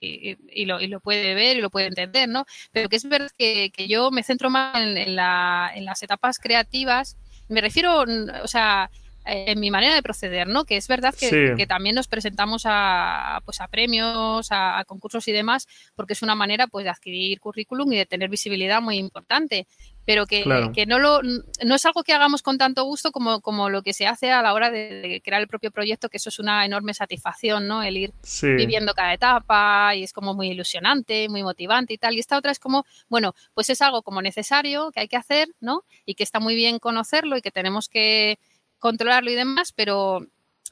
lo, 0.65 0.81
y 0.81 0.87
lo, 0.87 0.99
puede 1.01 1.35
ver 1.35 1.57
y 1.57 1.61
lo 1.61 1.69
puede 1.69 1.85
entender, 1.85 2.27
¿no? 2.27 2.45
Pero 2.71 2.89
que 2.89 2.95
es 2.95 3.07
verdad 3.07 3.29
que, 3.37 3.71
yo 3.87 4.09
me 4.09 4.23
centro 4.23 4.49
más 4.49 4.75
en, 4.81 4.97
en, 4.97 5.15
la, 5.15 5.71
en 5.73 5.85
las 5.85 6.03
etapas 6.03 6.39
creativas. 6.39 7.15
Me 7.47 7.61
refiero, 7.61 8.03
o 8.43 8.47
sea, 8.49 8.91
en 9.31 9.59
mi 9.59 9.71
manera 9.71 9.95
de 9.95 10.01
proceder, 10.01 10.47
¿no? 10.47 10.65
Que 10.65 10.77
es 10.77 10.87
verdad 10.87 11.13
que, 11.13 11.65
también 11.67 11.95
nos 11.95 12.07
presentamos 12.07 12.63
a, 12.65 13.41
pues 13.45 13.61
a 13.61 13.67
premios, 13.67 14.47
a, 14.51 14.83
concursos 14.85 15.27
y 15.27 15.31
demás, 15.31 15.67
porque 15.95 16.13
es 16.13 16.21
una 16.21 16.35
manera 16.35 16.67
pues 16.67 16.83
de 16.83 16.89
adquirir 16.89 17.39
currículum 17.39 17.91
y 17.93 17.97
de 17.97 18.05
tener 18.05 18.29
visibilidad 18.29 18.81
muy 18.81 18.97
importante. 18.97 19.67
Pero 20.05 20.25
que, 20.25 20.43
que 20.73 20.87
no 20.87 20.97
lo 20.97 21.21
no 21.21 21.75
es 21.75 21.85
algo 21.85 22.01
que 22.03 22.13
hagamos 22.13 22.41
con 22.41 22.57
tanto 22.57 22.83
gusto 22.83 23.11
como, 23.11 23.41
como 23.41 23.69
lo 23.69 23.83
que 23.83 23.93
se 23.93 24.07
hace 24.07 24.31
a 24.31 24.41
la 24.41 24.53
hora 24.53 24.71
de, 24.71 25.21
crear 25.23 25.39
el 25.39 25.47
propio 25.47 25.69
proyecto, 25.69 26.09
que 26.09 26.17
eso 26.17 26.29
es 26.29 26.39
una 26.39 26.65
enorme 26.65 26.95
satisfacción, 26.95 27.67
¿no? 27.67 27.83
El 27.83 27.95
ir 27.95 28.13
viviendo 28.41 28.95
cada 28.95 29.13
etapa 29.13 29.93
y 29.95 30.03
es 30.03 30.11
como 30.11 30.33
muy 30.33 30.49
ilusionante, 30.49 31.29
muy 31.29 31.43
motivante 31.43 31.93
y 31.93 31.99
tal. 31.99 32.15
Y 32.15 32.19
esta 32.19 32.37
otra 32.37 32.51
es 32.51 32.57
como, 32.57 32.85
bueno, 33.07 33.35
pues 33.53 33.69
es 33.69 33.83
algo 33.83 34.01
como 34.01 34.23
necesario 34.23 34.91
que 34.91 35.01
hay 35.01 35.07
que 35.07 35.17
hacer, 35.17 35.47
¿no? 35.59 35.83
Y 36.05 36.15
que 36.15 36.23
está 36.23 36.39
muy 36.39 36.55
bien 36.55 36.79
conocerlo 36.79 37.37
y 37.37 37.41
que 37.41 37.51
tenemos 37.51 37.87
que 37.87 38.39
controlarlo 38.79 39.29
y 39.29 39.35
demás, 39.35 39.71
pero, 39.73 40.25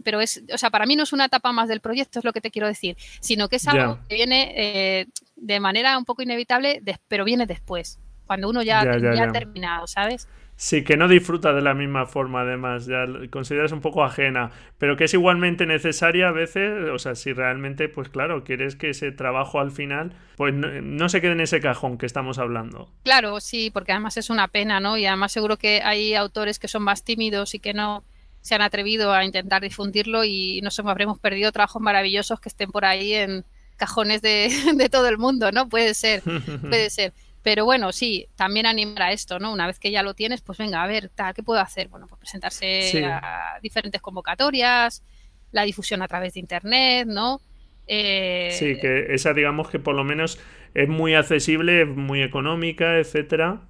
pero 0.04 0.22
es, 0.22 0.44
o 0.54 0.58
sea, 0.58 0.70
para 0.70 0.86
mí 0.86 0.96
no 0.96 1.04
es 1.04 1.14
una 1.14 1.26
etapa 1.26 1.52
más 1.52 1.68
del 1.68 1.82
proyecto, 1.82 2.20
es 2.20 2.26
lo 2.26 2.34
que 2.34 2.42
te 2.42 2.52
quiero 2.52 2.68
decir, 2.68 2.98
sino 3.20 3.50
que 3.50 3.58
es 3.58 3.68
algo 3.68 4.00
que 4.08 4.16
viene 4.16 4.54
eh, 4.56 5.08
de 5.36 5.60
manera 5.60 5.98
un 5.98 6.06
poco 6.06 6.22
inevitable, 6.22 6.82
pero 7.08 7.26
viene 7.26 7.46
después, 7.46 8.00
cuando 8.26 8.50
uno 8.50 8.64
ya, 8.64 8.84
ya, 9.00 9.24
ha 9.24 9.32
terminado, 9.32 9.88
¿sabes? 9.88 10.28
Sí, 10.60 10.84
que 10.84 10.98
no 10.98 11.08
disfruta 11.08 11.54
de 11.54 11.62
la 11.62 11.76
misma 11.76 12.08
forma, 12.08 12.42
además, 12.42 12.88
ya 12.88 13.06
consideras 13.30 13.72
un 13.72 13.80
poco 13.80 14.04
ajena, 14.04 14.50
pero 14.80 14.98
que 14.98 15.04
es 15.04 15.14
igualmente 15.14 15.68
necesaria 15.68 16.30
a 16.30 16.32
veces, 16.32 16.90
o 16.90 16.98
sea, 16.98 17.14
si 17.14 17.32
realmente, 17.32 17.88
pues 17.90 18.10
claro, 18.10 18.44
quieres 18.44 18.76
que 18.76 18.90
ese 18.90 19.12
trabajo 19.12 19.60
al 19.60 19.70
final, 19.70 20.14
pues 20.36 20.56
no, 20.56 21.10
se 21.10 21.22
quede 21.22 21.34
en 21.34 21.42
ese 21.42 21.60
cajón 21.60 22.00
que 22.00 22.08
estamos 22.08 22.40
hablando. 22.40 22.92
Claro, 23.04 23.40
sí, 23.40 23.70
porque 23.72 23.92
además 23.92 24.18
es 24.18 24.32
una 24.32 24.48
pena, 24.48 24.80
¿no? 24.80 24.98
Y 24.98 25.06
además 25.06 25.32
seguro 25.32 25.58
que 25.58 25.82
hay 25.84 26.16
autores 26.16 26.58
que 26.58 26.68
son 26.68 26.82
más 26.82 27.04
tímidos 27.04 27.54
y 27.54 27.60
que 27.60 27.76
no 27.76 28.04
se 28.42 28.56
han 28.56 28.64
atrevido 28.64 29.14
a 29.14 29.24
intentar 29.24 29.62
difundirlo 29.62 30.24
y 30.24 30.62
nos 30.62 30.80
habremos 30.80 31.20
perdido 31.20 31.52
trabajos 31.52 31.84
maravillosos 31.84 32.40
que 32.40 32.50
estén 32.50 32.72
por 32.72 32.84
ahí 32.84 33.14
en 33.14 33.46
cajones 33.76 34.24
de 34.24 34.50
todo 34.92 35.08
el 35.08 35.20
mundo, 35.20 35.52
¿no? 35.52 35.70
Puede 35.70 35.94
ser, 35.94 36.24
puede 36.62 36.90
ser. 36.90 37.14
Pero 37.44 37.66
bueno, 37.66 37.92
sí, 37.92 38.28
también 38.36 38.66
animar 38.66 39.04
a 39.04 39.12
esto, 39.12 39.40
¿no? 39.40 39.54
Una 39.54 39.68
vez 39.68 39.80
que 39.80 39.92
ya 39.92 40.04
lo 40.04 40.14
tienes, 40.14 40.42
pues 40.42 40.58
venga, 40.58 40.84
a 40.84 40.88
ver, 40.88 41.12
¿qué 41.36 41.44
puedo 41.44 41.60
hacer? 41.60 41.88
Bueno, 41.88 42.08
pues 42.08 42.20
presentarse 42.20 43.06
a 43.06 43.60
diferentes 43.62 44.02
convocatorias, 44.02 45.04
la 45.52 45.64
difusión 45.64 46.02
a 46.02 46.08
través 46.08 46.34
de 46.34 46.42
Internet, 46.42 47.08
¿no? 47.08 47.40
Eh, 47.88 48.50
sí, 48.52 48.78
que 48.80 49.14
esa 49.14 49.34
digamos 49.34 49.70
que 49.70 49.80
por 49.80 49.96
lo 49.96 50.04
menos 50.04 50.40
es 50.74 50.90
muy 50.90 51.16
accesible, 51.16 51.86
muy 51.86 52.22
económica, 52.22 52.98
etcétera. 52.98 53.62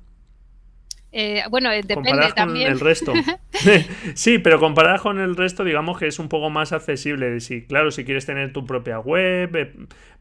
Eh, 1.20 1.44
bueno, 1.50 1.72
eh, 1.72 1.82
depende 1.82 2.32
también. 2.36 2.68
Con 2.68 2.74
el 2.74 2.80
resto. 2.80 3.12
sí, 4.14 4.38
pero 4.38 4.60
comparada 4.60 5.00
con 5.00 5.20
el 5.20 5.36
resto, 5.36 5.64
digamos 5.64 5.98
que 5.98 6.06
es 6.06 6.20
un 6.20 6.30
poco 6.30 6.52
más 6.52 6.74
accesible. 6.74 7.40
Sí, 7.40 7.66
claro, 7.66 7.90
si 7.90 8.06
quieres 8.06 8.28
tener 8.28 8.54
tu 8.54 8.68
propia 8.68 9.00
web, 9.00 9.56
eh, 9.56 9.74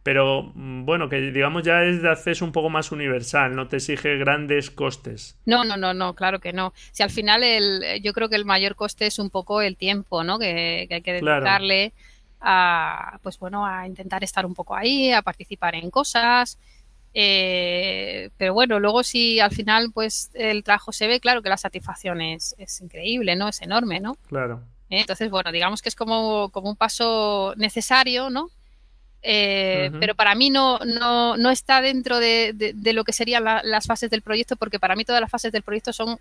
pero 0.02 0.52
mm, 0.54 0.86
bueno, 0.86 1.10
que 1.10 1.20
digamos 1.20 1.64
ya 1.64 1.84
es 1.84 2.00
de 2.00 2.08
acceso 2.08 2.46
un 2.46 2.52
poco 2.52 2.70
más 2.70 2.92
universal, 2.92 3.54
no 3.54 3.68
te 3.68 3.76
exige 3.76 4.16
grandes 4.16 4.70
costes. 4.70 5.36
No, 5.44 5.64
no, 5.64 5.76
no, 5.76 5.92
no, 5.92 6.14
claro 6.14 6.40
que 6.40 6.54
no. 6.54 6.72
Si 6.92 7.02
al 7.02 7.10
final 7.10 7.42
el, 7.42 8.00
yo 8.02 8.14
creo 8.14 8.30
que 8.30 8.36
el 8.36 8.46
mayor 8.46 8.74
coste 8.74 9.04
es 9.04 9.18
un 9.18 9.28
poco 9.28 9.60
el 9.60 9.76
tiempo, 9.76 10.24
¿no? 10.24 10.38
Que, 10.38 10.88
hay 10.90 11.02
que 11.02 11.12
dedicarle 11.12 11.92
a, 12.40 13.18
pues 13.22 13.38
bueno, 13.38 13.66
a 13.66 13.86
intentar 13.86 14.24
estar 14.24 14.46
un 14.46 14.54
poco 14.54 14.74
ahí, 14.74 15.12
a 15.12 15.20
participar 15.20 15.74
en 15.74 15.90
cosas. 15.90 16.58
Eh, 17.18 18.28
pero 18.36 18.52
bueno, 18.52 18.78
luego 18.78 19.02
si 19.02 19.40
al 19.40 19.50
final 19.50 19.90
pues 19.90 20.30
el 20.34 20.62
trabajo 20.62 20.92
se 20.92 21.06
ve, 21.06 21.18
claro 21.18 21.40
que 21.40 21.48
la 21.48 21.56
satisfacción 21.56 22.20
es, 22.20 22.54
es 22.58 22.82
increíble, 22.82 23.36
¿no? 23.36 23.48
Es 23.48 23.62
enorme, 23.62 24.00
¿no? 24.00 24.18
Claro. 24.28 24.60
Eh, 24.90 25.00
entonces, 25.00 25.30
bueno, 25.30 25.50
digamos 25.50 25.80
que 25.80 25.88
es 25.88 25.94
como, 25.94 26.50
como 26.50 26.68
un 26.68 26.76
paso 26.76 27.54
necesario, 27.56 28.28
¿no? 28.28 28.50
Eh, 29.22 29.90
pero 29.98 30.14
para 30.14 30.34
mí 30.34 30.50
no, 30.50 30.78
no, 30.80 31.38
no 31.38 31.48
está 31.48 31.80
dentro 31.80 32.18
de, 32.18 32.52
de, 32.52 32.92
lo 32.92 33.02
que 33.02 33.14
serían 33.14 33.44
las 33.44 33.86
fases 33.86 34.10
del 34.10 34.20
proyecto, 34.20 34.56
porque 34.56 34.78
para 34.78 34.94
mí 34.94 35.06
todas 35.06 35.22
las 35.22 35.30
fases 35.30 35.50
del 35.52 35.62
proyecto 35.62 35.94
son 35.94 36.18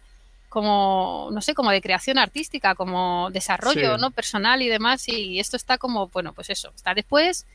como, 0.47 1.27
no 1.33 1.41
sé, 1.41 1.53
como 1.53 1.71
de 1.71 1.81
creación 1.81 2.17
artística, 2.17 2.73
como 2.73 3.29
desarrollo 3.31 3.97
¿no? 3.97 4.11
personal 4.11 4.61
y 4.61 4.69
demás, 4.69 5.09
y 5.09 5.41
esto 5.41 5.57
está 5.57 5.77
como, 5.77 6.07
bueno, 6.07 6.31
pues 6.31 6.49
eso, 6.49 6.71
está 6.73 6.93
después, 6.93 7.45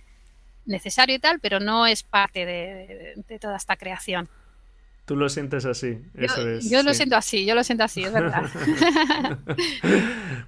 necesario 0.70 1.16
y 1.16 1.18
tal, 1.18 1.40
pero 1.40 1.60
no 1.60 1.86
es 1.86 2.02
parte 2.02 2.46
de 2.46 3.38
toda 3.40 3.56
esta 3.56 3.76
creación. 3.76 4.28
Tú 5.10 5.16
lo 5.16 5.28
sientes 5.28 5.64
así, 5.64 5.98
eso 6.14 6.40
yo, 6.40 6.50
es. 6.50 6.70
Yo 6.70 6.84
lo 6.84 6.94
siento 6.94 7.16
así, 7.16 7.44
yo 7.44 7.56
lo 7.56 7.64
siento 7.64 7.82
así, 7.82 8.04
es 8.04 8.12
verdad. 8.12 8.44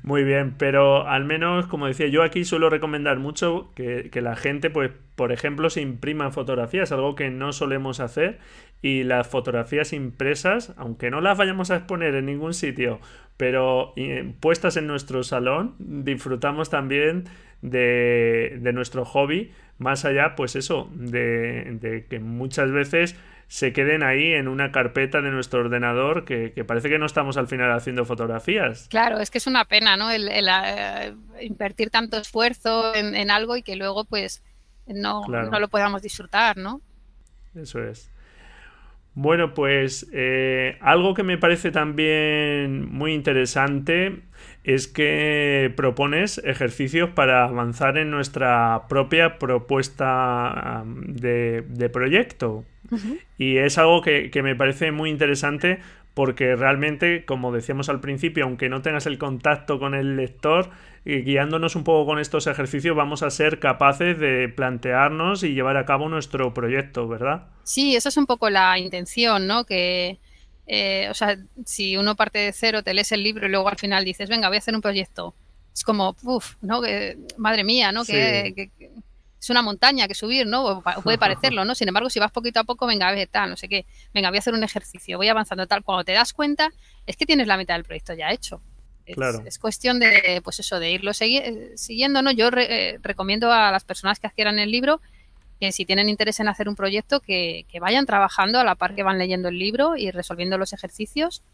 Muy 0.04 0.22
bien, 0.22 0.54
pero 0.56 1.08
al 1.08 1.24
menos, 1.24 1.66
como 1.66 1.88
decía, 1.88 2.06
yo 2.06 2.22
aquí 2.22 2.44
suelo 2.44 2.70
recomendar 2.70 3.18
mucho 3.18 3.72
que, 3.74 4.08
la 4.22 4.36
gente, 4.36 4.70
pues, 4.70 4.92
por 5.16 5.32
ejemplo, 5.32 5.68
se 5.68 5.80
imprima 5.80 6.30
fotografías, 6.30 6.92
algo 6.92 7.16
que 7.16 7.28
no 7.28 7.52
solemos 7.52 7.98
hacer, 7.98 8.38
y 8.82 9.02
las 9.02 9.26
fotografías 9.26 9.92
impresas, 9.92 10.72
aunque 10.76 11.10
no 11.10 11.20
las 11.20 11.36
vayamos 11.36 11.72
a 11.72 11.78
exponer 11.78 12.14
en 12.14 12.26
ningún 12.26 12.54
sitio, 12.54 13.00
pero 13.36 13.94
eh, 13.96 14.32
puestas 14.38 14.76
en 14.76 14.86
nuestro 14.86 15.24
salón, 15.24 15.74
disfrutamos 15.80 16.70
también 16.70 17.24
de, 17.62 18.58
de 18.60 18.72
nuestro 18.72 19.04
hobby, 19.04 19.50
más 19.83 20.05
allá, 20.05 20.35
pues 20.37 20.57
eso, 20.57 20.89
de, 20.95 21.78
de 21.80 22.07
que 22.07 22.20
muchas 22.20 22.70
veces 22.70 23.16
se 23.53 23.74
queden 23.74 24.03
ahí 24.03 24.33
en 24.33 24.49
una 24.49 24.72
carpeta 24.72 25.20
de 25.20 25.30
nuestro 25.30 25.61
ordenador 25.61 26.24
que, 26.24 26.49
parece 26.66 26.89
que 26.89 26.99
no 26.99 27.05
estamos 27.05 27.37
al 27.37 27.49
final 27.49 27.70
haciendo 27.70 28.07
fotografías. 28.07 28.89
Claro, 28.89 29.18
es 29.18 29.30
que 29.30 29.37
es 29.37 29.47
una 29.47 29.66
pena, 29.66 29.95
¿no? 29.95 30.11
El, 30.11 30.26
eh, 30.30 31.14
invertir 31.43 31.91
tanto 31.91 32.16
esfuerzo 32.16 32.95
en, 32.95 33.30
algo 33.30 33.55
y 33.55 33.62
que 33.62 33.76
luego 33.76 34.07
pues 34.07 34.43
no, 34.87 35.26
no, 35.28 35.61
lo 35.61 35.68
podamos 35.68 36.01
disfrutar, 36.01 36.57
¿no? 36.57 36.80
Eso 37.55 37.85
es. 37.85 38.11
Bueno, 39.12 39.53
pues 39.53 40.09
eh, 40.14 40.78
algo 40.80 41.12
que 41.12 41.22
me 41.22 41.37
parece 41.37 41.70
también 41.70 42.91
muy 42.91 43.12
interesante 43.12 44.22
es 44.64 44.86
que 44.86 45.72
propones 45.76 46.38
ejercicios 46.44 47.10
para 47.10 47.44
avanzar 47.44 47.98
en 47.98 48.10
nuestra 48.10 48.82
propia 48.88 49.38
propuesta 49.38 50.84
de, 50.86 51.64
de 51.66 51.88
proyecto. 51.88 52.64
Y 53.38 53.56
es 53.56 53.78
algo 53.78 54.02
que, 54.02 54.30
me 54.42 54.54
parece 54.54 54.92
muy 54.92 55.10
interesante 55.10 55.80
porque 56.14 56.56
realmente, 56.56 57.24
como 57.24 57.52
decíamos 57.52 57.88
al 57.88 58.00
principio, 58.00 58.44
aunque 58.44 58.68
no 58.68 58.82
tengas 58.82 59.06
el 59.06 59.16
contacto 59.16 59.78
con 59.78 59.94
el 59.94 60.16
lector, 60.16 60.68
y 61.04 61.22
guiándonos 61.22 61.74
un 61.74 61.84
poco 61.84 62.06
con 62.06 62.18
estos 62.18 62.46
ejercicios, 62.46 62.94
vamos 62.94 63.22
a 63.22 63.30
ser 63.30 63.58
capaces 63.58 64.18
de 64.18 64.48
plantearnos 64.48 65.42
y 65.42 65.54
llevar 65.54 65.76
a 65.76 65.86
cabo 65.86 66.08
nuestro 66.08 66.54
proyecto, 66.54 67.08
¿verdad? 67.08 67.46
Sí, 67.64 67.96
esa 67.96 68.10
es 68.10 68.16
un 68.18 68.26
poco 68.26 68.50
la 68.50 68.78
intención, 68.78 69.46
¿no? 69.46 69.64
Que, 69.64 70.18
eh, 70.66 71.08
o 71.10 71.14
sea, 71.14 71.36
si 71.64 71.96
uno 71.96 72.14
parte 72.14 72.38
de 72.38 72.52
cero, 72.52 72.82
te 72.82 72.94
lees 72.94 73.12
el 73.12 73.22
libro 73.22 73.46
y 73.46 73.50
luego 73.50 73.68
al 73.68 73.78
final 73.78 74.04
dices, 74.04 74.28
venga, 74.28 74.48
voy 74.48 74.56
a 74.56 74.58
hacer 74.58 74.74
un 74.74 74.80
proyecto. 74.80 75.34
Es 75.74 75.84
como, 75.84 76.16
uff, 76.22 76.56
¿no? 76.60 76.82
Que, 76.82 77.18
madre 77.36 77.64
mía, 77.64 77.92
¿no? 77.92 78.04
que, 78.04 78.70
es 79.40 79.50
una 79.50 79.62
montaña 79.62 80.06
que 80.06 80.14
subir, 80.14 80.46
¿no? 80.46 80.84
puede 81.02 81.18
parecerlo, 81.18 81.64
¿no? 81.64 81.74
Sin 81.74 81.88
embargo, 81.88 82.08
si 82.10 82.20
vas 82.20 82.30
poquito 82.30 82.60
a 82.60 82.64
poco, 82.64 82.86
venga, 82.86 83.08
a 83.08 83.12
ver, 83.12 83.26
tal, 83.26 83.50
no 83.50 83.56
sé 83.56 83.68
qué, 83.68 83.86
venga, 84.14 84.28
voy 84.28 84.36
a 84.36 84.38
hacer 84.38 84.54
un 84.54 84.62
ejercicio, 84.62 85.16
voy 85.16 85.26
avanzando 85.28 85.66
tal, 85.66 85.82
cuando 85.82 86.04
te 86.04 86.12
das 86.12 86.32
cuenta, 86.32 86.70
es 87.06 87.16
que 87.16 87.26
tienes 87.26 87.48
la 87.48 87.56
mitad 87.56 87.74
del 87.74 87.82
proyecto 87.82 88.14
ya 88.14 88.30
hecho. 88.30 88.62
Es, 89.04 89.16
claro. 89.16 89.42
es 89.44 89.58
cuestión 89.58 89.98
de, 89.98 90.40
pues 90.44 90.60
eso, 90.60 90.78
de 90.78 90.92
irlo 90.92 91.10
eh, 91.18 91.72
siguiendo, 91.74 92.22
¿no? 92.22 92.30
Yo 92.30 92.50
eh, 92.56 93.00
recomiendo 93.02 93.50
a 93.50 93.72
las 93.72 93.82
personas 93.82 94.20
que 94.20 94.28
adquieran 94.28 94.60
el 94.60 94.70
libro 94.70 95.00
que 95.62 95.70
si 95.70 95.84
tienen 95.84 96.08
interés 96.08 96.40
en 96.40 96.48
hacer 96.48 96.68
un 96.68 96.74
proyecto, 96.74 97.20
que, 97.20 97.64
vayan 97.80 98.04
trabajando 98.04 98.58
a 98.58 98.64
la 98.64 98.74
par 98.74 98.96
que 98.96 99.04
van 99.04 99.16
leyendo 99.16 99.48
el 99.48 99.60
libro 99.60 99.96
y 99.96 100.10
resolviendo 100.10 100.58
los 100.58 100.72
ejercicios 100.72 101.44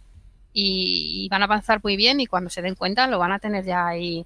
y, 0.55 1.29
van 1.31 1.43
a 1.43 1.45
avanzar 1.45 1.81
muy 1.85 1.95
bien 1.97 2.19
y 2.19 2.27
cuando 2.27 2.49
se 2.49 2.63
den 2.63 2.75
cuenta 2.75 3.07
lo 3.07 3.19
van 3.19 3.33
a 3.33 3.39
tener 3.39 3.67
ya 3.67 3.87
ahí 3.87 4.25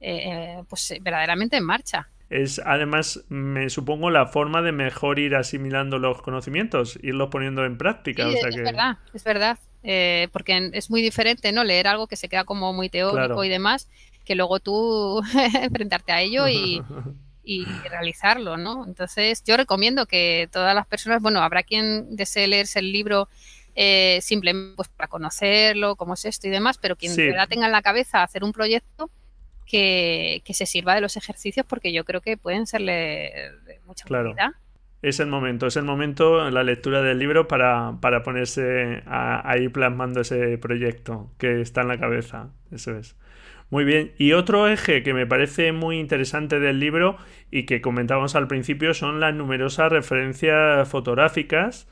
eh, 0.00 0.64
pues 0.68 0.94
verdaderamente 1.00 1.56
en 1.58 1.64
marcha 1.64 2.08
es 2.28 2.60
además, 2.64 3.24
me 3.28 3.70
supongo, 3.70 4.10
la 4.10 4.26
forma 4.26 4.62
de 4.62 4.72
mejor 4.72 5.20
ir 5.20 5.36
asimilando 5.36 6.00
los 6.00 6.22
conocimientos, 6.22 6.98
irlos 7.00 7.28
poniendo 7.28 7.64
en 7.64 7.78
práctica. 7.78 8.28
es, 8.28 8.56
verdad, 8.56 8.98
es 9.14 9.24
verdad, 9.24 9.58
eh, 9.84 10.28
porque 10.32 10.70
es 10.72 10.90
muy 10.90 11.02
diferente, 11.02 11.52
¿no? 11.52 11.62
Leer 11.62 11.86
algo 11.86 12.06
que 12.06 12.16
se 12.16 12.28
queda 12.28 12.44
como 12.44 12.72
muy 12.72 12.88
teórico 12.88 13.44
y 13.44 13.48
demás, 13.48 13.88
que 14.24 14.36
luego 14.36 14.58
tú 14.60 15.20
enfrentarte 15.62 16.12
a 16.12 16.20
ello 16.20 16.48
y, 16.48 16.82
y 17.50 17.64
realizarlo, 17.88 18.56
¿no? 18.56 18.84
Entonces, 18.86 19.42
yo 19.44 19.56
recomiendo 19.56 20.06
que 20.06 20.48
todas 20.52 20.72
las 20.72 20.86
personas, 20.86 21.20
bueno, 21.20 21.40
habrá 21.40 21.64
quien 21.64 22.14
desee 22.14 22.46
leerse 22.46 22.78
el 22.78 22.92
libro 22.92 23.28
eh, 23.74 24.20
simplemente 24.22 24.76
pues, 24.76 24.88
para 24.88 25.08
conocerlo, 25.08 25.96
cómo 25.96 26.14
es 26.14 26.24
esto 26.24 26.46
y 26.46 26.50
demás, 26.50 26.78
pero 26.78 26.94
quien 26.94 27.16
de 27.16 27.26
verdad 27.26 27.48
tenga 27.48 27.66
en 27.66 27.72
la 27.72 27.82
cabeza 27.82 28.22
hacer 28.22 28.44
un 28.44 28.52
proyecto, 28.52 29.10
que, 29.66 30.42
se 30.52 30.66
sirva 30.66 30.94
de 30.94 31.00
los 31.00 31.16
ejercicios 31.16 31.66
porque 31.66 31.92
yo 31.92 32.04
creo 32.04 32.20
que 32.20 32.36
pueden 32.36 32.66
serle 32.66 33.32
de 33.66 33.80
mucha 33.86 34.04
claro. 34.04 34.34
Es 35.02 35.18
el 35.18 35.28
momento, 35.28 35.66
es 35.66 35.76
el 35.76 35.84
momento, 35.84 36.50
la 36.50 36.62
lectura 36.62 37.02
del 37.02 37.18
libro 37.18 37.48
para, 37.48 37.96
para 38.00 38.22
ponerse 38.22 39.02
a, 39.06 39.56
ir 39.58 39.72
plasmando 39.72 40.20
ese 40.20 40.58
proyecto 40.58 41.30
que 41.38 41.62
está 41.62 41.80
en 41.82 41.88
la 41.88 41.98
cabeza. 41.98 42.50
Eso 42.70 42.96
es. 42.96 43.16
Muy 43.70 43.84
bien. 43.84 44.12
Y 44.18 44.32
otro 44.32 44.66
eje 44.68 45.02
que 45.04 45.14
me 45.14 45.26
parece 45.26 45.72
muy 45.72 45.98
interesante 45.98 46.58
del 46.58 46.80
libro 46.80 47.16
y 47.52 47.66
que 47.66 47.80
comentábamos 47.80 48.34
al 48.34 48.48
principio 48.48 48.94
son 48.94 49.20
las 49.20 49.34
numerosas 49.34 49.92
referencias 49.92 50.88
fotográficas 50.88 51.88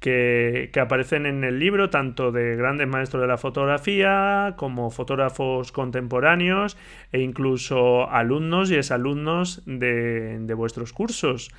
que, 0.00 0.70
aparecen 0.80 1.26
en 1.26 1.44
el 1.44 1.58
libro, 1.58 1.90
tanto 1.90 2.30
de 2.30 2.56
grandes 2.56 2.86
maestros 2.88 3.22
de 3.22 3.26
la 3.26 3.38
fotografía 3.38 4.54
como 4.56 4.90
fotógrafos 4.90 5.72
contemporáneos 5.72 6.76
e 7.10 7.20
incluso 7.20 8.08
alumnos 8.10 8.70
y 8.70 8.76
exalumnos 8.76 9.62
de, 9.66 10.38
de 10.40 10.54
vuestros 10.54 10.92
cursos. 10.92 11.50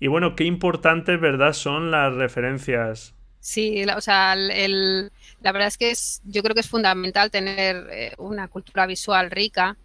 Y 0.00 0.08
bueno, 0.08 0.36
qué 0.36 0.44
importantes, 0.44 1.20
¿verdad?, 1.20 1.52
son 1.52 1.90
las 1.90 2.14
referencias. 2.14 3.17
Sí, 3.40 3.84
o 3.84 4.00
sea, 4.00 4.34
el, 4.34 5.10
la 5.40 5.52
verdad 5.52 5.68
es 5.68 5.78
que 5.78 5.90
es, 5.90 6.20
yo 6.24 6.42
creo 6.42 6.54
que 6.54 6.60
es 6.60 6.68
fundamental 6.68 7.30
tener 7.30 7.88
eh, 7.90 8.12
una 8.18 8.48
cultura 8.48 8.86
visual 8.86 9.30
rica 9.30 9.76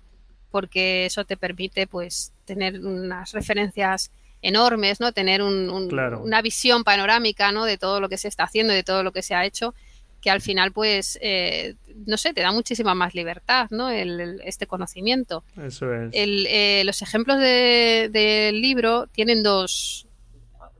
porque 0.51 1.08
eso 1.08 1.26
te 1.26 1.38
permite 1.38 1.88
pues 1.88 2.32
tener 2.45 2.80
unas 2.80 3.32
referencias 3.32 4.12
enormes, 4.43 4.99
¿no? 4.99 5.12
Tener 5.12 5.41
una 5.41 6.41
visión 6.41 6.84
panorámica, 6.84 7.51
¿no? 7.51 7.66
De 7.66 7.78
todo 7.78 7.99
lo 7.99 8.10
que 8.10 8.18
se 8.18 8.28
está 8.28 8.43
haciendo, 8.43 8.72
de 8.74 8.84
todo 8.84 9.01
lo 9.01 9.12
que 9.12 9.24
se 9.24 9.34
ha 9.34 9.45
hecho, 9.45 9.74
que 10.22 10.30
al 10.30 10.41
final, 10.41 10.72
pues, 10.72 11.18
eh, 11.22 11.76
no 12.06 12.18
sé, 12.18 12.34
te 12.34 12.41
da 12.41 12.51
muchísima 12.51 12.93
más 12.93 13.16
libertad, 13.16 13.68
¿no? 13.72 13.89
El, 13.89 14.41
este 14.45 14.68
conocimiento. 14.68 15.43
Eso 15.58 15.93
es. 15.93 16.12
Eh, 16.14 16.84
los 16.86 17.01
ejemplos 17.01 17.39
del 17.39 18.62
libro 18.62 19.08
tienen 19.08 19.43
dos, 19.43 20.08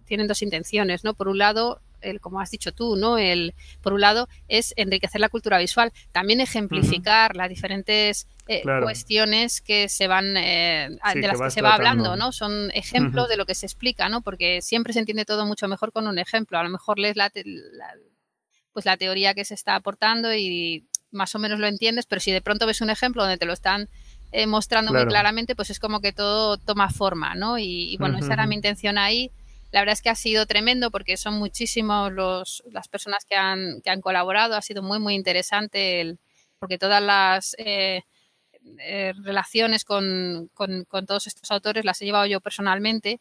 tienen 0.06 0.28
dos 0.28 0.42
intenciones, 0.42 1.04
¿no? 1.04 1.14
Por 1.14 1.28
un 1.28 1.40
lado, 1.40 1.82
el, 2.04 2.20
como 2.20 2.40
has 2.40 2.52
dicho 2.52 2.72
tú, 2.72 2.96
¿no? 2.96 3.18
El, 3.18 3.54
por 3.82 3.94
un 3.94 4.02
lado, 4.02 4.28
es 4.48 4.74
enriquecer 4.78 5.22
la 5.22 5.30
cultura 5.30 5.58
visual, 5.58 5.92
también 6.12 6.42
ejemplificar 6.42 7.36
las 7.36 7.50
diferentes 7.50 8.28
eh, 8.48 8.62
cuestiones 8.82 9.62
que 9.62 9.90
se 9.90 10.08
van, 10.08 10.36
eh, 10.38 10.90
de 11.16 11.28
las 11.28 11.40
que, 11.40 11.52
se 11.52 11.62
va 11.62 11.76
hablando, 11.76 12.16
¿no? 12.16 12.32
Son 12.32 12.72
ejemplos 12.74 13.30
de 13.30 13.38
lo 13.38 13.46
que 13.46 13.56
se 13.56 13.66
explica, 13.66 14.10
¿no? 14.10 14.22
Porque 14.22 14.62
siempre 14.62 14.94
se 14.94 15.00
entiende 15.00 15.26
todo 15.26 15.46
mucho 15.46 15.68
mejor 15.68 15.92
con 15.92 16.08
un 16.08 16.20
ejemplo. 16.20 16.58
A 16.58 16.64
lo 16.64 16.70
mejor 16.70 17.00
lees 17.00 17.16
la, 17.16 17.32
pues 18.74 18.86
la 18.86 18.98
teoría 18.98 19.34
que 19.34 19.46
se 19.46 19.54
está 19.54 19.76
aportando 19.76 20.34
y 20.34 20.86
más 21.12 21.34
o 21.36 21.40
menos 21.40 21.60
lo 21.60 21.68
entiendes, 21.68 22.06
pero 22.06 22.20
si 22.20 22.32
de 22.32 22.42
pronto 22.42 22.66
ves 22.66 22.82
un 22.82 22.90
ejemplo 22.90 23.22
donde 23.22 23.38
te 23.38 23.46
lo 23.46 23.54
están 23.54 23.88
eh, 24.32 24.48
mostrando 24.48 24.92
muy 24.92 25.06
claramente, 25.06 25.56
pues 25.56 25.70
es 25.70 25.80
como 25.80 26.02
que 26.02 26.12
todo 26.12 26.58
toma 26.58 26.90
forma, 26.90 27.36
¿no? 27.36 27.60
Y, 27.60 27.96
bueno, 28.00 28.18
esa 28.18 28.34
era 28.34 28.48
mi 28.48 28.56
intención 28.56 28.98
ahí 28.98 29.32
La 29.74 29.80
verdad 29.80 29.94
es 29.94 30.04
que 30.04 30.12
ha 30.12 30.16
sido 30.16 30.46
tremendo 30.46 30.92
porque 30.92 31.18
son 31.18 31.34
muchísimos 31.34 32.12
los, 32.12 32.62
las 32.70 32.88
personas 32.88 33.26
que 33.26 33.36
han, 33.36 33.82
que 33.82 33.90
han 33.90 34.02
colaborado. 34.02 34.56
Ha 34.56 34.62
sido 34.62 34.84
muy, 34.84 35.00
muy 35.00 35.16
interesante 35.16 36.00
el, 36.00 36.20
porque 36.60 36.78
todas 36.78 37.02
las 37.02 37.56
eh, 37.58 38.04
eh, 38.78 39.14
relaciones 39.24 39.84
con, 39.84 40.52
con, 40.54 40.86
todos 40.86 41.26
estos 41.26 41.50
autores 41.50 41.86
las 41.86 42.00
he 42.04 42.06
llevado 42.06 42.28
yo 42.28 42.40
personalmente. 42.40 43.20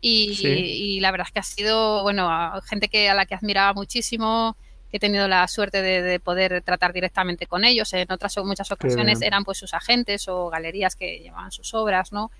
Y, 0.00 1.00
la 1.00 1.10
verdad 1.10 1.26
es 1.26 1.32
que 1.32 1.40
ha 1.40 1.42
sido, 1.42 2.04
bueno, 2.04 2.30
gente 2.62 2.88
que 2.88 3.08
a 3.08 3.14
la 3.14 3.26
que 3.26 3.34
admiraba 3.34 3.72
muchísimo, 3.72 4.56
que 4.92 4.98
he 4.98 5.00
tenido 5.00 5.26
la 5.26 5.48
suerte 5.48 5.82
de, 5.82 6.20
poder 6.20 6.62
tratar 6.62 6.92
directamente 6.92 7.48
con 7.48 7.64
ellos. 7.64 7.92
En 7.92 8.12
otras 8.12 8.36
muchas 8.44 8.70
ocasiones 8.70 9.20
eran 9.20 9.42
pues 9.42 9.58
sus 9.58 9.74
agentes 9.74 10.28
o 10.28 10.48
galerías 10.48 10.94
que 10.94 11.18
llevaban 11.18 11.50
sus 11.50 11.74
obras, 11.74 12.12
¿no? 12.12 12.30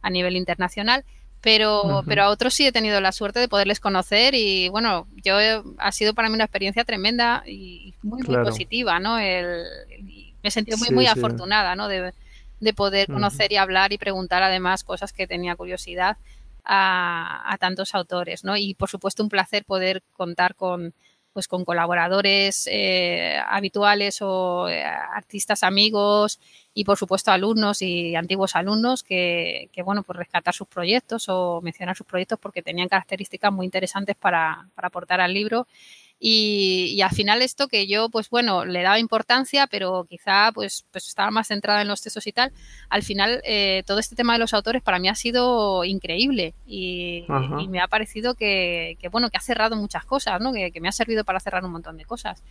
A 0.00 0.08
nivel 0.08 0.34
internacional 0.34 1.04
pero, 1.42 2.02
pero 2.06 2.22
a 2.22 2.28
otros 2.30 2.54
sí 2.54 2.66
he 2.66 2.72
tenido 2.72 3.00
la 3.00 3.10
suerte 3.10 3.40
de 3.40 3.48
poderles 3.48 3.80
conocer 3.80 4.34
y 4.34 4.68
bueno, 4.68 5.08
yo 5.24 5.34
ha 5.78 5.92
sido 5.92 6.14
para 6.14 6.28
mí 6.28 6.34
una 6.34 6.44
experiencia 6.44 6.84
tremenda 6.84 7.42
y 7.46 7.94
muy, 8.02 8.22
muy 8.22 8.36
positiva, 8.44 9.00
¿no? 9.00 9.18
El, 9.18 9.64
me 10.42 10.48
he 10.48 10.50
sentido 10.50 10.78
muy, 10.78 10.90
muy 10.90 11.06
afortunada, 11.06 11.74
¿no? 11.74 11.88
De, 11.88 12.12
poder 12.76 13.08
conocer 13.08 13.50
y 13.50 13.56
hablar 13.56 13.92
y 13.92 13.98
preguntar 13.98 14.44
además 14.44 14.84
cosas 14.84 15.12
que 15.12 15.26
tenía 15.26 15.56
curiosidad 15.56 16.16
a, 16.64 17.52
a 17.52 17.58
tantos 17.58 17.92
autores, 17.96 18.44
¿no? 18.44 18.56
Y 18.56 18.74
por 18.74 18.88
supuesto 18.88 19.24
un 19.24 19.28
placer 19.28 19.64
poder 19.64 20.04
contar 20.12 20.54
con, 20.54 20.94
pues 21.32 21.48
con 21.48 21.64
colaboradores 21.64 22.68
eh, 22.70 23.38
habituales 23.48 24.18
o 24.20 24.68
eh, 24.68 24.84
artistas 24.84 25.62
amigos 25.62 26.40
y 26.74 26.84
por 26.84 26.96
supuesto 26.96 27.30
alumnos 27.30 27.82
y 27.82 28.14
antiguos 28.16 28.56
alumnos 28.56 29.02
que, 29.02 29.68
que, 29.72 29.82
bueno 29.82 30.02
pues 30.02 30.18
rescatar 30.18 30.54
sus 30.54 30.68
proyectos 30.68 31.28
o 31.28 31.60
mencionar 31.62 31.96
sus 31.96 32.06
proyectos 32.06 32.38
porque 32.38 32.62
tenían 32.62 32.88
características 32.88 33.52
muy 33.52 33.66
interesantes 33.66 34.16
para, 34.16 34.68
para 34.74 34.88
aportar 34.88 35.20
al 35.20 35.32
libro 35.34 35.66
y, 36.24 37.02
al 37.02 37.10
final 37.10 37.42
esto 37.42 37.66
que 37.66 37.88
yo, 37.88 38.08
pues 38.08 38.30
bueno, 38.30 38.64
le 38.64 38.82
daba 38.82 39.00
importancia, 39.00 39.66
pero 39.66 40.06
quizá 40.08 40.52
pues, 40.54 40.86
pues 40.92 41.08
estaba 41.08 41.32
más 41.32 41.48
centrada 41.48 41.82
en 41.82 41.88
los 41.88 42.00
textos 42.00 42.28
y 42.28 42.32
tal, 42.32 42.52
al 42.90 43.02
final 43.02 43.40
eh, 43.44 43.82
todo 43.86 43.98
este 43.98 44.14
tema 44.14 44.34
de 44.34 44.38
los 44.38 44.54
autores 44.54 44.82
para 44.82 45.00
mí 45.00 45.08
ha 45.08 45.16
sido 45.16 45.82
increíble 45.82 46.54
y, 46.64 47.24
me 47.68 47.80
ha 47.80 47.88
parecido 47.88 48.36
que, 48.36 48.96
bueno, 49.10 49.30
que 49.30 49.36
ha 49.36 49.40
cerrado 49.40 49.74
muchas 49.74 50.04
cosas, 50.04 50.40
¿no? 50.40 50.52
Que, 50.52 50.70
me 50.80 50.88
ha 50.88 50.92
servido 50.92 51.24
para 51.24 51.40
cerrar 51.40 51.64
un 51.64 51.72
montón 51.72 51.96
de 51.96 52.04
cosas. 52.04 52.44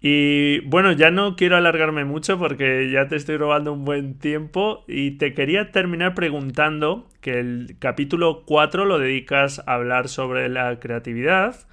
Y 0.00 0.60
bueno, 0.60 0.92
ya 0.92 1.10
no 1.10 1.34
quiero 1.34 1.56
alargarme 1.56 2.04
mucho 2.04 2.38
porque 2.38 2.88
ya 2.92 3.08
te 3.08 3.16
estoy 3.16 3.36
robando 3.36 3.72
un 3.72 3.84
buen 3.84 4.18
tiempo 4.18 4.84
y 4.86 5.12
te 5.12 5.34
quería 5.34 5.72
terminar 5.72 6.14
preguntando 6.14 7.08
que 7.20 7.40
el 7.40 7.76
capítulo 7.80 8.44
4 8.46 8.84
lo 8.84 9.00
dedicas 9.00 9.60
a 9.66 9.74
hablar 9.74 10.08
sobre 10.08 10.48
la 10.48 10.78
creatividad 10.78 11.66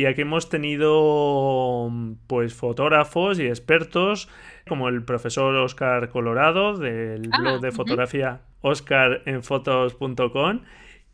y 0.00 0.06
aquí 0.06 0.22
hemos 0.22 0.48
tenido 0.48 1.92
pues 2.26 2.54
fotógrafos 2.54 3.38
y 3.38 3.46
expertos 3.46 4.30
como 4.66 4.88
el 4.88 5.04
profesor 5.04 5.54
Oscar 5.56 6.08
Colorado 6.08 6.78
del 6.78 7.28
ah, 7.30 7.38
blog 7.38 7.60
de 7.60 7.70
fotografía 7.70 8.40
oscarenfotos.com 8.62 10.60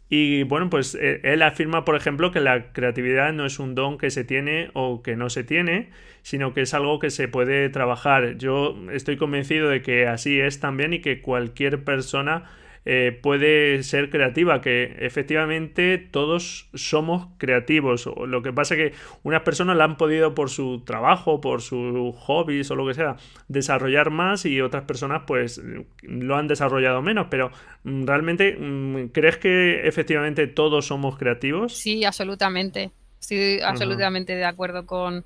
y 0.08 0.44
bueno, 0.44 0.70
pues 0.70 0.94
eh, 0.94 1.20
él 1.24 1.42
afirma, 1.42 1.84
por 1.84 1.96
ejemplo, 1.96 2.30
que 2.30 2.38
la 2.38 2.70
creatividad 2.72 3.32
no 3.32 3.44
es 3.44 3.58
un 3.58 3.74
don 3.74 3.98
que 3.98 4.10
se 4.10 4.22
tiene 4.22 4.70
o 4.72 5.02
que 5.02 5.16
no 5.16 5.30
se 5.30 5.42
tiene, 5.42 5.90
sino 6.22 6.54
que 6.54 6.60
es 6.60 6.72
algo 6.72 7.00
que 7.00 7.10
se 7.10 7.26
puede 7.26 7.68
trabajar. 7.70 8.38
Yo 8.38 8.76
estoy 8.92 9.16
convencido 9.16 9.68
de 9.68 9.82
que 9.82 10.06
así 10.06 10.38
es 10.38 10.60
también 10.60 10.92
y 10.92 11.00
que 11.00 11.20
cualquier 11.22 11.82
persona 11.82 12.44
eh, 12.88 13.18
puede 13.20 13.82
ser 13.82 14.10
creativa, 14.10 14.60
que 14.60 14.94
efectivamente 15.00 15.98
todos 15.98 16.70
somos 16.72 17.26
creativos. 17.36 18.08
Lo 18.28 18.42
que 18.42 18.52
pasa 18.52 18.76
es 18.76 18.80
que 18.92 18.96
unas 19.24 19.42
personas 19.42 19.76
la 19.76 19.82
han 19.82 19.96
podido 19.96 20.36
por 20.36 20.50
su 20.50 20.84
trabajo, 20.84 21.40
por 21.40 21.62
sus 21.62 22.14
hobbies 22.14 22.70
o 22.70 22.76
lo 22.76 22.86
que 22.86 22.94
sea, 22.94 23.16
desarrollar 23.48 24.10
más 24.10 24.46
y 24.46 24.60
otras 24.60 24.84
personas 24.84 25.24
pues 25.26 25.60
lo 26.02 26.36
han 26.36 26.46
desarrollado 26.46 27.02
menos, 27.02 27.26
pero 27.28 27.50
mm, 27.82 28.06
realmente 28.06 28.56
mm, 28.56 29.08
¿crees 29.08 29.38
que 29.38 29.88
efectivamente 29.88 30.46
todos 30.46 30.86
somos 30.86 31.18
creativos? 31.18 31.76
Sí, 31.76 32.04
absolutamente. 32.04 32.92
Estoy 33.20 33.62
absolutamente 33.62 34.36
de 34.36 34.44
acuerdo 34.44 34.86
con, 34.86 35.24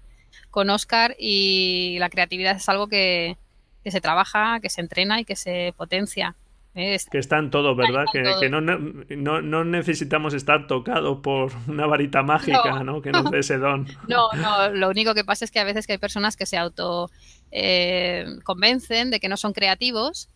con 0.50 0.70
Oscar 0.70 1.14
y 1.18 1.98
la 1.98 2.08
creatividad 2.08 2.56
es 2.56 2.66
algo 2.70 2.88
que, 2.88 3.36
que 3.84 3.90
se 3.90 4.00
trabaja, 4.00 4.60
que 4.60 4.70
se 4.70 4.80
entrena 4.80 5.20
y 5.20 5.26
que 5.26 5.36
se 5.36 5.74
potencia. 5.76 6.36
Que 6.72 7.18
están 7.18 7.50
todos, 7.50 7.76
¿verdad? 7.76 8.04
que, 8.12 8.48
no, 8.48 8.60
no, 8.60 9.64
necesitamos 9.64 10.34
estar 10.34 10.66
tocados 10.66 11.18
por 11.18 11.52
una 11.66 11.86
varita 11.86 12.22
mágica, 12.22 12.84
¿no? 12.84 13.02
Que 13.02 13.10
nos 13.10 13.30
dé 13.30 13.40
ese 13.40 13.58
don. 13.58 13.86
No, 14.06 14.30
no, 14.36 14.70
lo 14.70 14.88
único 14.88 15.14
que 15.14 15.24
pasa 15.24 15.44
es 15.44 15.50
que 15.50 15.58
a 15.58 15.64
veces 15.64 15.86
que 15.86 15.94
hay 15.94 15.98
personas 15.98 16.36
que 16.36 16.46
se 16.46 16.56
auto 16.56 17.10
eh, 17.50 18.24
convencen 18.44 19.10
de 19.10 19.18
que 19.18 19.28
no 19.28 19.36
son 19.36 19.52
creativos 19.52 20.28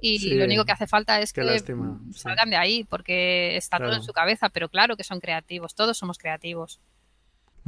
y 0.00 0.34
lo 0.34 0.44
único 0.44 0.64
que 0.64 0.72
hace 0.72 0.86
falta 0.86 1.20
es 1.20 1.32
que 1.32 1.42
salgan 2.14 2.50
de 2.50 2.56
ahí 2.56 2.84
porque 2.84 3.56
está 3.56 3.78
todo 3.78 3.94
en 3.94 4.02
su 4.02 4.12
cabeza, 4.12 4.48
pero 4.48 4.68
claro 4.68 4.96
que 4.96 5.04
son 5.04 5.20
creativos, 5.20 5.74
todos 5.74 5.96
somos 5.96 6.18
creativos. 6.18 6.80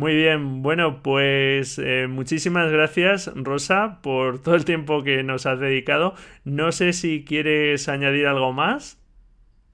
Muy 0.01 0.15
bien, 0.15 0.63
bueno, 0.63 1.03
pues 1.03 1.79
eh, 1.79 2.07
muchísimas 2.09 2.73
gracias 2.73 3.31
Rosa 3.35 3.99
por 4.01 4.41
todo 4.41 4.55
el 4.55 4.65
tiempo 4.65 5.03
que 5.03 5.23
nos 5.23 5.45
has 5.45 5.61
dedicado. 5.61 6.15
No 6.43 6.73
sé 6.73 6.95
si 6.95 7.23
quieres 7.23 7.87
añadir 7.87 8.27
algo 8.27 8.51
más. 8.55 8.97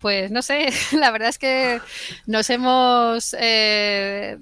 Pues 0.01 0.33
no 0.33 0.43
sé, 0.43 0.71
la 0.99 1.13
verdad 1.13 1.29
es 1.29 1.39
que 1.39 1.81
nos 2.27 2.51
hemos 2.51 3.37
eh, 3.39 4.37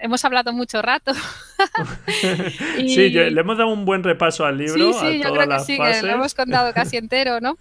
hemos 0.00 0.24
hablado 0.24 0.52
mucho 0.52 0.82
rato. 0.82 1.12
Sí, 2.78 3.10
le 3.10 3.40
hemos 3.40 3.56
dado 3.56 3.70
un 3.70 3.84
buen 3.84 4.02
repaso 4.02 4.44
al 4.44 4.58
libro. 4.58 4.74
Sí, 4.74 4.98
sí, 5.00 5.22
yo 5.22 5.32
creo 5.32 5.48
que 5.48 5.60
sí, 5.60 5.78
que 5.78 6.02
lo 6.02 6.14
hemos 6.14 6.34
contado 6.34 6.72
casi 6.72 6.96
entero, 6.96 7.40
¿no? 7.40 7.56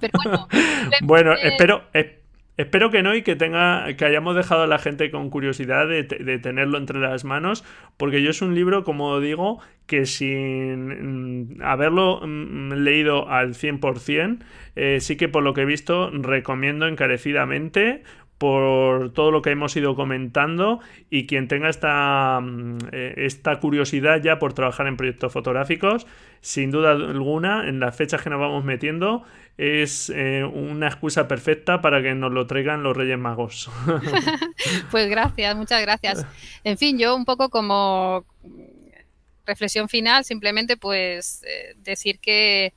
Pero 0.00 0.12
bueno, 0.24 0.48
bueno 1.02 1.34
espero, 1.34 1.84
Espero 1.92 2.19
que 2.68 3.02
no 3.02 3.14
y 3.14 3.22
que 3.22 3.36
tenga 3.36 3.96
que 3.96 4.04
hayamos 4.04 4.36
dejado 4.36 4.62
a 4.62 4.66
la 4.66 4.78
gente 4.78 5.10
con 5.10 5.30
curiosidad 5.30 5.86
de, 5.88 6.04
tenerlo 6.04 6.78
entre 6.78 6.98
las 6.98 7.24
manos, 7.24 7.64
porque 7.96 8.22
yo 8.22 8.30
es 8.30 8.42
un 8.42 8.54
libro, 8.54 8.84
como 8.84 9.20
digo, 9.20 9.60
que 9.86 10.06
sin 10.06 11.56
mm, 11.56 11.62
haberlo 11.62 12.20
mm, 12.22 12.72
leído 12.72 13.28
al 13.28 13.54
100%, 13.54 14.38
eh, 14.76 14.98
sí 15.00 15.16
que 15.16 15.28
por 15.28 15.42
lo 15.42 15.54
que 15.54 15.62
he 15.62 15.64
visto 15.66 16.10
recomiendo 16.10 16.86
encarecidamente 16.86 18.02
por 18.40 19.12
todo 19.12 19.30
lo 19.30 19.42
que 19.42 19.50
hemos 19.50 19.76
ido 19.76 19.94
comentando 19.94 20.80
y 21.10 21.26
quien 21.26 21.46
tenga 21.46 21.68
esta, 21.68 22.40
mm, 22.40 22.78
eh, 22.90 23.14
esta 23.18 23.60
curiosidad 23.60 24.22
ya 24.22 24.38
por 24.38 24.54
trabajar 24.54 24.86
en 24.86 24.96
proyectos 24.96 25.30
fotográficos, 25.30 26.06
sin 26.40 26.70
duda 26.70 26.92
alguna, 26.92 27.68
en 27.68 27.80
las 27.80 27.94
fechas 27.94 28.22
que 28.22 28.30
nos 28.30 28.40
vamos 28.40 28.64
metiendo, 28.64 29.24
es 29.60 30.08
eh, 30.08 30.42
una 30.42 30.86
excusa 30.86 31.28
perfecta 31.28 31.82
para 31.82 32.02
que 32.02 32.14
nos 32.14 32.32
lo 32.32 32.46
traigan 32.46 32.82
los 32.82 32.96
Reyes 32.96 33.18
Magos. 33.18 33.70
pues 34.90 35.10
gracias, 35.10 35.54
muchas 35.54 35.82
gracias. 35.82 36.24
En 36.64 36.78
fin, 36.78 36.98
yo 36.98 37.14
un 37.14 37.26
poco 37.26 37.50
como 37.50 38.24
reflexión 39.44 39.90
final, 39.90 40.24
simplemente 40.24 40.78
pues 40.78 41.42
eh, 41.46 41.74
decir 41.76 42.20
que 42.20 42.72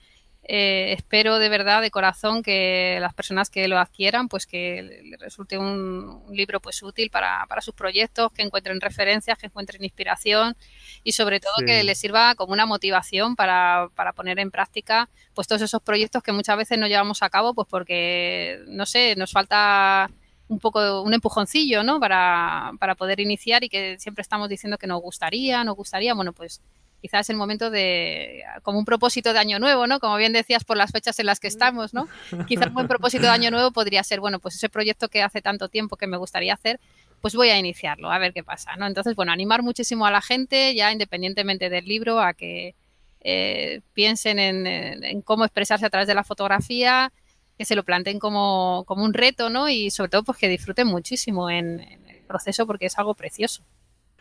eh, 0.46 0.94
espero 0.98 1.40
de 1.40 1.48
verdad, 1.48 1.82
de 1.82 1.90
corazón, 1.90 2.44
que 2.44 2.98
las 3.00 3.14
personas 3.14 3.50
que 3.50 3.68
lo 3.70 3.80
adquieran, 3.80 4.28
pues 4.28 4.46
que 4.46 5.02
les 5.04 5.20
resulte 5.20 5.58
un, 5.58 6.24
libro 6.32 6.60
pues 6.60 6.84
útil 6.84 7.10
para, 7.10 7.48
sus 7.62 7.74
proyectos, 7.74 8.32
que 8.34 8.42
encuentren 8.42 8.82
referencias, 8.82 9.38
que 9.38 9.46
encuentren 9.46 9.84
inspiración 9.84 10.56
y 11.04 11.14
sobre 11.14 11.40
todo 11.40 11.54
que 11.66 11.84
les 11.84 11.98
sirva 11.98 12.36
como 12.36 12.52
una 12.54 12.66
motivación 12.66 13.36
para, 13.36 13.90
poner 14.16 14.40
en 14.40 14.52
práctica 14.52 15.10
pues 15.34 15.48
todos 15.48 15.62
esos 15.62 15.82
proyectos 15.82 16.22
que 16.22 16.34
muchas 16.34 16.58
veces 16.58 16.78
no 16.78 16.88
llevamos 16.88 17.24
a 17.24 17.30
cabo, 17.30 17.54
pues 17.54 17.68
porque, 17.70 18.60
no 18.68 18.86
sé, 18.86 19.16
nos 19.16 19.32
falta 19.32 20.10
un 20.50 20.60
poco 20.60 21.02
un 21.02 21.14
empujoncillo, 21.14 21.84
¿no? 21.84 22.00
Para, 22.00 22.72
para 22.80 22.96
poder 22.96 23.22
iniciar 23.22 23.64
y 23.64 23.70
que 23.70 23.98
siempre 23.98 24.22
estamos 24.22 24.50
diciendo 24.50 24.78
que 24.78 24.88
nos 24.88 25.02
gustaría, 25.02 25.64
nos 25.64 25.76
gustaría, 25.76 26.14
bueno, 26.14 26.34
pues 26.34 26.62
quizás 27.04 27.26
es 27.26 27.30
el 27.32 27.36
momento 27.36 27.70
de, 27.70 28.46
como 28.62 28.80
un 28.80 28.86
propósito 28.86 29.34
de 29.34 29.40
año 29.40 29.60
nuevo, 29.60 29.88
¿no? 29.88 30.00
Como 30.00 30.16
bien 30.16 30.32
decías, 30.32 30.64
por 30.64 30.78
las 30.78 30.92
fechas 30.92 31.20
en 31.20 31.26
las 31.26 31.42
que 31.42 31.50
estamos, 31.50 31.94
¿no? 31.94 32.08
Quizás 32.48 32.68
un 32.68 32.76
buen 32.76 32.88
propósito 32.88 33.24
de 33.24 33.30
año 33.30 33.52
nuevo 33.52 33.72
podría 33.72 34.02
ser, 34.06 34.22
bueno, 34.22 34.40
pues 34.40 34.56
ese 34.56 34.70
proyecto 34.70 35.10
que 35.10 35.22
hace 35.22 35.42
tanto 35.42 35.68
tiempo 35.68 35.98
que 35.98 36.08
me 36.08 36.16
gustaría 36.16 36.54
hacer, 36.54 36.80
pues 37.20 37.36
voy 37.36 37.50
a 37.50 37.60
iniciarlo, 37.60 38.10
a 38.10 38.20
ver 38.20 38.32
qué 38.32 38.42
pasa, 38.42 38.78
¿no? 38.78 38.88
Entonces, 38.88 39.18
bueno, 39.18 39.34
animar 39.34 39.64
muchísimo 39.64 40.06
a 40.06 40.12
la 40.12 40.22
gente, 40.22 40.74
ya 40.76 40.94
independientemente 40.94 41.70
del 41.70 41.84
libro, 41.84 42.22
a 42.22 42.34
que 42.34 42.74
eh, 43.20 43.82
piensen 43.94 44.40
en, 44.40 45.22
cómo 45.24 45.44
expresarse 45.44 45.86
a 45.86 45.90
través 45.90 46.08
de 46.08 46.16
la 46.16 46.24
fotografía, 46.24 47.12
que 47.58 47.66
se 47.66 47.76
lo 47.76 47.84
planteen 47.84 48.18
como, 48.18 48.86
como 48.88 49.04
un 49.04 49.14
reto, 49.14 49.50
¿no? 49.50 49.68
Y 49.68 49.92
sobre 49.92 50.10
todo, 50.10 50.24
pues 50.24 50.38
que 50.38 50.48
disfruten 50.48 50.88
muchísimo 50.88 51.50
en, 51.50 51.82
en 51.82 52.10
el 52.10 52.22
proceso 52.22 52.66
porque 52.66 52.86
es 52.86 52.98
algo 52.98 53.14
precioso. 53.14 53.62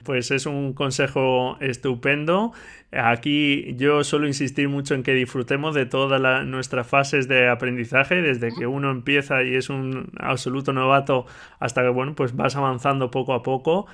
Pues 0.04 0.32
es 0.32 0.46
un 0.46 0.72
consejo 0.72 1.56
estupendo. 1.60 2.52
Aquí 2.90 3.74
yo 3.76 4.02
suelo 4.02 4.26
insistir 4.26 4.68
mucho 4.68 4.94
en 4.94 5.04
que 5.04 5.14
disfrutemos 5.14 5.76
de 5.76 5.86
todas 5.86 6.44
nuestras 6.44 6.88
fases 6.88 7.28
de 7.28 7.48
aprendizaje, 7.48 8.20
desde 8.20 8.52
que 8.52 8.66
uno 8.66 8.90
empieza 8.90 9.44
y 9.44 9.54
es 9.54 9.70
un 9.70 10.10
absoluto 10.18 10.72
novato 10.72 11.26
hasta 11.60 11.82
que 11.82 11.88
bueno, 11.88 12.14
pues 12.16 12.34
vas 12.34 12.56
avanzando 12.56 13.12
poco 13.12 13.32
a 13.32 13.42
poco. 13.44 13.86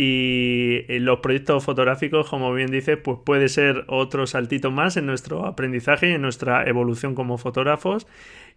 Y 0.00 0.84
los 1.00 1.18
proyectos 1.18 1.64
fotográficos, 1.64 2.28
como 2.28 2.54
bien 2.54 2.70
dice, 2.70 2.96
pues 2.96 3.18
puede 3.24 3.48
ser 3.48 3.84
otro 3.88 4.28
saltito 4.28 4.70
más 4.70 4.96
en 4.96 5.06
nuestro 5.06 5.44
aprendizaje 5.44 6.10
y 6.10 6.12
en 6.12 6.22
nuestra 6.22 6.68
evolución 6.68 7.16
como 7.16 7.36
fotógrafos 7.36 8.06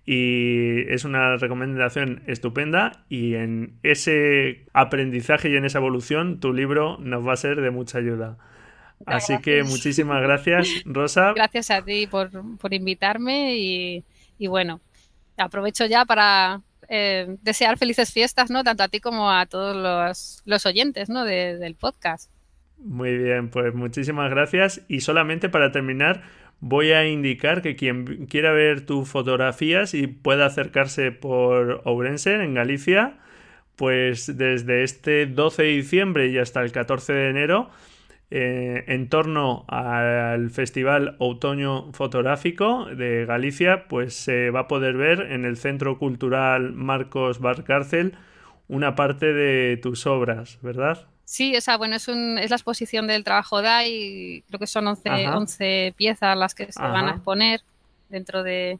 y 0.05 0.81
es 0.91 1.05
una 1.05 1.37
recomendación 1.37 2.23
estupenda 2.25 3.03
y 3.07 3.35
en 3.35 3.77
ese 3.83 4.65
aprendizaje 4.73 5.49
y 5.49 5.55
en 5.55 5.65
esa 5.65 5.77
evolución 5.77 6.39
tu 6.39 6.53
libro 6.53 6.97
nos 6.99 7.27
va 7.27 7.33
a 7.33 7.37
ser 7.37 7.61
de 7.61 7.71
mucha 7.71 7.99
ayuda. 7.99 8.37
Así 9.05 9.39
que 9.39 9.63
muchísimas 9.63 10.21
gracias, 10.21 10.67
Rosa. 10.85 11.33
Gracias 11.35 11.71
a 11.71 11.81
ti 11.81 12.07
por, 12.07 12.29
invitarme 12.69 13.55
y, 13.57 14.47
bueno, 14.47 14.79
aprovecho 15.37 15.85
ya 15.85 16.05
para 16.05 16.61
eh, 16.87 17.37
desear 17.41 17.77
felices 17.79 18.11
fiestas, 18.13 18.51
¿no? 18.51 18.63
Tanto 18.63 18.83
a 18.83 18.89
ti 18.89 18.99
como 18.99 19.31
a 19.31 19.47
todos 19.47 20.43
los, 20.45 20.65
oyentes, 20.65 21.09
¿no? 21.09 21.25
del 21.25 21.75
podcast. 21.75 22.31
Muy 22.83 23.15
bien, 23.15 23.49
pues 23.49 23.75
muchísimas 23.75 24.31
gracias. 24.31 24.81
Y 24.87 25.01
solamente 25.01 25.49
para 25.49 25.71
terminar, 25.71 26.23
voy 26.61 26.91
a 26.91 27.07
indicar 27.07 27.61
que 27.61 27.75
quien 27.75 28.27
quiera 28.27 28.53
ver 28.53 28.85
tus 28.85 29.09
fotografías 29.09 29.93
y 29.93 30.07
pueda 30.07 30.45
acercarse 30.45 31.11
por 31.11 31.81
Ourense, 31.85 32.35
en 32.35 32.53
Galicia, 32.53 33.17
pues 33.75 34.37
desde 34.37 34.83
este 34.83 35.25
12 35.25 35.63
de 35.63 35.69
diciembre 35.69 36.27
y 36.27 36.37
hasta 36.37 36.61
el 36.61 36.71
14 36.71 37.13
de 37.13 37.29
enero, 37.29 37.69
eh, 38.29 38.85
en 38.87 39.09
torno 39.09 39.65
al 39.67 40.51
Festival 40.51 41.15
Otoño 41.19 41.91
Fotográfico 41.93 42.85
de 42.85 43.25
Galicia, 43.25 43.87
pues 43.89 44.13
se 44.13 44.51
va 44.51 44.61
a 44.61 44.67
poder 44.67 44.95
ver 44.95 45.31
en 45.31 45.45
el 45.45 45.57
Centro 45.57 45.97
Cultural 45.97 46.73
Marcos 46.73 47.39
Barcárcel 47.39 48.13
una 48.67 48.95
parte 48.95 49.33
de 49.33 49.77
tus 49.77 50.07
obras, 50.07 50.59
¿verdad? 50.61 51.07
Sí, 51.31 51.55
o 51.55 51.61
sea, 51.61 51.77
bueno, 51.77 51.95
es, 51.95 52.09
un, 52.09 52.37
es 52.37 52.49
la 52.49 52.57
exposición 52.57 53.07
del 53.07 53.23
trabajo 53.23 53.61
DAI, 53.61 54.43
creo 54.49 54.59
que 54.59 54.67
son 54.67 54.85
11, 54.85 55.93
piezas 55.95 56.37
las 56.37 56.53
que 56.53 56.69
se 56.73 56.81
van 56.81 57.07
a 57.07 57.11
exponer 57.11 57.61
dentro 58.09 58.43
de, 58.43 58.79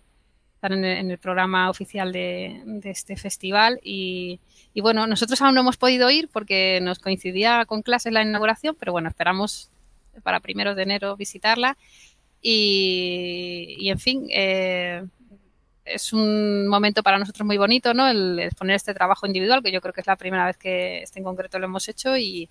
en 0.62 0.84
el, 0.84 1.18
programa 1.18 1.70
oficial 1.70 2.12
de, 2.12 2.62
este 2.84 3.16
festival 3.16 3.80
y, 3.82 4.42
bueno, 4.82 5.08
nosotros 5.08 5.42
aún 5.42 5.56
no 5.56 5.62
hemos 5.62 5.78
podido 5.78 6.10
ir 6.10 6.28
porque 6.28 6.82
nos 6.82 7.00
coincidía 7.00 7.64
con 7.64 7.84
clases 7.84 8.12
la 8.12 8.22
inauguración, 8.22 8.76
pero 8.78 8.92
bueno, 8.92 9.08
esperamos 9.08 9.70
para 10.22 10.42
primeros 10.42 10.76
de 10.76 10.84
enero 10.84 11.16
visitarla 11.16 11.78
y, 12.42 13.78
y 13.80 13.92
en 13.92 14.00
fin, 14.00 14.28
eh, 14.30 15.06
es 15.86 16.14
un 16.14 16.68
momento 16.68 17.04
para 17.04 17.18
nosotros 17.18 17.46
muy 17.46 17.58
bonito, 17.58 17.94
¿no? 17.94 18.08
El 18.08 18.40
exponer 18.40 18.76
este 18.76 18.94
trabajo 18.94 19.26
individual, 19.26 19.64
que 19.64 19.72
yo 19.72 19.82
creo 19.82 19.94
que 19.94 20.02
es 20.02 20.08
la 20.08 20.16
primera 20.16 20.46
vez 20.46 20.58
que 20.58 21.02
este 21.04 21.20
en 21.20 21.26
concreto 21.26 21.60
lo 21.60 21.66
hemos 21.66 21.88
hecho 21.90 22.18
y, 22.18 22.50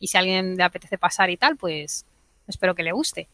si 0.00 0.16
a 0.16 0.20
alguien 0.20 0.56
le 0.56 0.62
apetece 0.62 0.98
pasar 0.98 1.30
y 1.30 1.36
tal, 1.36 1.56
pues 1.56 2.06
espero 2.46 2.74
que 2.74 2.82
le 2.82 2.92
guste. 2.92 3.28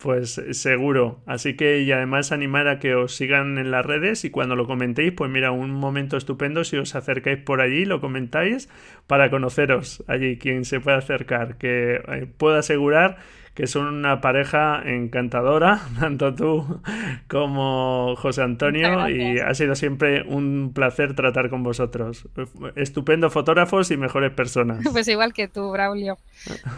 Pues 0.00 0.40
seguro. 0.52 1.20
Así 1.26 1.56
que 1.56 1.80
y 1.80 1.92
además 1.92 2.32
animar 2.32 2.68
a 2.68 2.78
que 2.78 2.94
os 2.94 3.14
sigan 3.14 3.58
en 3.58 3.70
las 3.70 3.84
redes 3.84 4.24
y 4.24 4.30
cuando 4.30 4.56
lo 4.56 4.66
comentéis, 4.66 5.12
pues 5.12 5.30
mira, 5.30 5.52
un 5.52 5.72
momento 5.72 6.16
estupendo 6.16 6.64
si 6.64 6.78
os 6.78 6.94
acercáis 6.94 7.38
por 7.38 7.60
allí, 7.60 7.84
lo 7.84 8.00
comentáis 8.00 8.70
para 9.06 9.30
conoceros 9.30 10.02
allí, 10.06 10.38
quien 10.38 10.64
se 10.64 10.80
pueda 10.80 10.96
acercar, 10.96 11.58
que 11.58 12.00
eh, 12.08 12.26
puedo 12.38 12.56
asegurar 12.56 13.18
que 13.52 13.66
son 13.66 13.88
una 13.88 14.22
pareja 14.22 14.80
encantadora, 14.86 15.80
tanto 16.00 16.34
tú 16.34 16.80
como 17.28 18.16
José 18.16 18.42
Antonio, 18.42 19.06
y 19.10 19.38
ha 19.38 19.52
sido 19.52 19.74
siempre 19.74 20.22
un 20.22 20.72
placer 20.74 21.14
tratar 21.14 21.50
con 21.50 21.62
vosotros. 21.62 22.26
Estupendo 22.74 23.28
fotógrafos 23.28 23.90
y 23.90 23.98
mejores 23.98 24.32
personas. 24.32 24.78
Pues 24.92 25.08
igual 25.08 25.34
que 25.34 25.46
tú, 25.46 25.70
Braulio. 25.70 26.16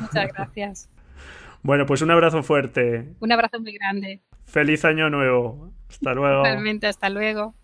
Muchas 0.00 0.32
gracias. 0.32 0.88
Bueno, 1.62 1.86
pues 1.86 2.02
un 2.02 2.10
abrazo 2.10 2.42
fuerte. 2.42 3.14
Un 3.20 3.32
abrazo 3.32 3.60
muy 3.60 3.72
grande. 3.74 4.20
Feliz 4.44 4.84
año 4.84 5.10
nuevo. 5.10 5.72
Hasta 5.88 6.14
luego. 6.14 6.42
Realmente, 6.42 6.86
hasta 6.86 7.08
luego. 7.08 7.54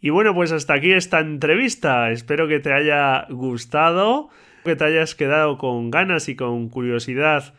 Y 0.00 0.10
bueno, 0.10 0.34
pues 0.34 0.52
hasta 0.52 0.74
aquí 0.74 0.92
esta 0.92 1.20
entrevista. 1.20 2.10
Espero 2.10 2.48
que 2.48 2.60
te 2.60 2.72
haya 2.72 3.26
gustado, 3.30 4.28
que 4.64 4.76
te 4.76 4.84
hayas 4.84 5.14
quedado 5.14 5.58
con 5.58 5.90
ganas 5.90 6.28
y 6.28 6.36
con 6.36 6.68
curiosidad 6.68 7.54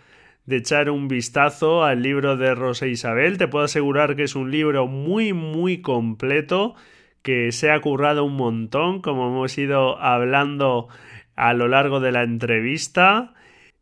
de 0.45 0.57
echar 0.57 0.89
un 0.89 1.07
vistazo 1.07 1.83
al 1.83 2.01
libro 2.01 2.37
de 2.37 2.55
Rosa 2.55 2.87
Isabel. 2.87 3.37
Te 3.37 3.47
puedo 3.47 3.65
asegurar 3.65 4.15
que 4.15 4.23
es 4.23 4.35
un 4.35 4.49
libro 4.49 4.87
muy, 4.87 5.33
muy 5.33 5.81
completo, 5.81 6.75
que 7.21 7.51
se 7.51 7.69
ha 7.69 7.79
currado 7.81 8.23
un 8.23 8.35
montón, 8.35 9.01
como 9.01 9.27
hemos 9.27 9.57
ido 9.57 9.99
hablando 9.99 10.87
a 11.35 11.53
lo 11.53 11.67
largo 11.67 11.99
de 11.99 12.11
la 12.13 12.23
entrevista. 12.23 13.33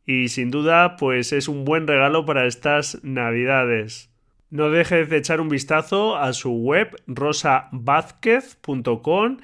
Y 0.05 0.29
sin 0.29 0.51
duda, 0.51 0.97
pues 0.97 1.33
es 1.33 1.47
un 1.47 1.65
buen 1.65 1.87
regalo 1.87 2.25
para 2.25 2.45
estas 2.45 3.03
navidades. 3.03 4.11
No 4.49 4.69
dejes 4.69 5.09
de 5.09 5.17
echar 5.17 5.41
un 5.41 5.49
vistazo 5.49 6.15
a 6.15 6.31
su 6.33 6.51
web 6.51 6.95
rosavázquez.com 7.07 9.37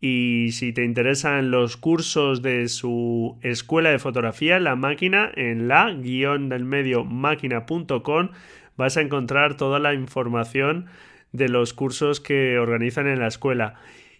y 0.00 0.48
si 0.52 0.72
te 0.72 0.84
interesan 0.84 1.50
los 1.52 1.76
cursos 1.76 2.42
de 2.42 2.68
su 2.68 3.38
escuela 3.40 3.90
de 3.90 4.00
fotografía, 4.00 4.58
la 4.58 4.74
máquina, 4.74 5.30
en 5.36 5.68
la 5.68 5.92
guion 5.92 6.48
del 6.48 6.64
medio 6.64 7.04
máquina.com 7.04 8.30
vas 8.76 8.96
a 8.96 9.00
encontrar 9.00 9.56
toda 9.56 9.78
la 9.78 9.94
información 9.94 10.86
de 11.30 11.48
los 11.48 11.72
cursos 11.72 12.20
que 12.20 12.58
organizan 12.58 13.06
en 13.06 13.20
la 13.20 13.28
escuela. 13.28 13.74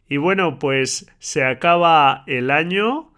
Y 0.08 0.16
bueno, 0.16 0.58
pues 0.58 1.10
se 1.18 1.44
acaba 1.44 2.24
el 2.26 2.50
año. 2.50 3.11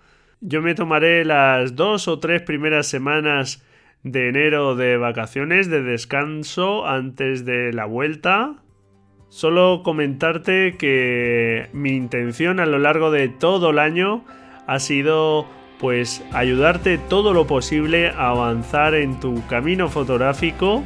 Yo 0.47 0.61
me 0.61 0.74
tomaré 0.74 1.24
las 1.24 1.74
dos 1.74 2.07
o 2.07 2.18
tres 2.18 2.42
primeras 2.42 2.86
semanas 2.86 3.64
de 4.03 4.28
enero 4.28 4.76
de 4.76 4.99
vacaciones, 4.99 5.70
de 5.70 5.82
descanso 5.82 6.86
antes 6.86 7.47
de 7.47 7.72
la 7.72 7.86
vuelta. 7.86 8.57
Solo 9.30 9.80
comentarte 9.82 10.76
que 10.76 11.70
mi 11.72 11.92
intención 11.92 12.61
a 12.61 12.66
lo 12.66 12.78
largo 12.78 13.11
de 13.11 13.30
todo 13.30 13.70
el 13.70 13.78
año 13.78 14.22
ha 14.66 14.80
sido 14.80 15.47
pues 15.78 16.22
ayudarte 16.34 16.99
todo 16.99 17.32
lo 17.32 17.47
posible 17.47 18.09
a 18.09 18.28
avanzar 18.28 18.95
en 18.95 19.18
tu 19.20 19.47
camino 19.47 19.88
fotográfico. 19.88 20.84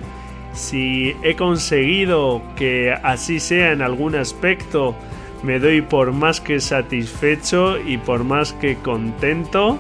Si 0.52 1.16
he 1.24 1.34
conseguido 1.34 2.44
que 2.54 2.92
así 2.92 3.40
sea 3.40 3.72
en 3.72 3.82
algún 3.82 4.14
aspecto, 4.14 4.94
me 5.42 5.58
doy 5.58 5.82
por 5.82 6.12
más 6.12 6.40
que 6.40 6.60
satisfecho 6.60 7.78
y 7.78 7.98
por 7.98 8.24
más 8.24 8.52
que 8.54 8.76
contento. 8.76 9.78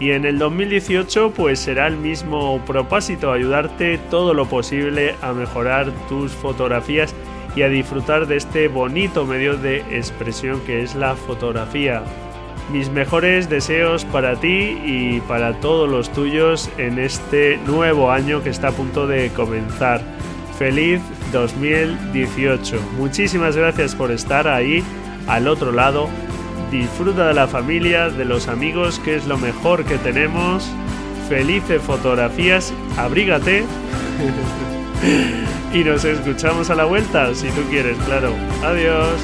Y 0.00 0.10
en 0.10 0.24
el 0.24 0.38
2018 0.38 1.32
pues 1.36 1.60
será 1.60 1.86
el 1.86 1.96
mismo 1.96 2.60
propósito, 2.66 3.32
ayudarte 3.32 3.98
todo 4.10 4.34
lo 4.34 4.46
posible 4.46 5.14
a 5.22 5.32
mejorar 5.32 5.92
tus 6.08 6.32
fotografías 6.32 7.14
y 7.56 7.62
a 7.62 7.68
disfrutar 7.68 8.26
de 8.26 8.36
este 8.36 8.68
bonito 8.68 9.24
medio 9.24 9.56
de 9.56 9.78
expresión 9.96 10.60
que 10.62 10.82
es 10.82 10.94
la 10.94 11.14
fotografía. 11.14 12.02
Mis 12.72 12.90
mejores 12.90 13.48
deseos 13.48 14.04
para 14.06 14.40
ti 14.40 14.78
y 14.84 15.20
para 15.28 15.60
todos 15.60 15.88
los 15.88 16.10
tuyos 16.12 16.70
en 16.78 16.98
este 16.98 17.58
nuevo 17.58 18.10
año 18.10 18.42
que 18.42 18.50
está 18.50 18.68
a 18.68 18.72
punto 18.72 19.06
de 19.06 19.28
comenzar. 19.30 20.00
Feliz 20.58 21.00
2018. 21.32 22.80
Muchísimas 22.96 23.56
gracias 23.56 23.94
por 23.94 24.12
estar 24.12 24.46
ahí 24.46 24.84
al 25.26 25.48
otro 25.48 25.72
lado. 25.72 26.08
Disfruta 26.70 27.28
de 27.28 27.34
la 27.34 27.46
familia, 27.46 28.08
de 28.08 28.24
los 28.24 28.48
amigos, 28.48 29.00
que 29.00 29.16
es 29.16 29.26
lo 29.26 29.36
mejor 29.36 29.84
que 29.84 29.98
tenemos. 29.98 30.68
Felices 31.28 31.82
fotografías, 31.82 32.72
abrígate. 32.96 33.64
y 35.74 35.84
nos 35.84 36.04
escuchamos 36.04 36.70
a 36.70 36.74
la 36.74 36.84
vuelta, 36.84 37.34
si 37.34 37.48
tú 37.48 37.62
quieres, 37.70 37.96
claro. 38.06 38.32
Adiós. 38.62 39.20